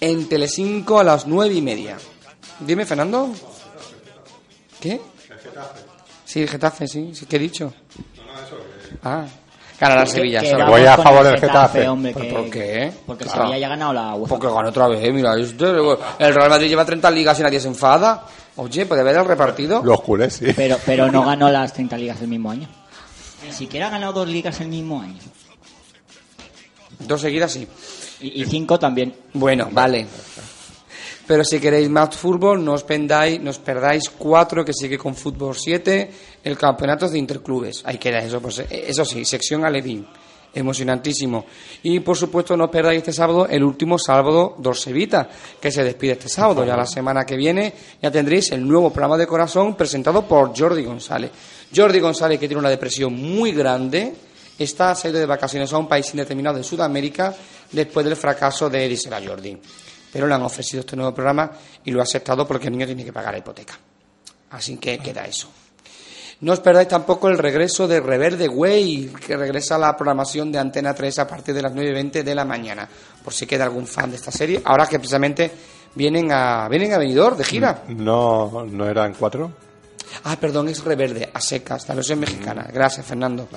[0.00, 1.96] En Telecinco a las nueve y media.
[2.60, 3.30] Dime, Fernando.
[4.80, 5.00] ¿Qué?
[6.24, 7.72] Sí, Getafe, sí, sí, ¿qué he dicho?
[9.04, 9.24] Ah,
[9.78, 10.40] ganará el Que- Sevilla.
[10.40, 10.58] que solo.
[10.64, 11.88] vamos Voy a favor el del Getafe, Getafe.
[11.88, 12.92] hombre, ¿Por, que- por qué?
[13.06, 13.32] porque el Ah.
[13.32, 14.28] Sevilla ya ha ganado la UEFA.
[14.28, 15.34] Porque ganó otra vez, mira.
[15.34, 18.24] el Real Madrid lleva 30 ligas y nadie se enfada.
[18.56, 19.82] Oye, puede ver el repartido.
[19.84, 20.46] Los culés, sí.
[20.56, 22.68] Pero, pero no ganó las 30 ligas el mismo año.
[23.44, 25.18] Ni siquiera ha ganado dos ligas el mismo año.
[27.06, 27.66] Dos seguidas, sí.
[28.20, 29.14] Y, y cinco también.
[29.34, 30.06] Bueno, vale.
[31.26, 35.14] Pero si queréis más fútbol, no os, pendáis, no os perdáis cuatro que sigue con
[35.14, 36.10] fútbol 7,
[36.42, 37.82] el campeonato de interclubes.
[37.84, 40.06] Ahí queda eso, pues, eh, eso sí, sección Alevín.
[40.54, 41.46] Emocionantísimo.
[41.84, 45.26] Y por supuesto, no os perdáis este sábado el último sábado Dorsevita,
[45.58, 46.66] que se despide este sábado.
[46.66, 47.72] Ya la semana que viene
[48.02, 51.30] ya tendréis el nuevo programa de corazón presentado por Jordi González.
[51.74, 54.12] Jordi González, que tiene una depresión muy grande,
[54.62, 57.34] está salido de vacaciones a un país indeterminado de Sudamérica
[57.70, 59.58] después del fracaso de Erisela Jordi.
[60.12, 61.50] Pero le han ofrecido este nuevo programa
[61.84, 63.78] y lo ha aceptado porque el niño tiene que pagar la hipoteca.
[64.50, 65.48] Así que queda eso.
[66.42, 70.58] No os perdáis tampoco el regreso de Reverde Way, que regresa a la programación de
[70.58, 72.88] Antena 3 a partir de las 9 y 20 de la mañana.
[73.22, 74.60] Por si queda algún fan de esta serie.
[74.64, 75.52] Ahora que precisamente
[75.94, 77.84] vienen a, vienen a Benidorm de gira.
[77.88, 79.52] No, no eran cuatro.
[80.24, 82.68] Ah, perdón, es Reverde, a secas, la versión mexicana.
[82.72, 83.48] Gracias, Fernando.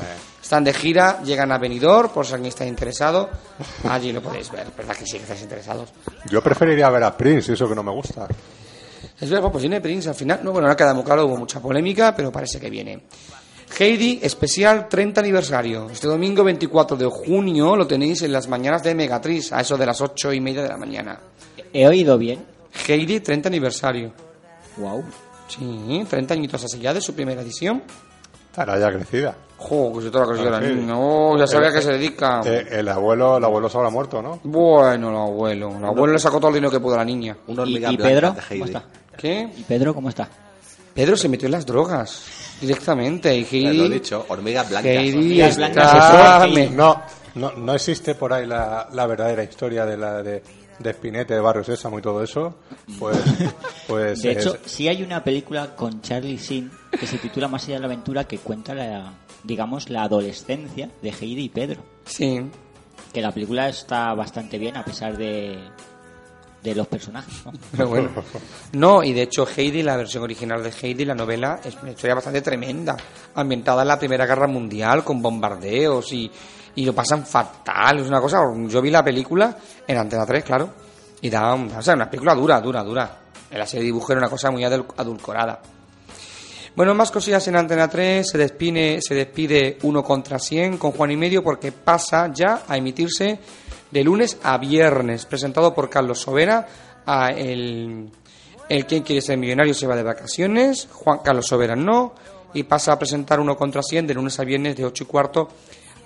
[0.41, 3.30] Están de gira, llegan a Benidorm, por si alguien está interesado.
[3.90, 5.90] Allí lo podéis ver, ¿verdad que sí que estáis interesados?
[6.30, 8.27] Yo preferiría ver a Prince, eso que no me gusta.
[9.19, 10.40] Es verdad, pues viene Prince al final.
[10.44, 13.03] No, bueno, no ha quedado muy claro, hubo mucha polémica, pero parece que viene.
[13.77, 15.90] Heidi, especial 30 aniversario.
[15.90, 19.86] Este domingo 24 de junio lo tenéis en las mañanas de Megatriz, a eso de
[19.86, 21.19] las 8 y media de la mañana.
[21.73, 22.45] ¿He oído bien?
[22.88, 24.14] Heidi, 30 aniversario.
[24.77, 25.03] Wow.
[25.48, 27.84] Sí, 30 añitos así ya de su primera edición.
[28.50, 29.36] Estará ya crecida.
[29.58, 30.74] Jo, que se toda la crecida la Ah, sí.
[30.76, 30.94] niña.
[30.98, 32.42] Oh, ya sabía El- que se dedica.
[32.46, 34.40] Eh, el abuelo, el abuelo se habrá muerto, ¿no?
[34.44, 35.76] Bueno, el abuelo.
[35.78, 37.36] El abuelo le sacó todo el dinero que pudo a la niña.
[37.48, 38.36] ¿Y, y Pedro?
[38.50, 38.84] ¿Cómo está?
[39.18, 39.50] ¿Qué?
[39.58, 40.28] ¿Y Pedro cómo está?
[40.94, 42.24] Pedro se metió en las drogas
[42.62, 43.36] directamente.
[43.36, 44.92] Y Heidi, lo he dicho, hormigas blancas.
[44.92, 46.48] Heidi Hormigas blancas, está...
[46.72, 47.02] No,
[47.36, 50.42] no, no existe por ahí la, la verdadera historia de la de,
[50.80, 52.56] de Spinete, de Barrio Sésamo y todo eso.
[53.00, 53.18] Pues,
[53.88, 57.64] pues De es- hecho, sí hay una película con Charlie Sheen que se titula Más
[57.66, 61.82] allá de la aventura que cuenta la, digamos, la adolescencia de Heidi y Pedro.
[62.06, 62.42] Sí.
[63.14, 65.60] Que la película está bastante bien a pesar de
[66.64, 67.52] de los personajes, ¿no?
[67.72, 68.10] Pero bueno.
[68.74, 72.16] No, y de hecho Heidi, la versión original de Heidi, la novela, es una historia
[72.16, 72.98] bastante tremenda,
[73.36, 76.32] ambientada en la Primera Guerra Mundial, con bombardeos y,
[76.76, 79.58] y lo pasan fatal, es una cosa, yo vi la película
[79.88, 80.70] en Antena 3, claro,
[81.22, 83.20] y da, o sea, una película dura, dura, dura.
[83.50, 85.62] En la serie dibujo era una cosa muy adul- adulcorada.
[86.76, 91.12] Bueno, más cosillas en Antena 3, se despide, se despide uno contra 100 con Juan
[91.12, 93.40] y Medio porque pasa ya a emitirse
[93.92, 96.68] de lunes a viernes, presentado por Carlos Sobera,
[97.06, 98.10] a el,
[98.68, 102.14] el quien quiere ser millonario se va de vacaciones, Juan Carlos Sobera no,
[102.54, 105.48] y pasa a presentar uno contra 100 de lunes a viernes de 8 y cuarto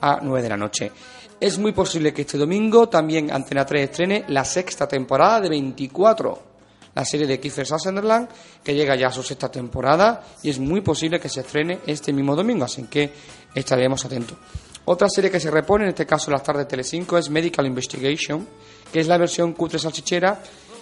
[0.02, 0.92] a 9 de la noche.
[1.40, 6.50] Es muy posible que este domingo también Antena 3 estrene la sexta temporada de 24
[6.96, 8.28] la serie de Kiefer Sutherland,
[8.64, 12.12] que llega ya a su sexta temporada y es muy posible que se estrene este
[12.12, 13.14] mismo domingo, así que
[13.54, 14.38] estaremos atentos.
[14.86, 18.46] Otra serie que se repone, en este caso las tardes de Telecinco, es Medical Investigation,
[18.92, 20.42] que es la versión cutre salchichera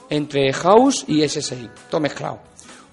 [0.10, 2.40] entre House y SSI, todo mezclado.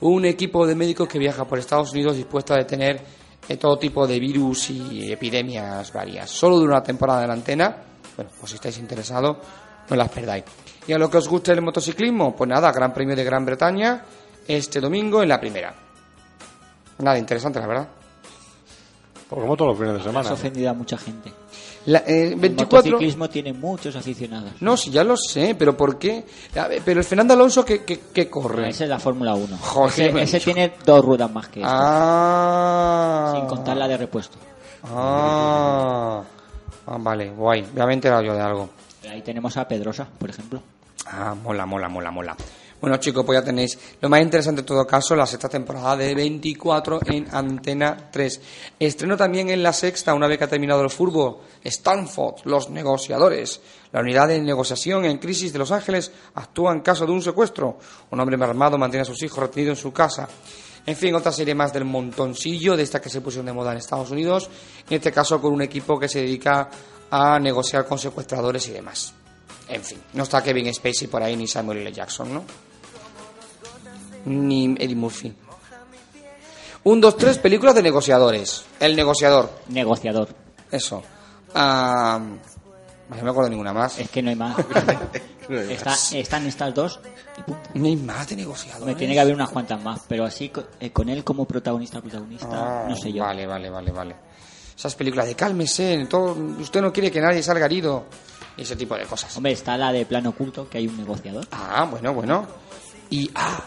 [0.01, 3.01] Un equipo de médicos que viaja por Estados Unidos dispuesto a detener
[3.49, 6.31] eh, todo tipo de virus y epidemias varias.
[6.31, 7.77] Solo dura una temporada en la antena,
[8.17, 9.37] bueno, pues si estáis interesados,
[9.89, 10.45] no las perdáis.
[10.87, 14.05] Y a lo que os guste el motociclismo, pues nada, Gran Premio de Gran Bretaña
[14.47, 15.75] este domingo en la primera.
[16.99, 17.89] Nada interesante, la verdad.
[19.29, 20.33] Como todos los fines de Has semana.
[20.33, 21.33] ofendido a mucha gente.
[21.87, 24.53] La, eh, El 24 motociclismo tiene muchos aficionados.
[24.61, 26.25] No, sí, ya lo sé, pero ¿por qué?
[26.57, 28.71] A ver, pero el Fernando Alonso que, que, que corre.
[28.71, 29.59] Esa es la Fórmula 1.
[29.59, 33.33] Joder, ese ese tiene dos ruedas más que Ah.
[33.35, 34.39] sin contar la de repuesto.
[34.85, 36.23] Ah.
[36.87, 37.63] Ah, vale, guay.
[37.73, 38.69] Voy a me he enterado yo de algo.
[39.11, 40.61] Ahí tenemos a Pedrosa, por ejemplo.
[41.07, 42.37] Ah, mola, mola, mola, mola.
[42.85, 46.15] Bueno, chicos, pues ya tenéis lo más interesante en todo caso, la sexta temporada de
[46.15, 48.41] 24 en Antena 3.
[48.79, 53.63] Estreno también en la sexta, una vez que ha terminado el fútbol, Stanford, Los Negociadores.
[53.91, 57.79] La unidad de negociación en crisis de Los Ángeles actúa en caso de un secuestro.
[58.11, 60.29] Un hombre armado mantiene a sus hijos retenidos en su casa.
[60.85, 63.79] En fin, otra serie más del montoncillo, de esta que se pusieron de moda en
[63.79, 64.51] Estados Unidos,
[64.91, 66.69] en este caso con un equipo que se dedica
[67.11, 69.15] a negociar con secuestradores y demás.
[69.71, 71.91] En fin, no está Kevin Spacey por ahí ni Samuel L.
[71.91, 72.45] Jackson, ¿no?
[74.27, 75.35] Ni Eddie Murphy.
[76.85, 78.65] Un, dos, tres, películas de negociadores.
[78.79, 79.51] El negociador.
[79.69, 80.29] Negociador.
[80.71, 81.03] Eso.
[81.55, 82.21] Ah,
[83.09, 83.99] no me acuerdo ninguna más.
[83.99, 84.57] Es que no hay más.
[85.49, 87.01] Está- están estas dos.
[87.75, 88.87] No hay más de negociadores.
[88.87, 92.49] Me tiene que haber unas cuantas más, pero así eh, con él como protagonista, protagonista,
[92.51, 93.23] Ah, no sé yo.
[93.23, 94.17] Vale, vale, vale, vale.
[94.77, 98.05] Esas películas de cálmese, todo, usted no quiere que nadie salga herido.
[98.57, 99.35] Y ese tipo de cosas.
[99.37, 101.47] Hombre, está la de plano oculto, que hay un negociador.
[101.51, 102.47] Ah, bueno, bueno.
[103.11, 103.63] Y ah,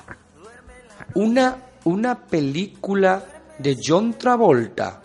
[1.15, 3.23] una, una película
[3.57, 5.01] de John Travolta.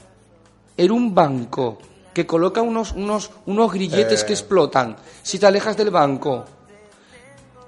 [0.77, 1.79] Era un banco
[2.13, 4.27] que coloca unos, unos, unos grilletes Eh.
[4.27, 6.45] que explotan si te alejas del banco.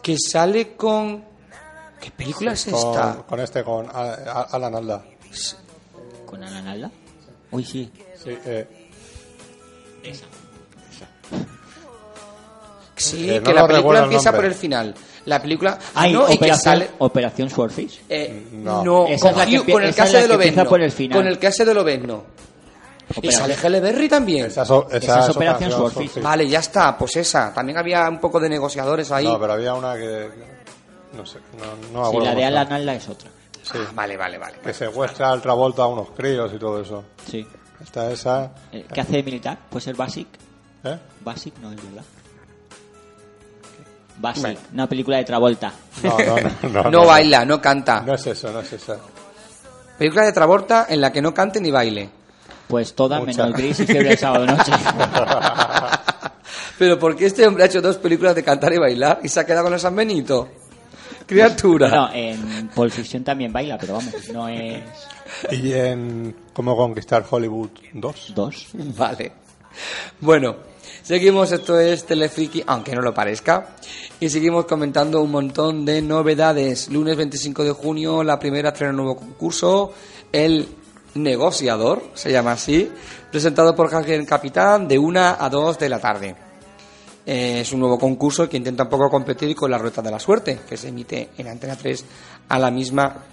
[0.02, 1.24] Que sale con.
[2.00, 3.22] ¿Qué película es Con, esta?
[3.26, 5.02] con este, con Alan Alda.
[6.26, 6.90] ¿Con Alan Alda?
[7.50, 7.90] Uy, sí.
[8.22, 8.90] Sí, eh,
[10.02, 10.26] Esa.
[12.96, 14.94] Sí, Eh, no que la película empieza por el final.
[15.26, 15.78] La película.
[15.94, 16.90] Ay, no, y que Operación, sale.
[16.98, 18.02] Operación Swordfish.
[18.08, 18.84] eh, No.
[18.84, 20.64] no, Esa es con, la que con el esa que es hace la de Lobezno.
[20.66, 21.18] por el final.
[21.18, 22.24] Con el que hace de Lobezno.
[23.16, 24.46] Y Operación- sale Halle Berry también.
[24.46, 25.94] esa, es o- esa Esa es es Operación Operación Swordfish.
[26.10, 26.22] Swordfish.
[26.22, 27.52] Vale, ya está, pues esa.
[27.54, 29.24] También había un poco de negociadores ahí.
[29.24, 30.28] No, pero había una que.
[31.16, 31.38] No sé,
[31.92, 32.44] no, no Sí, la de.
[32.44, 33.30] Alan Alda es otra.
[33.62, 34.58] Sí, Ah, vale, vale, vale.
[34.62, 37.04] que secuestra al Travolta a unos críos y todo eso.
[37.30, 37.46] Sí.
[37.82, 38.50] Está esa.
[38.72, 39.58] Eh, ¿Qué hace de militar?
[39.70, 40.26] Puede ser Basic.
[40.84, 40.98] ¿Eh?
[41.22, 42.04] Basic no es verdad.
[44.18, 44.60] Basic, Bueno.
[44.72, 45.72] una película de Travolta.
[46.02, 46.36] No, no,
[46.68, 46.82] no.
[46.84, 48.00] No, No baila, no canta.
[48.02, 48.96] No es eso, no es esa.
[49.98, 52.08] Película de Travolta en la que no cante ni baile.
[52.68, 53.44] Pues todas Mucha.
[53.44, 54.72] menos Gris y Fiebre el sábado noche.
[56.78, 59.40] Pero ¿por qué este hombre ha hecho dos películas de cantar y bailar y se
[59.40, 60.48] ha quedado con el San Benito?
[61.26, 61.88] Criatura.
[61.88, 64.82] No, en Pulp Fiction también baila, pero vamos, no es
[65.52, 68.32] Y en Cómo conquistar Hollywood 2.
[68.34, 68.66] dos.
[68.74, 69.32] Vale.
[70.20, 70.56] Bueno,
[71.04, 73.76] seguimos, esto es Telefriki, aunque no lo parezca.
[74.18, 76.88] Y seguimos comentando un montón de novedades.
[76.88, 79.92] Lunes 25 de junio, la primera estrena un nuevo concurso,
[80.32, 80.66] El
[81.14, 82.90] Negociador, se llama así,
[83.30, 86.34] presentado por Javier Capitán de 1 a 2 de la tarde.
[87.26, 90.18] Eh, es un nuevo concurso que intenta un poco competir con la Rueda de la
[90.18, 92.04] Suerte, que se emite en Antena 3
[92.48, 93.24] a la misma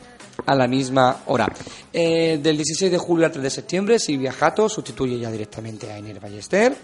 [0.45, 1.48] a la misma hora.
[1.91, 5.99] Eh, del 16 de julio al 3 de septiembre, Silvia Jato sustituye ya directamente a
[5.99, 6.76] Iner Ballester.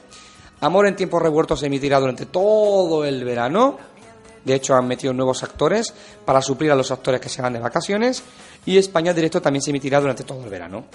[0.62, 3.78] Amor en tiempos revueltos se emitirá durante todo el verano.
[4.44, 5.94] De hecho, han metido nuevos actores
[6.26, 8.24] para suplir a los actores que se van de vacaciones.
[8.66, 10.86] Y España Directo también se emitirá durante todo el verano.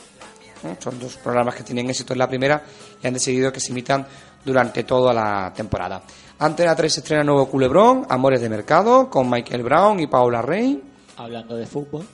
[0.65, 0.77] ¿Eh?
[0.79, 2.63] Son dos programas que tienen éxito en la primera
[3.03, 4.07] y han decidido que se emitan
[4.45, 6.03] durante toda la temporada.
[6.39, 10.83] Antena 3 estrena nuevo Culebrón, Amores de Mercado, con Michael Brown y Paula Rey.
[11.17, 12.07] Hablando de fútbol.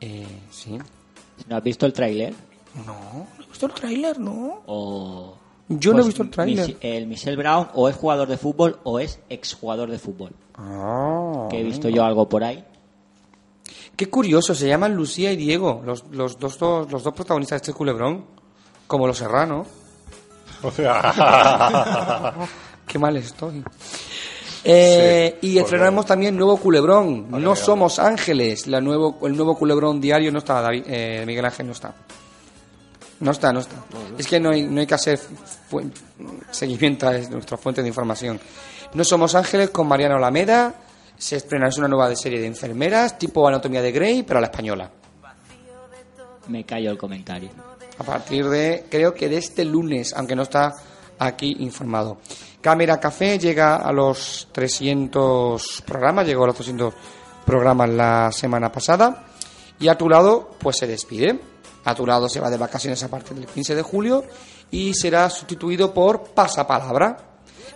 [0.00, 0.78] Eh, sí.
[1.48, 2.34] ¿No has visto el tráiler?
[2.86, 4.62] No, no he visto el tráiler, ¿no?
[4.66, 5.38] O...
[5.68, 6.66] Yo no he Pues visto el tráiler.
[6.68, 10.32] Mich- El Michel Brown o es jugador de fútbol o es exjugador de fútbol.
[10.56, 12.64] Ah, Que he visto yo algo por ahí.
[13.96, 17.64] Qué curioso, se llaman Lucía y Diego, los, los, dos, dos- los dos protagonistas de
[17.70, 18.24] este culebrón,
[18.86, 19.66] como los serrano.
[20.62, 22.34] O sea.
[22.86, 23.62] Qué mal estoy.
[24.64, 27.26] Eh, Sí, y por estrenamos también nuevo culebrón.
[27.30, 28.66] no somos ángeles.
[28.66, 31.94] La nuevo, el nuevo culebrón diario no está, David, eh, Miguel Ángel no está.
[33.24, 33.76] No está, no está.
[34.18, 35.18] Es que no hay, no hay que hacer
[36.50, 38.38] seguimiento a nuestra fuente de información.
[38.92, 40.74] No somos ángeles con Mariana Alameda.
[41.16, 44.48] Se estrena, es una nueva serie de enfermeras, tipo Anatomía de Grey, pero a la
[44.48, 44.90] española.
[46.48, 47.48] Me callo el comentario.
[47.96, 50.74] A partir de, creo que de este lunes, aunque no está
[51.18, 52.18] aquí informado.
[52.60, 56.92] Cámara Café llega a los 300 programas, llegó a los 300
[57.46, 59.24] programas la semana pasada.
[59.80, 61.53] Y a tu lado, pues se despide.
[61.84, 64.24] A tu lado se va de vacaciones a partir del 15 de julio
[64.70, 67.16] y será sustituido por Pasapalabra.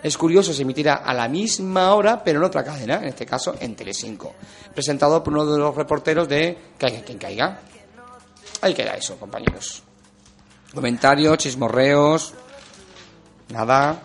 [0.01, 3.55] Es curioso, se emitirá a la misma hora, pero en otra cadena, en este caso
[3.59, 4.33] en Telecinco.
[4.73, 7.59] Presentado por uno de los reporteros de Caiga quien caiga.
[8.61, 9.83] Ahí queda eso, compañeros.
[10.73, 12.33] Comentarios, chismorreos,
[13.49, 13.99] nada,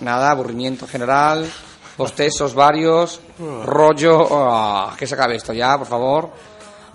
[0.00, 1.50] nada, aburrimiento general,
[1.96, 3.20] bostezos varios,
[3.64, 6.30] rollo, ah, que se acabe esto ya, por favor.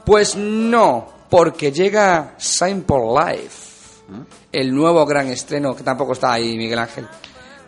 [0.06, 4.04] Pues no, porque llega Simple Life,
[4.52, 7.08] el nuevo gran estreno, que tampoco está ahí Miguel Ángel,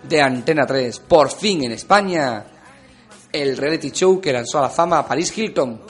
[0.03, 2.43] de Antena 3, por fin en España,
[3.31, 5.81] el reality show que lanzó a la fama a Paris Hilton.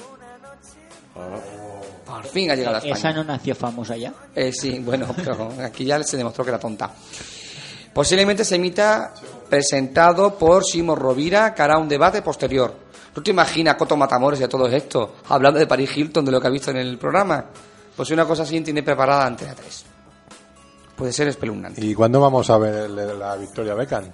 [2.05, 2.95] Por fin ha llegado a España.
[2.95, 4.13] ¿Esa no nació famosa ya?
[4.35, 6.91] Eh, sí, bueno, pero aquí ya se demostró que era tonta.
[7.93, 9.13] Posiblemente se emita
[9.49, 12.88] presentado por Simo Rovira, que hará un debate posterior.
[13.19, 16.31] ¿Tú te imaginas a Coto Matamoros y a todo esto, hablando de Paris Hilton, de
[16.31, 17.43] lo que ha visto en el programa?
[17.93, 19.85] Pues una cosa así tiene preparada Antena 3.
[20.95, 21.85] Puede ser espeluznante.
[21.85, 24.05] ¿Y cuándo vamos a ver el de la Victoria Beckham?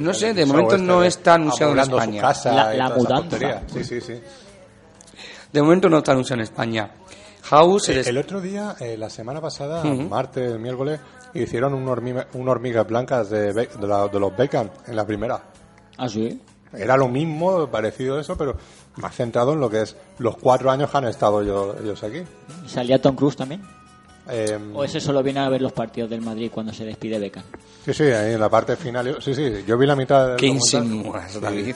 [0.00, 2.20] No sé, de momento este no está anunciado en España.
[2.20, 3.62] Su casa La- la mudanza.
[3.72, 4.20] Sí, sí, sí.
[5.52, 6.90] De momento no está anunciado en España.
[7.42, 10.02] House se Eh, el otro día, eh, la semana pasada, Ujú.
[10.08, 10.98] martes, miércoles,
[11.32, 15.40] hicieron un hormiga, un hormigas blancas de, de, la- de los Beckham en la primera.
[15.96, 16.42] ¿Ah, sí?
[16.72, 18.56] Era lo mismo, parecido a eso, pero
[18.96, 22.22] más centrado en lo que es los cuatro años que han estado yo- ellos aquí.
[22.64, 23.62] ¿Y ¿Salía Tom Cruise también?
[24.30, 27.44] Eh, ¿O ese solo viene a ver los partidos del Madrid cuando se despide Beckham?
[27.82, 29.16] sí, sí, ahí en la parte final.
[29.22, 31.40] Sí, sí, yo vi la mitad del ¿Qué insinúas, Sí.
[31.40, 31.74] David?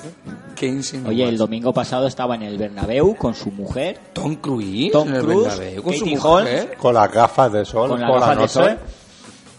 [0.55, 1.09] ¿Qué insinúas?
[1.09, 3.98] Oye, el domingo pasado estaba en el Bernabéu con su mujer.
[4.12, 6.20] Tom Cruise Tom en el Cruise, Bernabéu con su mujer.
[6.27, 8.70] Holmes, Con las gafas de sol, con las por la gafas de noche.
[8.77, 8.78] sol.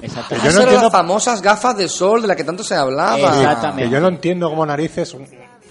[0.04, 0.50] Exactamente.
[0.50, 3.18] Yo no entiendo- las famosas gafas de sol de las que tanto se hablaba.
[3.18, 3.84] Exactamente.
[3.84, 5.16] Que yo no entiendo cómo narices.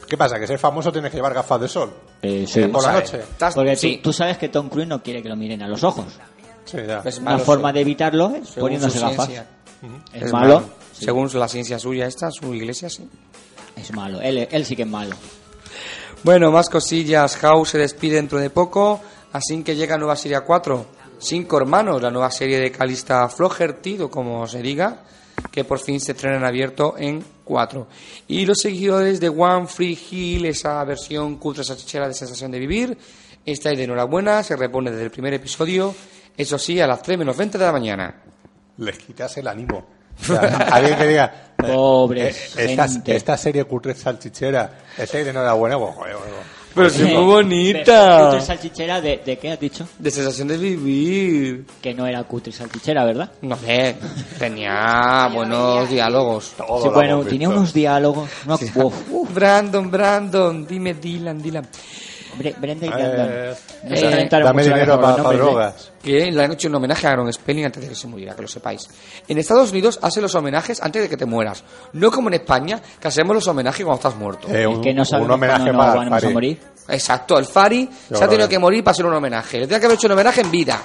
[0.08, 0.38] ¿Qué pasa?
[0.38, 1.92] ¿Que ser famoso tienes que llevar gafas de sol?
[2.20, 2.64] Eh, sí.
[2.66, 3.18] Por la noche.
[3.20, 4.00] Estás- Porque tú- sí.
[4.02, 6.06] tú, sabes que Tom Cruise no quiere que lo miren a los ojos.
[6.64, 7.02] Sí, ya.
[7.04, 9.26] Es Una malo, forma de evitarlo es según poniéndose gafas.
[9.26, 9.46] ciencia.
[10.12, 10.54] Es, Es malo.
[10.60, 10.68] malo.
[10.92, 13.08] Según la ciencia suya esta, su iglesia, sí.
[13.74, 14.20] Es malo.
[14.20, 15.16] Él, él sí que es malo.
[16.22, 17.36] Bueno, más cosillas.
[17.36, 19.00] House se despide dentro de poco,
[19.32, 20.86] así que llega nueva serie 4.
[21.22, 25.04] Cinco hermanos, la nueva serie de Calista Flaherty, o como se diga,
[25.52, 27.86] que por fin se estrena en abierto en 4.
[28.26, 32.98] Y los seguidores de One Free Hill, esa versión cutre salchichera de sensación de vivir,
[33.46, 35.94] estáis de enhorabuena, se repone desde el primer episodio,
[36.36, 38.22] eso sí, a las 3 menos 20 de la mañana.
[38.78, 39.86] Les quitas el ánimo.
[40.20, 40.40] O sea,
[40.72, 41.54] alguien que diga.
[41.56, 46.61] Pobres eh, esta, esta serie cutre salchichera, estáis de enhorabuena, pues, joder, joder.
[46.74, 48.26] Pero si es muy bonita.
[48.30, 49.86] Cutre salchichera, de, ¿de qué has dicho?
[49.98, 51.64] De sensación de vivir.
[51.80, 53.30] Que no era cutre salchichera, ¿verdad?
[53.42, 53.96] No sé,
[54.38, 56.52] tenía buenos diálogos.
[56.56, 57.58] Todo Sí, bueno, tenía visto.
[57.60, 58.28] unos diálogos.
[58.46, 61.66] No, uf, Uf, Brandon, Brandon, dime Dylan, Dylan.
[62.38, 63.26] Bre- Brenda y Eh, Brandon.
[63.84, 65.36] No eh, se calentaron Dame la dinero para, ¿eh?
[65.36, 65.92] drogas.
[66.02, 68.42] Que le han hecho un homenaje a Aaron Spelling antes de que se muriera, que
[68.42, 68.88] lo sepáis.
[69.28, 71.62] En Estados Unidos hacen los homenajes antes de que te mueras.
[71.92, 74.48] No como en España, que hacemos los homenajes cuando estás muerto.
[74.48, 76.60] Eh, Es un, que no sabemos un homenaje para nos vamos a morir.
[76.88, 79.58] Exacto, el Fari se ha tenido que morir para hacer un homenaje.
[79.60, 80.82] Le tenía que haber hecho un homenaje en vida.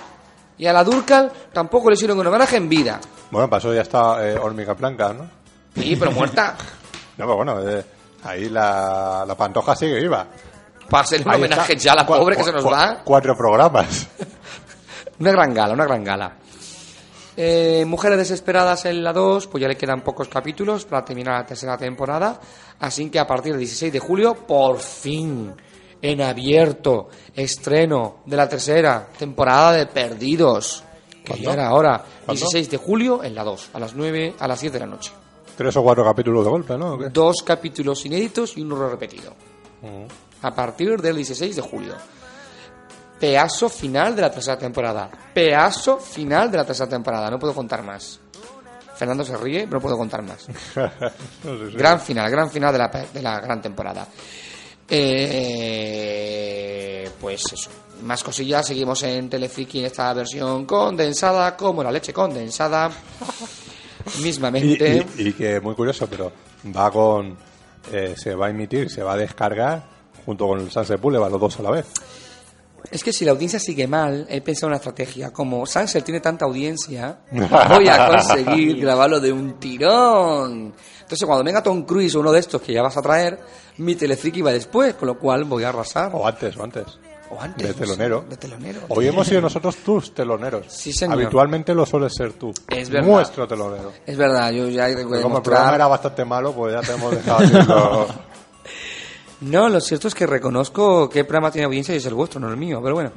[0.60, 3.00] Y a la Durcal tampoco le hicieron un homenaje en vida.
[3.32, 5.30] Bueno, pasó ya está eh, Hormiga Blanca, ¿no?
[5.76, 6.56] Sí, pero muerta.
[7.18, 7.84] No, pero bueno, eh,
[8.26, 10.28] ahí la, la pantoja sigue viva.
[10.90, 11.84] Para hacer un Ahí homenaje está.
[11.84, 13.02] ya a la pobre que se nos va.
[13.04, 14.08] Cuatro programas.
[15.20, 16.38] Una gran gala, una gran gala.
[17.36, 21.46] Eh, Mujeres desesperadas en la 2, pues ya le quedan pocos capítulos para terminar la
[21.46, 22.40] tercera temporada.
[22.80, 25.54] Así que a partir del 16 de julio, por fin,
[26.02, 30.84] en abierto, estreno de la tercera temporada de Perdidos.
[31.24, 31.46] Que ¿Cuándo?
[31.50, 31.98] ya era ahora.
[32.26, 32.34] ¿Cuándo?
[32.40, 35.12] 16 de julio en la 2, a las 9, a las 10 de la noche.
[35.56, 36.94] Tres o cuatro capítulos de golpe, ¿no?
[36.94, 37.10] ¿O qué?
[37.10, 39.32] Dos capítulos inéditos y uno repetido.
[39.82, 40.06] Mm.
[40.42, 41.96] A partir del 16 de julio.
[43.20, 45.10] Peazo final de la tercera temporada.
[45.34, 47.30] Peazo final de la tercera temporada.
[47.32, 48.20] No puedo contar más.
[48.96, 50.48] Fernando se ríe, pero no puedo contar más.
[51.44, 54.08] No sé si- Gran final, gran final de la, de la gran temporada.
[55.78, 57.70] Eh, pues eso.
[58.04, 62.90] Más cosillas, seguimos en Telefriki en esta versión condensada, como la leche condensada.
[64.20, 65.06] Y, Mismamente.
[65.18, 66.32] y- y que muy curioso, pero
[66.74, 67.36] va con.
[67.92, 69.84] eh, se va a emitir, se va a descargar
[70.28, 71.88] junto con el Sunset Boulevard, los dos a la vez.
[72.92, 75.34] Es que si la audiencia sigue mal, he pensado una estrategia.
[75.34, 80.74] Como Sunset tiene tanta audiencia, voy a conseguir grabarlo de un tirón.
[81.02, 83.40] Entonces, cuando venga Tom Cruise o uno de estos que ya vas a traer,
[83.78, 86.12] mi telefriki va después, con lo cual voy a arrasar.
[86.14, 86.86] O antes, o antes.
[87.30, 88.24] O antes, De telonero.
[88.30, 88.80] de telonero.
[88.88, 90.66] Hoy hemos sido nosotros tus teloneros.
[90.70, 91.16] Sí, señor.
[91.16, 92.54] Habitualmente lo sueles ser tú.
[92.70, 93.08] Es verdad.
[93.10, 93.92] Nuestro telonero.
[94.06, 97.12] Es verdad, yo ya como el demostrar- programa era bastante malo, pues ya te hemos
[97.12, 98.08] dejado haciendo...
[99.42, 102.50] No, lo cierto es que reconozco qué programa tiene audiencia y es el vuestro, no
[102.50, 103.12] el mío, pero bueno.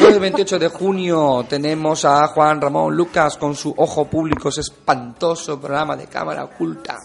[0.00, 5.60] El 28 de junio, tenemos a Juan Ramón Lucas con su Ojo Público, ese espantoso
[5.60, 6.96] programa de cámara oculta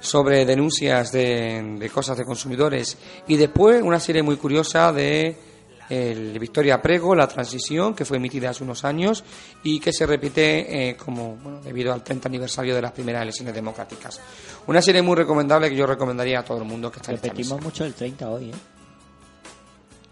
[0.00, 2.98] sobre denuncias de, de cosas de consumidores.
[3.26, 5.47] Y después una serie muy curiosa de
[5.88, 9.24] el Victoria Prego, La Transición, que fue emitida hace unos años
[9.62, 13.54] y que se repite eh, como bueno, debido al 30 aniversario de las primeras elecciones
[13.54, 14.20] democráticas.
[14.66, 17.52] Una serie muy recomendable que yo recomendaría a todo el mundo que está en Repetimos
[17.56, 17.64] mesa.
[17.64, 18.54] mucho el 30 hoy, ¿eh?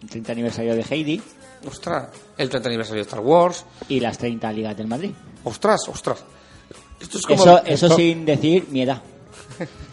[0.03, 1.23] El 30 aniversario de Heidi.
[1.67, 3.65] Ostras, el 30 aniversario de Star Wars.
[3.89, 5.11] Y las 30 ligas del Madrid.
[5.45, 6.23] Ostras, ostras.
[7.01, 7.43] Esto es como...
[7.43, 9.03] Eso, eso esto- sin decir mi edad.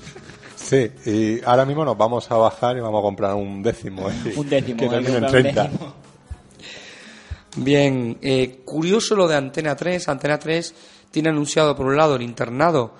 [0.74, 4.10] Sí, y ahora mismo nos vamos a bajar y vamos a comprar un décimo.
[4.10, 4.14] ¿eh?
[4.36, 5.64] Un décimo, Que hay que termine en comprar un 30.
[5.64, 5.94] décimo.
[7.58, 10.10] Bien, eh, curioso lo de Antena 3.
[10.10, 10.74] Antena 3
[11.12, 12.96] tiene anunciado por un lado el internado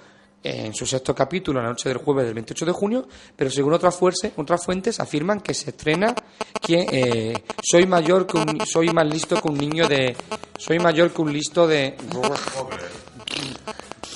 [0.46, 3.96] en su sexto capítulo la noche del jueves del 28 de junio, pero según otras,
[3.96, 6.14] fuerza- otras fuentes afirman que se estrena
[6.62, 10.16] que eh, soy mayor que un, soy más listo que un niño de
[10.58, 11.96] soy mayor que un listo de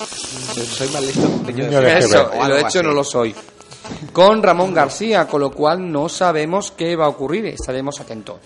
[0.04, 3.34] Soy más listo que eso, y lo hecho no lo soy.
[4.12, 8.36] Con Ramón García, con lo cual no sabemos qué va a ocurrir, estaremos atentos.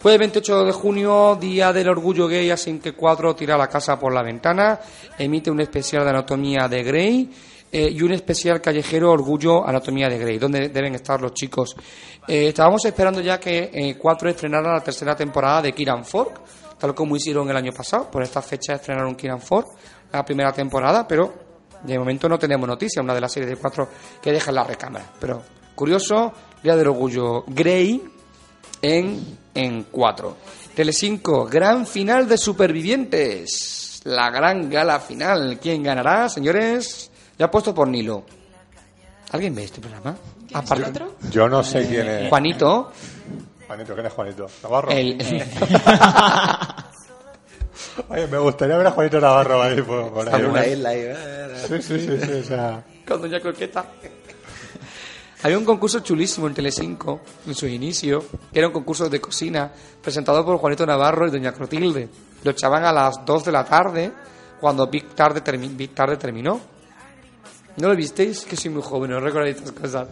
[0.00, 4.14] Jueves 28 de junio, Día del Orgullo Gay, así que 4 tira la casa por
[4.14, 4.80] la ventana,
[5.18, 7.30] emite un especial de Anatomía de Grey
[7.70, 11.76] eh, y un especial callejero Orgullo Anatomía de Grey, donde deben estar los chicos.
[12.26, 16.40] Eh, estábamos esperando ya que eh, 4 estrenara la tercera temporada de Kiran Fork,
[16.78, 19.68] tal como hicieron el año pasado, por esta fecha estrenaron Kiran Fork,
[20.12, 21.34] la primera temporada, pero
[21.82, 23.88] de momento no tenemos noticia, una de las series de cuatro
[24.22, 25.06] que deja en la recámara.
[25.18, 25.42] Pero
[25.74, 26.32] curioso,
[26.62, 28.02] Día del Orgullo Grey
[28.82, 30.36] en, en 4.
[30.74, 34.00] Telecinco, gran final de Supervivientes.
[34.04, 35.58] La gran gala final.
[35.60, 37.10] ¿Quién ganará, señores?
[37.38, 38.24] Ya puesto por Nilo.
[39.32, 40.16] ¿Alguien ve este programa?
[40.52, 42.28] Aparte- Yo no sé quién es.
[42.28, 42.92] Juanito.
[43.66, 44.46] Juanito, ¿quién es Juanito?
[44.62, 44.90] ¿Navarro?
[44.90, 45.16] El-
[48.08, 50.42] Oye, me gustaría ver a Juanito Navarro ahí por, por ahí.
[50.42, 51.04] Una isla ahí.
[51.68, 52.84] Sí, sí, sí, sí, o sea...
[53.06, 53.84] con Doña Coqueta.
[55.42, 59.72] Había un concurso chulísimo en Telecinco, en su inicio, que era un concurso de cocina,
[60.02, 62.08] presentado por Juanito Navarro y Doña Clotilde.
[62.44, 64.12] Lo echaban a las 2 de la tarde,
[64.60, 66.60] cuando Big Tarde, termi- Big Tarde terminó.
[67.78, 68.44] ¿No lo visteis?
[68.44, 70.08] Que soy muy joven, no recordáis estas cosas.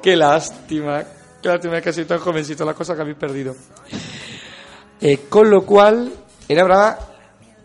[0.00, 1.02] Qué lástima,
[1.42, 3.56] qué lástima que soy tan jovencito, la cosa que habéis perdido.
[5.00, 6.12] Eh, con lo cual,
[6.48, 6.98] era brava.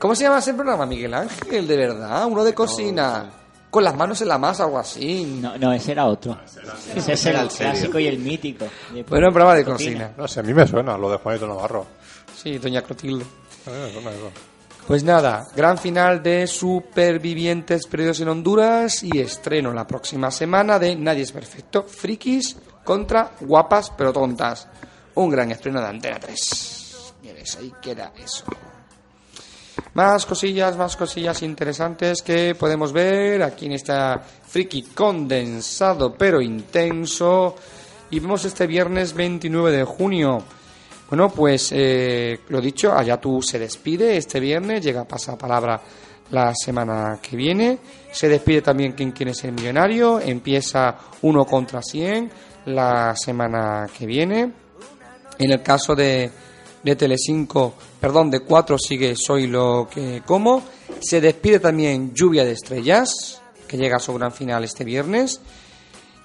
[0.04, 1.66] ¿Cómo se llama ese programa, Miguel Ángel?
[1.66, 3.30] De verdad, uno de cocina.
[3.70, 5.40] Con las manos en la masa, algo así.
[5.42, 6.38] No, no, ese era otro.
[6.94, 8.66] Ese es el clásico y el mítico.
[8.94, 10.12] De- Bueno, un programa de cocina.
[10.18, 11.86] No sé, a mí me suena lo de Juanito Navarro.
[12.36, 13.24] Sí, Doña Clotilde.
[14.86, 20.98] Pues nada, gran final de Supervivientes Perdidos en Honduras y estreno la próxima semana de
[20.98, 24.68] Nadie es Perfecto, Frikis contra Guapas pero Tontas.
[25.16, 27.14] Un gran estreno de Antena 3.
[27.22, 28.44] Mires, ahí queda eso.
[29.94, 37.56] Más cosillas, más cosillas interesantes que podemos ver aquí en esta friki condensado pero intenso.
[38.10, 40.44] Y vemos este viernes 29 de junio.
[41.10, 45.80] Bueno, pues eh, lo dicho, Ayatu se despide este viernes, llega pasapalabra
[46.32, 47.78] la semana que viene.
[48.11, 52.32] Se despide también quien quiere ser millonario, empieza uno contra 100
[52.65, 54.52] la semana que viene.
[55.38, 56.32] En el caso de,
[56.84, 60.64] de Telecinco, perdón, de 4 sigue Soy lo que como.
[60.99, 65.41] Se despide también Lluvia de Estrellas, que llega a su gran final este viernes.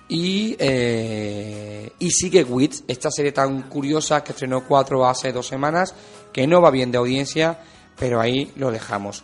[0.09, 5.95] Y, eh, y sigue Wits, esta serie tan curiosa que estrenó 4 hace dos semanas,
[6.33, 7.61] que no va bien de audiencia,
[7.99, 9.23] pero ahí lo dejamos.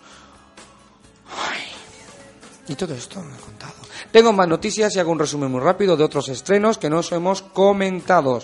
[2.68, 3.74] Y todo esto lo he contado.
[4.10, 7.42] Tengo más noticias y hago un resumen muy rápido de otros estrenos que nos hemos
[7.42, 8.40] comentado.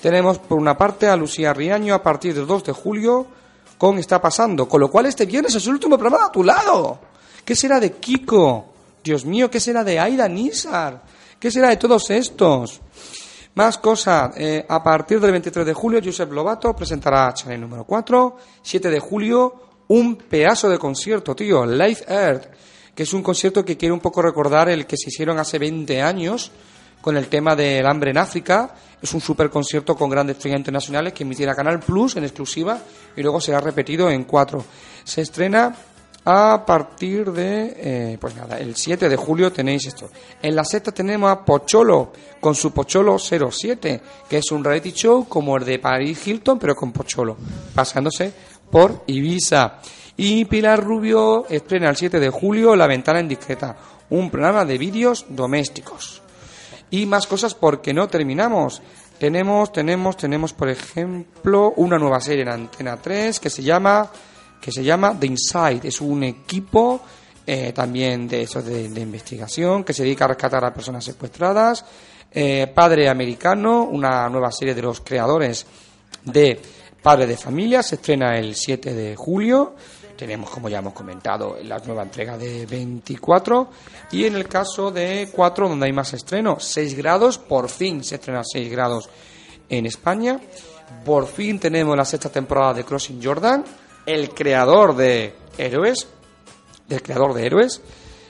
[0.00, 3.26] Tenemos por una parte a Lucía Riaño a partir del 2 de julio
[3.76, 6.98] con Está Pasando, con lo cual este viernes es el último programa a tu lado.
[7.44, 8.66] ¿Qué será de Kiko?
[9.02, 11.02] Dios mío, ¿qué será de Aida Nizar?
[11.38, 12.80] ¿Qué será de todos estos?
[13.54, 14.32] Más cosas.
[14.36, 18.36] eh, a partir del 23 de julio, Josep Lobato presentará Channel número 4.
[18.62, 19.54] 7 de julio,
[19.88, 21.66] un pedazo de concierto, tío.
[21.66, 22.46] Live Earth,
[22.94, 26.00] que es un concierto que quiere un poco recordar el que se hicieron hace 20
[26.00, 26.52] años
[27.00, 28.74] con el tema del hambre en África.
[29.02, 32.78] Es un super concierto con grandes estrellas internacionales que emitirá Canal Plus en exclusiva
[33.16, 34.64] y luego será repetido en 4.
[35.04, 35.74] Se estrena
[36.24, 40.10] a partir de, eh, pues nada, el 7 de julio tenéis esto.
[40.42, 45.26] En la sexta tenemos a Pocholo, con su Pocholo 07, que es un reality show
[45.26, 47.36] como el de Paris Hilton, pero con Pocholo,
[47.74, 48.32] pasándose
[48.70, 49.78] por Ibiza.
[50.16, 53.76] Y Pilar Rubio estrena el 7 de julio La Ventana Indiscreta,
[54.10, 56.19] un programa de vídeos domésticos.
[56.90, 58.82] Y más cosas porque no terminamos.
[59.18, 64.10] Tenemos, tenemos, tenemos, por ejemplo, una nueva serie en Antena 3 que se llama
[64.60, 65.88] que se llama The Inside.
[65.88, 67.00] Es un equipo
[67.46, 71.84] eh, también de eso de, de investigación que se dedica a rescatar a personas secuestradas.
[72.32, 75.66] Eh, Padre Americano, una nueva serie de los creadores
[76.24, 76.60] de
[77.02, 79.74] Padre de Familia, se estrena el 7 de julio.
[80.20, 83.70] Tenemos, como ya hemos comentado, la nueva entrega de 24.
[84.12, 88.16] Y en el caso de 4, donde hay más estreno, 6 grados, por fin se
[88.16, 89.08] estrena 6 grados
[89.66, 90.38] en España.
[91.06, 93.64] Por fin tenemos la sexta temporada de Crossing Jordan,
[94.04, 96.06] el creador de Héroes,
[96.86, 97.80] del creador de Héroes.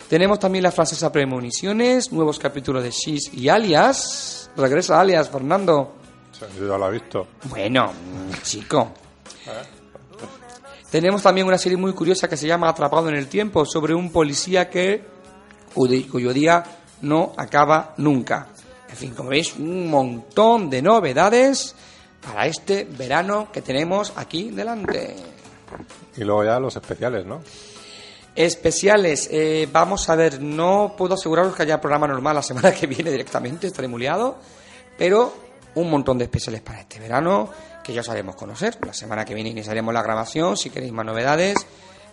[0.08, 4.48] Tenemos también la francesa Premoniciones, nuevos capítulos de Shiz y Alias.
[4.56, 5.96] Regresa Alias, Fernando.
[6.40, 7.26] Ya lo he visto.
[7.48, 7.90] Bueno,
[8.44, 8.92] chico.
[10.90, 14.10] Tenemos también una serie muy curiosa que se llama Atrapado en el Tiempo, sobre un
[14.10, 15.04] policía que
[15.72, 16.64] cuyo día
[17.02, 18.48] no acaba nunca.
[18.88, 21.76] En fin, como veis, un montón de novedades
[22.20, 25.14] para este verano que tenemos aquí delante.
[26.16, 27.40] Y luego ya los especiales, ¿no?
[28.34, 32.88] Especiales, eh, vamos a ver, no puedo aseguraros que haya programa normal la semana que
[32.88, 34.38] viene directamente, estaré muy liado,
[34.98, 37.48] pero un montón de especiales para este verano
[37.90, 38.78] que ya os haremos conocer.
[38.86, 41.56] La semana que viene iniciaremos la grabación, si queréis más novedades.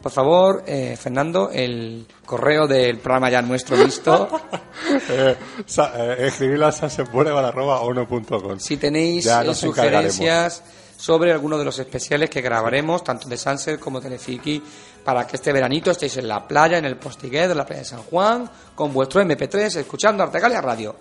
[0.02, 4.28] Por favor, eh, Fernando, el correo del programa ya nuestro listo.
[5.10, 8.60] eh, eh, escribirlo a sansepurebar.ono.com.
[8.60, 10.64] Si tenéis eh, sugerencias
[10.98, 14.62] sobre alguno de los especiales que grabaremos, tanto de Sunset como Telefiki,
[15.04, 17.88] para que este veranito estéis en la playa, en el Postiguet, en la playa de
[17.88, 20.98] San Juan, con vuestro MP3, escuchando Artegalia Radio.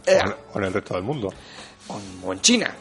[0.52, 1.32] O en el resto del mundo.
[2.24, 2.74] o en China.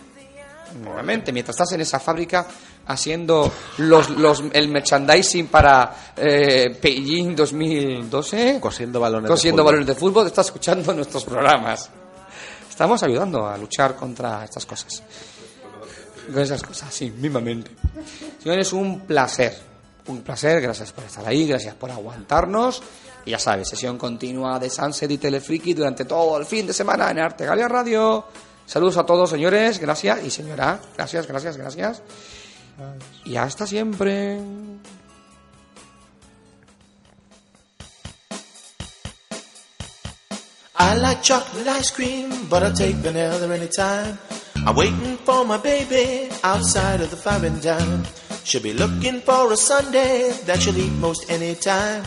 [0.81, 2.45] Nuevamente, mientras estás en esa fábrica
[2.87, 9.73] haciendo los, los, el merchandising para eh, Beijing 2012, Cosiendo balones cosiendo de fútbol.
[9.73, 11.89] balones de fútbol, estás escuchando nuestros programas.
[12.69, 15.01] Estamos ayudando a luchar contra estas cosas.
[16.31, 17.71] Con esas cosas, sí, mismamente.
[18.41, 19.57] Señores, un placer.
[20.07, 22.83] Un placer, gracias por estar ahí, gracias por aguantarnos.
[23.25, 27.09] Y ya sabes, sesión continua de Sunset y Telefriki durante todo el fin de semana
[27.09, 28.25] en Artegalia Radio.
[28.65, 30.23] Saludos a todos, señores, gracias.
[30.23, 32.01] Y señora, gracias, gracias, gracias.
[33.25, 34.39] Y hasta siempre.
[40.77, 44.17] I like chocolate ice cream, but I'll take vanilla anytime.
[44.65, 48.03] I'm waiting for my baby outside of the fountain dime.
[48.43, 52.03] She'll be looking for a Sunday that she'll eat most any time.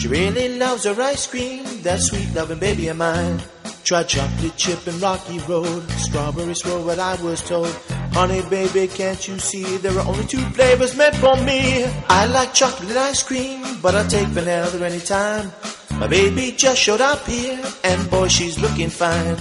[0.00, 3.38] She really loves her ice cream, that sweet loving baby of mine.
[3.84, 7.68] Try chocolate chip and rocky road, strawberry swirl, what I was told.
[8.14, 11.84] Honey, baby, can't you see there are only two flavors meant for me?
[12.08, 15.52] I like chocolate ice cream, but I'll take vanilla anytime.
[15.98, 19.36] My baby just showed up here, and boy, she's looking fine.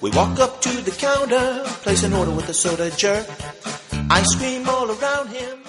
[0.00, 3.24] We walk up to the counter, place an order with a soda jerk.
[4.10, 5.61] Ice cream all around him.